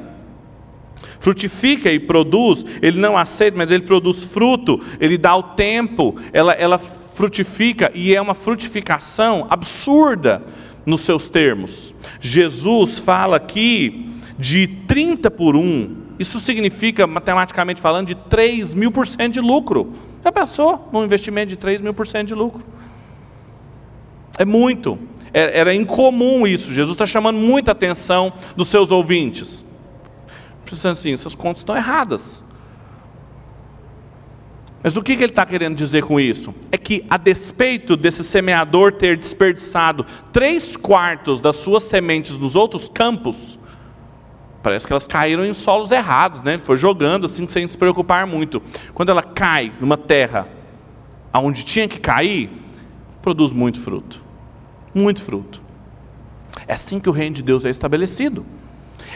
Frutifica 1.19 1.91
e 1.91 1.99
produz, 1.99 2.65
ele 2.81 2.99
não 2.99 3.17
aceita, 3.17 3.57
mas 3.57 3.71
ele 3.71 3.83
produz 3.83 4.23
fruto, 4.23 4.79
ele 4.99 5.17
dá 5.17 5.35
o 5.35 5.43
tempo, 5.43 6.15
ela, 6.31 6.53
ela 6.53 6.77
frutifica 6.77 7.91
e 7.93 8.15
é 8.15 8.21
uma 8.21 8.35
frutificação 8.35 9.47
absurda 9.49 10.43
nos 10.85 11.01
seus 11.01 11.27
termos. 11.27 11.93
Jesus 12.19 12.99
fala 12.99 13.37
aqui 13.37 14.11
de 14.37 14.67
30 14.67 15.29
por 15.31 15.55
1, 15.55 16.07
isso 16.19 16.39
significa, 16.39 17.05
matematicamente 17.05 17.81
falando, 17.81 18.07
de 18.07 18.15
3 18.15 18.73
mil 18.73 18.91
por 18.91 19.05
cento 19.05 19.33
de 19.33 19.41
lucro. 19.41 19.93
Já 20.23 20.31
pensou 20.31 20.89
num 20.91 21.03
investimento 21.03 21.49
de 21.49 21.57
3 21.57 21.81
mil 21.81 21.93
por 21.93 22.07
cento 22.07 22.27
de 22.27 22.35
lucro? 22.35 22.63
É 24.37 24.45
muito. 24.45 24.97
Era 25.37 25.71
incomum 25.73 26.47
isso. 26.47 26.73
Jesus 26.73 26.95
está 26.95 27.05
chamando 27.05 27.37
muita 27.37 27.71
atenção 27.71 28.33
dos 28.55 28.69
seus 28.69 28.91
ouvintes. 28.91 29.63
Pensando 30.65 30.93
assim, 30.93 31.13
essas 31.13 31.35
contas 31.35 31.61
estão 31.61 31.77
erradas. 31.77 32.43
Mas 34.81 34.97
o 34.97 35.03
que, 35.03 35.13
ele 35.13 35.25
está 35.25 35.45
querendo 35.45 35.75
dizer 35.75 36.03
com 36.03 36.19
isso? 36.19 36.55
É 36.71 36.77
que, 36.77 37.05
a 37.07 37.17
despeito 37.17 37.95
desse 37.95 38.23
semeador 38.23 38.93
ter 38.93 39.15
desperdiçado 39.15 40.05
três 40.31 40.75
quartos 40.75 41.39
das 41.39 41.57
suas 41.57 41.83
sementes 41.83 42.37
nos 42.37 42.55
outros 42.55 42.89
campos, 42.89 43.59
parece 44.63 44.87
que 44.87 44.93
elas 44.93 45.05
caíram 45.05 45.45
em 45.45 45.53
solos 45.53 45.91
errados, 45.91 46.41
né? 46.41 46.53
Ele 46.53 46.63
foi 46.63 46.77
jogando 46.77 47.25
assim 47.25 47.45
sem 47.45 47.67
se 47.67 47.77
preocupar 47.77 48.25
muito. 48.25 48.61
Quando 48.93 49.09
ela 49.09 49.21
cai 49.21 49.71
numa 49.79 49.97
terra 49.97 50.47
onde 51.33 51.63
tinha 51.63 51.87
que 51.87 51.99
cair, 51.99 52.49
produz 53.21 53.53
muito 53.53 53.79
fruto 53.79 54.26
muito 54.97 55.23
fruto. 55.23 55.61
É 56.67 56.73
assim 56.73 56.99
que 56.99 57.09
o 57.09 57.11
reino 57.11 57.35
de 57.35 57.43
Deus 57.43 57.63
é 57.65 57.69
estabelecido. 57.69 58.45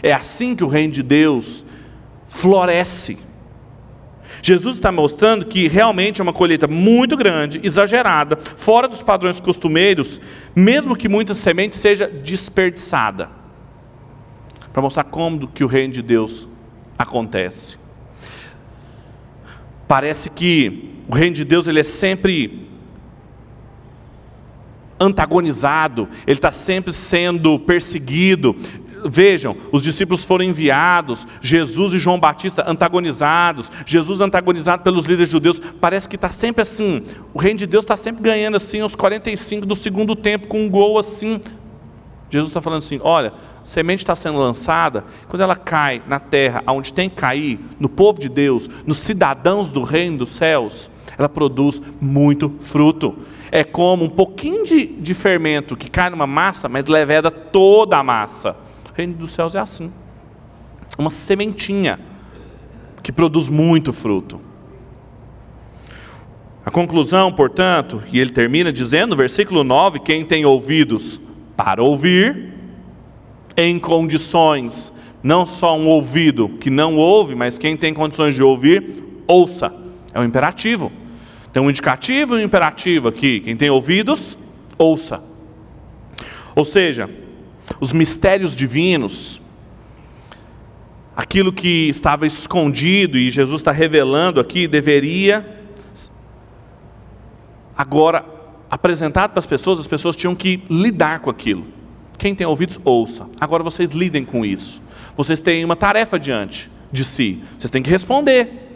É 0.02 0.12
assim 0.12 0.54
que 0.54 0.64
o 0.64 0.68
reino 0.68 0.92
de 0.92 1.02
Deus 1.02 1.64
floresce. 2.28 3.18
Jesus 4.40 4.76
está 4.76 4.90
mostrando 4.90 5.46
que 5.46 5.68
realmente 5.68 6.20
é 6.20 6.22
uma 6.22 6.32
colheita 6.32 6.66
muito 6.66 7.16
grande, 7.16 7.60
exagerada, 7.62 8.36
fora 8.36 8.88
dos 8.88 9.02
padrões 9.02 9.40
costumeiros, 9.40 10.20
mesmo 10.54 10.96
que 10.96 11.08
muita 11.08 11.34
semente 11.34 11.76
seja 11.76 12.08
desperdiçada. 12.08 13.28
Para 14.72 14.82
mostrar 14.82 15.04
como 15.04 15.46
que 15.48 15.62
o 15.62 15.66
reino 15.66 15.92
de 15.92 16.02
Deus 16.02 16.48
acontece. 16.98 17.76
Parece 19.86 20.30
que 20.30 20.90
o 21.06 21.14
reino 21.14 21.36
de 21.36 21.44
Deus 21.44 21.68
ele 21.68 21.80
é 21.80 21.84
sempre 21.84 22.71
antagonizado, 25.02 26.08
ele 26.26 26.38
está 26.38 26.52
sempre 26.52 26.92
sendo 26.92 27.58
perseguido. 27.58 28.56
Vejam, 29.04 29.56
os 29.72 29.82
discípulos 29.82 30.24
foram 30.24 30.44
enviados, 30.44 31.26
Jesus 31.40 31.92
e 31.92 31.98
João 31.98 32.20
Batista 32.20 32.64
antagonizados, 32.64 33.70
Jesus 33.84 34.20
antagonizado 34.20 34.84
pelos 34.84 35.06
líderes 35.06 35.28
judeus. 35.28 35.58
Parece 35.58 36.08
que 36.08 36.14
está 36.14 36.28
sempre 36.28 36.62
assim. 36.62 37.02
O 37.34 37.38
reino 37.38 37.58
de 37.58 37.66
Deus 37.66 37.84
está 37.84 37.96
sempre 37.96 38.22
ganhando 38.22 38.56
assim 38.56 38.80
aos 38.80 38.94
45 38.94 39.66
do 39.66 39.74
segundo 39.74 40.14
tempo, 40.14 40.46
com 40.46 40.64
um 40.64 40.70
gol 40.70 40.98
assim. 40.98 41.40
Jesus 42.30 42.50
está 42.50 42.60
falando 42.60 42.78
assim: 42.78 43.00
olha, 43.02 43.32
semente 43.64 44.04
está 44.04 44.14
sendo 44.14 44.38
lançada, 44.38 45.04
quando 45.28 45.42
ela 45.42 45.56
cai 45.56 46.00
na 46.06 46.20
terra, 46.20 46.62
onde 46.68 46.92
tem 46.92 47.10
que 47.10 47.16
cair, 47.16 47.58
no 47.80 47.88
povo 47.88 48.20
de 48.20 48.28
Deus, 48.28 48.70
nos 48.86 48.98
cidadãos 48.98 49.72
do 49.72 49.82
reino 49.82 50.18
dos 50.18 50.30
céus, 50.30 50.88
ela 51.18 51.28
produz 51.28 51.82
muito 52.00 52.54
fruto 52.60 53.16
é 53.54 53.62
como 53.62 54.06
um 54.06 54.08
pouquinho 54.08 54.64
de, 54.64 54.86
de 54.86 55.12
fermento 55.12 55.76
que 55.76 55.90
cai 55.90 56.08
numa 56.08 56.26
massa, 56.26 56.70
mas 56.70 56.86
leveda 56.86 57.30
toda 57.30 57.98
a 57.98 58.02
massa. 58.02 58.56
O 58.90 58.94
reino 58.96 59.12
dos 59.12 59.30
céus 59.30 59.54
é 59.54 59.58
assim. 59.58 59.92
Uma 60.98 61.10
sementinha 61.10 62.00
que 63.02 63.12
produz 63.12 63.50
muito 63.50 63.92
fruto. 63.92 64.40
A 66.64 66.70
conclusão, 66.70 67.30
portanto, 67.30 68.02
e 68.10 68.18
ele 68.18 68.30
termina 68.30 68.72
dizendo 68.72 69.10
no 69.10 69.16
versículo 69.16 69.62
9: 69.62 70.00
quem 70.00 70.24
tem 70.24 70.46
ouvidos 70.46 71.20
para 71.54 71.82
ouvir, 71.82 72.54
em 73.54 73.78
condições, 73.78 74.90
não 75.22 75.44
só 75.44 75.76
um 75.76 75.88
ouvido 75.88 76.48
que 76.48 76.70
não 76.70 76.96
ouve, 76.96 77.34
mas 77.34 77.58
quem 77.58 77.76
tem 77.76 77.92
condições 77.92 78.34
de 78.34 78.42
ouvir, 78.42 79.02
ouça. 79.26 79.74
É 80.14 80.20
um 80.20 80.24
imperativo. 80.24 80.90
Tem 81.52 81.62
um 81.62 81.68
indicativo 81.68 82.38
e 82.38 82.42
um 82.42 82.44
imperativo 82.44 83.08
aqui. 83.08 83.40
Quem 83.40 83.56
tem 83.56 83.68
ouvidos, 83.68 84.38
ouça. 84.78 85.22
Ou 86.54 86.64
seja, 86.64 87.10
os 87.80 87.92
mistérios 87.92 88.56
divinos, 88.56 89.40
aquilo 91.16 91.52
que 91.52 91.88
estava 91.88 92.26
escondido 92.26 93.18
e 93.18 93.30
Jesus 93.30 93.60
está 93.60 93.72
revelando 93.72 94.40
aqui, 94.40 94.66
deveria 94.66 95.60
agora 97.76 98.24
apresentado 98.70 99.30
para 99.30 99.38
as 99.38 99.46
pessoas, 99.46 99.78
as 99.78 99.86
pessoas 99.86 100.16
tinham 100.16 100.34
que 100.34 100.62
lidar 100.70 101.20
com 101.20 101.28
aquilo. 101.28 101.66
Quem 102.16 102.34
tem 102.34 102.46
ouvidos, 102.46 102.78
ouça. 102.84 103.28
Agora 103.40 103.62
vocês 103.62 103.90
lidem 103.90 104.24
com 104.24 104.44
isso. 104.44 104.80
Vocês 105.16 105.40
têm 105.40 105.64
uma 105.64 105.76
tarefa 105.76 106.18
diante 106.18 106.70
de 106.90 107.04
si. 107.04 107.42
Vocês 107.58 107.70
têm 107.70 107.82
que 107.82 107.90
responder. 107.90 108.71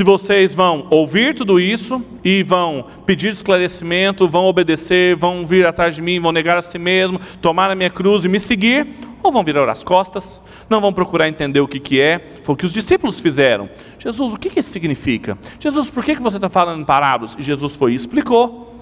Se 0.00 0.04
vocês 0.04 0.54
vão 0.54 0.86
ouvir 0.88 1.34
tudo 1.34 1.60
isso 1.60 2.02
e 2.24 2.42
vão 2.42 2.86
pedir 3.04 3.28
esclarecimento, 3.28 4.26
vão 4.26 4.46
obedecer, 4.46 5.14
vão 5.14 5.44
vir 5.44 5.66
atrás 5.66 5.94
de 5.94 6.00
mim, 6.00 6.18
vão 6.18 6.32
negar 6.32 6.56
a 6.56 6.62
si 6.62 6.78
mesmo, 6.78 7.20
tomar 7.42 7.70
a 7.70 7.74
minha 7.74 7.90
cruz 7.90 8.24
e 8.24 8.28
me 8.30 8.40
seguir, 8.40 8.94
ou 9.22 9.30
vão 9.30 9.44
virar 9.44 9.70
as 9.70 9.84
costas, 9.84 10.40
não 10.70 10.80
vão 10.80 10.90
procurar 10.90 11.28
entender 11.28 11.60
o 11.60 11.68
que, 11.68 11.78
que 11.78 12.00
é. 12.00 12.18
Foi 12.42 12.54
o 12.54 12.56
que 12.56 12.64
os 12.64 12.72
discípulos 12.72 13.20
fizeram. 13.20 13.68
Jesus, 13.98 14.32
o 14.32 14.38
que, 14.38 14.48
que 14.48 14.60
isso 14.60 14.70
significa? 14.70 15.36
Jesus, 15.58 15.90
por 15.90 16.02
que, 16.02 16.16
que 16.16 16.22
você 16.22 16.38
está 16.38 16.48
falando 16.48 16.80
em 16.80 16.84
parábolas? 16.86 17.36
E 17.38 17.42
Jesus 17.42 17.76
foi 17.76 17.92
e 17.92 17.96
explicou. 17.96 18.74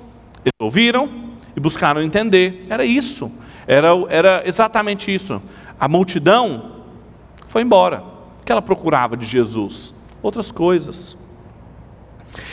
Eles 0.44 0.52
ouviram 0.60 1.10
e 1.56 1.58
buscaram 1.58 2.00
entender. 2.00 2.64
Era 2.70 2.84
isso. 2.84 3.28
Era, 3.66 3.88
era 4.08 4.42
exatamente 4.46 5.12
isso. 5.12 5.42
A 5.80 5.88
multidão 5.88 6.76
foi 7.48 7.62
embora. 7.62 8.04
O 8.40 8.44
que 8.44 8.52
ela 8.52 8.62
procurava 8.62 9.16
de 9.16 9.26
Jesus? 9.26 9.97
Outras 10.22 10.50
coisas. 10.50 11.16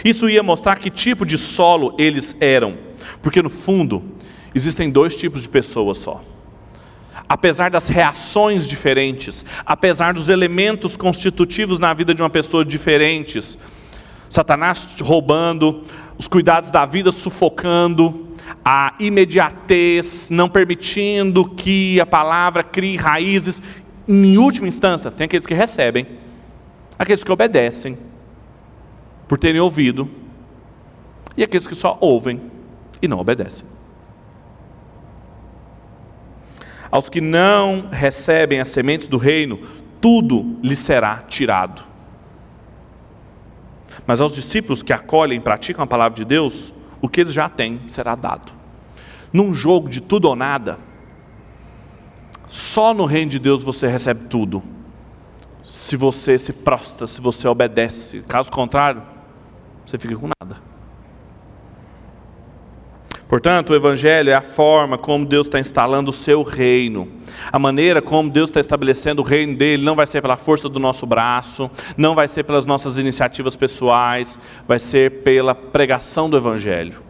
Isso 0.04 0.30
ia 0.30 0.44
mostrar 0.44 0.80
que 0.80 0.90
tipo 0.90 1.26
de 1.26 1.38
solo 1.38 1.96
eles 1.98 2.36
eram, 2.40 2.78
porque 3.22 3.42
no 3.42 3.50
fundo 3.50 4.04
existem 4.54 4.90
dois 4.90 5.16
tipos 5.16 5.42
de 5.42 5.50
pessoas 5.50 5.98
só: 5.98 6.24
apesar 7.28 7.70
das 7.70 7.88
reações 7.88 8.68
diferentes, 8.68 9.46
apesar 9.66 10.14
dos 10.14 10.30
elementos 10.30 10.96
constitutivos 10.96 11.80
na 11.80 11.94
vida 11.94 12.14
de 12.14 12.22
uma 12.22 12.30
pessoa 12.30 12.64
diferentes, 12.64 13.58
Satanás 14.30 14.88
roubando, 15.02 15.84
os 16.18 16.28
cuidados 16.28 16.72
da 16.72 16.86
vida 16.86 17.12
sufocando, 17.12 18.30
a 18.64 18.94
imediatez, 19.00 20.28
não 20.30 20.50
permitindo 20.50 21.46
que 21.46 22.00
a 22.00 22.06
palavra 22.06 22.64
crie 22.64 22.96
raízes. 22.96 23.62
Em 24.08 24.38
última 24.38 24.68
instância, 24.68 25.12
tem 25.12 25.26
aqueles 25.26 25.46
que 25.46 25.54
recebem, 25.54 26.08
aqueles 26.98 27.24
que 27.24 27.32
obedecem, 27.32 27.98
por 29.28 29.38
terem 29.38 29.60
ouvido, 29.60 30.10
e 31.38 31.44
aqueles 31.44 31.68
que 31.68 31.76
só 31.76 31.98
ouvem 32.00 32.52
e 33.02 33.08
não 33.08 33.20
obedecem. 33.20 33.66
Aos 36.90 37.10
que 37.10 37.20
não 37.20 37.88
recebem 37.92 38.62
as 38.62 38.70
sementes 38.70 39.08
do 39.08 39.18
reino, 39.18 39.60
tudo 40.00 40.58
lhes 40.64 40.80
será 40.80 41.18
tirado. 41.28 41.84
Mas 44.06 44.22
aos 44.22 44.34
discípulos 44.34 44.84
que 44.84 44.94
acolhem 44.94 45.38
e 45.38 45.42
praticam 45.42 45.84
a 45.84 45.88
palavra 45.88 46.16
de 46.16 46.24
Deus, 46.24 46.74
o 47.02 47.10
que 47.10 47.22
eles 47.22 47.34
já 47.34 47.50
têm 47.50 47.82
será 47.88 48.16
dado. 48.16 48.54
Num 49.34 49.54
jogo 49.54 49.90
de 49.90 50.00
tudo 50.00 50.30
ou 50.30 50.36
nada, 50.36 50.78
só 52.48 52.94
no 52.94 53.06
reino 53.06 53.32
de 53.32 53.40
Deus 53.40 53.64
você 53.64 53.88
recebe 53.88 54.26
tudo. 54.26 54.64
Se 55.66 55.98
você 55.98 56.38
se 56.38 56.54
prostra, 56.54 57.08
se 57.08 57.20
você 57.20 57.48
obedece. 57.48 58.22
Caso 58.28 58.52
contrário, 58.52 59.02
você 59.84 59.98
fica 59.98 60.16
com 60.16 60.30
nada. 60.40 60.62
Portanto, 63.28 63.72
o 63.72 63.76
Evangelho 63.76 64.30
é 64.30 64.36
a 64.36 64.42
forma 64.42 64.96
como 64.96 65.26
Deus 65.26 65.48
está 65.48 65.60
instalando 65.60 66.12
o 66.12 66.14
seu 66.14 66.44
reino. 66.44 67.08
A 67.52 67.58
maneira 67.58 68.00
como 68.00 68.30
Deus 68.30 68.52
está 68.52 68.60
estabelecendo 68.60 69.24
o 69.24 69.26
reino 69.26 69.58
dele 69.58 69.84
não 69.84 69.96
vai 69.96 70.06
ser 70.06 70.22
pela 70.22 70.38
força 70.38 70.70
do 70.70 70.80
nosso 70.80 71.08
braço, 71.08 71.72
não 71.98 72.14
vai 72.14 72.28
ser 72.28 72.44
pelas 72.44 72.68
nossas 72.68 72.98
iniciativas 72.98 73.56
pessoais, 73.56 74.38
vai 74.68 74.78
ser 74.78 75.24
pela 75.24 75.56
pregação 75.56 76.30
do 76.30 76.38
Evangelho. 76.38 77.02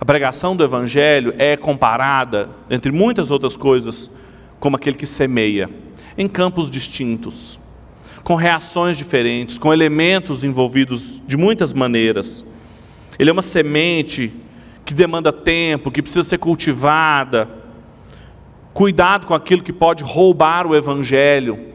A 0.00 0.04
pregação 0.04 0.54
do 0.54 0.62
Evangelho 0.62 1.34
é 1.36 1.56
comparada, 1.56 2.50
entre 2.70 2.92
muitas 2.92 3.32
outras 3.32 3.56
coisas, 3.56 4.08
como 4.60 4.76
aquele 4.76 4.96
que 4.96 5.06
semeia, 5.06 5.68
em 6.16 6.28
campos 6.28 6.70
distintos, 6.70 7.58
com 8.22 8.34
reações 8.34 8.96
diferentes, 8.96 9.58
com 9.58 9.72
elementos 9.72 10.44
envolvidos 10.44 11.22
de 11.26 11.36
muitas 11.36 11.72
maneiras. 11.72 12.44
Ele 13.18 13.30
é 13.30 13.32
uma 13.32 13.42
semente 13.42 14.32
que 14.84 14.94
demanda 14.94 15.32
tempo, 15.32 15.90
que 15.90 16.02
precisa 16.02 16.28
ser 16.28 16.38
cultivada. 16.38 17.48
Cuidado 18.72 19.26
com 19.26 19.34
aquilo 19.34 19.62
que 19.62 19.72
pode 19.72 20.02
roubar 20.02 20.66
o 20.66 20.74
Evangelho. 20.74 21.70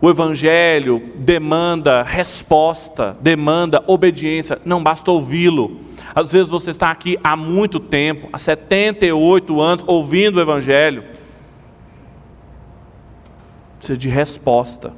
O 0.00 0.08
Evangelho 0.08 1.02
demanda 1.16 2.02
resposta, 2.04 3.16
demanda 3.20 3.82
obediência, 3.86 4.60
não 4.64 4.80
basta 4.80 5.10
ouvi-lo. 5.10 5.80
Às 6.14 6.30
vezes 6.30 6.50
você 6.50 6.70
está 6.70 6.90
aqui 6.90 7.18
há 7.22 7.34
muito 7.34 7.80
tempo, 7.80 8.28
há 8.32 8.38
78 8.38 9.60
anos, 9.60 9.84
ouvindo 9.86 10.36
o 10.36 10.40
Evangelho. 10.40 11.02
Precisa 13.78 13.98
de 13.98 14.08
resposta, 14.08 14.92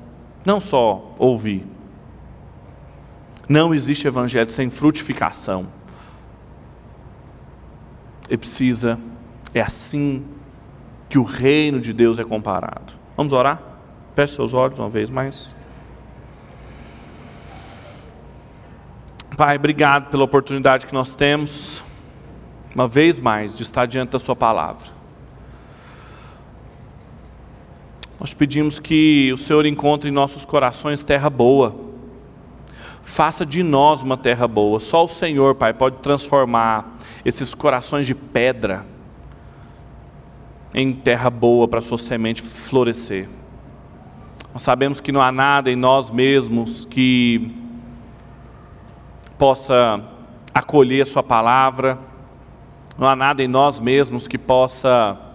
não 0.45 0.61
só 0.61 1.15
ouvir. 1.19 1.67
Não 3.49 3.75
existe 3.75 4.07
Evangelho 4.07 4.51
sem 4.51 4.71
frutificação. 4.71 5.67
Ele 8.29 8.39
precisa, 8.39 8.99
é 9.53 9.61
assim 9.61 10.25
que 11.09 11.19
o 11.19 11.25
reino 11.25 11.81
de 11.81 11.93
Deus 11.93 12.19
é 12.19 12.25
comparado. 12.25 12.93
Vamos 13.17 13.33
orar? 13.33 13.61
Feche 14.15 14.35
seus 14.35 14.55
olhos 14.55 14.79
uma 14.79 14.89
vez 14.89 15.11
mais. 15.11 15.55
Pai, 19.37 19.57
obrigado 19.57 20.11
pela 20.11 20.23
oportunidade 20.23 20.87
que 20.87 20.93
nós 20.93 21.17
temos, 21.17 21.83
uma 22.75 22.87
vez 22.87 23.19
mais, 23.19 23.57
de 23.57 23.63
estar 23.63 23.87
diante 23.87 24.11
da 24.11 24.19
Sua 24.19 24.37
palavra. 24.37 25.00
Nós 28.21 28.35
pedimos 28.35 28.79
que 28.79 29.31
o 29.33 29.39
Senhor 29.39 29.65
encontre 29.65 30.11
em 30.11 30.13
nossos 30.13 30.45
corações 30.45 31.03
terra 31.03 31.31
boa. 31.31 31.75
Faça 33.03 33.47
de 33.47 33.63
nós 33.63 34.03
uma 34.03 34.19
terra 34.19 34.47
boa. 34.47 34.79
Só 34.79 35.07
o 35.07 35.09
Senhor, 35.09 35.55
Pai, 35.55 35.73
pode 35.73 35.97
transformar 35.97 36.99
esses 37.25 37.55
corações 37.55 38.07
de 38.07 38.15
pedra 38.15 38.85
em 40.75 40.93
terra 40.93 41.31
boa 41.31 41.67
para 41.67 41.79
a 41.79 41.83
sua 41.83 41.97
semente 41.97 42.43
florescer. 42.43 43.27
Nós 44.53 44.61
sabemos 44.61 45.01
que 45.01 45.13
não 45.13 45.23
há 45.23 45.33
nada 45.33 45.71
em 45.71 45.77
nós 45.77 46.11
mesmos 46.11 46.85
que 46.85 47.57
possa 49.39 50.05
acolher 50.53 51.03
a 51.03 51.07
Sua 51.07 51.23
palavra, 51.23 51.99
não 52.99 53.09
há 53.09 53.17
nada 53.17 53.43
em 53.43 53.49
nós 53.49 53.81
mesmos 53.81 54.29
que 54.29 54.37
possa 54.37 55.30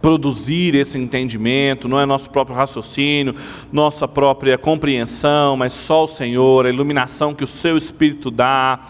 produzir 0.00 0.74
esse 0.74 0.96
entendimento, 0.98 1.88
não 1.88 1.98
é 1.98 2.06
nosso 2.06 2.30
próprio 2.30 2.56
raciocínio, 2.56 3.34
nossa 3.72 4.06
própria 4.06 4.56
compreensão, 4.56 5.56
mas 5.56 5.72
só 5.72 6.04
o 6.04 6.08
Senhor, 6.08 6.66
a 6.66 6.68
iluminação 6.68 7.34
que 7.34 7.44
o 7.44 7.46
Seu 7.46 7.76
Espírito 7.76 8.30
dá, 8.30 8.80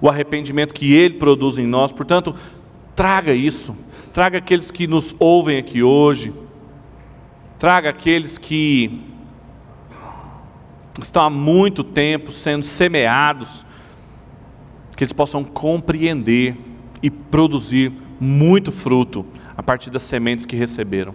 o 0.00 0.08
arrependimento 0.08 0.74
que 0.74 0.92
Ele 0.92 1.14
produz 1.14 1.58
em 1.58 1.66
nós. 1.66 1.92
Portanto, 1.92 2.34
traga 2.94 3.32
isso, 3.32 3.76
traga 4.12 4.38
aqueles 4.38 4.70
que 4.70 4.86
nos 4.86 5.14
ouvem 5.18 5.58
aqui 5.58 5.82
hoje, 5.82 6.32
traga 7.58 7.90
aqueles 7.90 8.36
que 8.36 9.00
estão 11.00 11.22
há 11.22 11.30
muito 11.30 11.84
tempo 11.84 12.32
sendo 12.32 12.64
semeados, 12.64 13.64
que 14.96 15.04
eles 15.04 15.12
possam 15.12 15.44
compreender 15.44 16.56
e 17.02 17.10
produzir 17.10 17.92
muito 18.18 18.72
fruto 18.72 19.26
a 19.56 19.62
partir 19.62 19.90
das 19.90 20.02
sementes 20.02 20.44
que 20.44 20.56
receberam. 20.56 21.14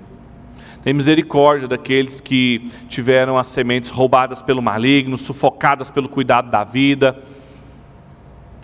Tem 0.83 0.93
misericórdia 0.93 1.67
daqueles 1.67 2.19
que 2.19 2.69
tiveram 2.89 3.37
as 3.37 3.47
sementes 3.47 3.91
roubadas 3.91 4.41
pelo 4.41 4.61
maligno, 4.61 5.17
sufocadas 5.17 5.89
pelo 5.89 6.09
cuidado 6.09 6.49
da 6.49 6.63
vida 6.63 7.21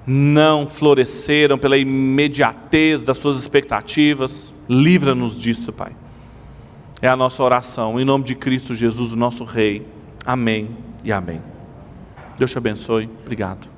não 0.07 0.65
floresceram 0.65 1.57
pela 1.57 1.77
imediatez 1.77 3.03
das 3.03 3.17
suas 3.17 3.37
expectativas. 3.37 4.55
Livra-nos 4.69 5.37
disso, 5.37 5.73
Pai. 5.73 5.91
É 7.01 7.09
a 7.09 7.15
nossa 7.15 7.43
oração. 7.43 7.99
Em 7.99 8.05
nome 8.05 8.23
de 8.23 8.33
Cristo 8.33 8.73
Jesus, 8.73 9.11
o 9.11 9.17
nosso 9.17 9.43
Rei. 9.43 9.85
Amém 10.25 10.69
e 11.03 11.11
amém. 11.11 11.41
Deus 12.37 12.49
te 12.49 12.57
abençoe. 12.57 13.09
Obrigado. 13.21 13.76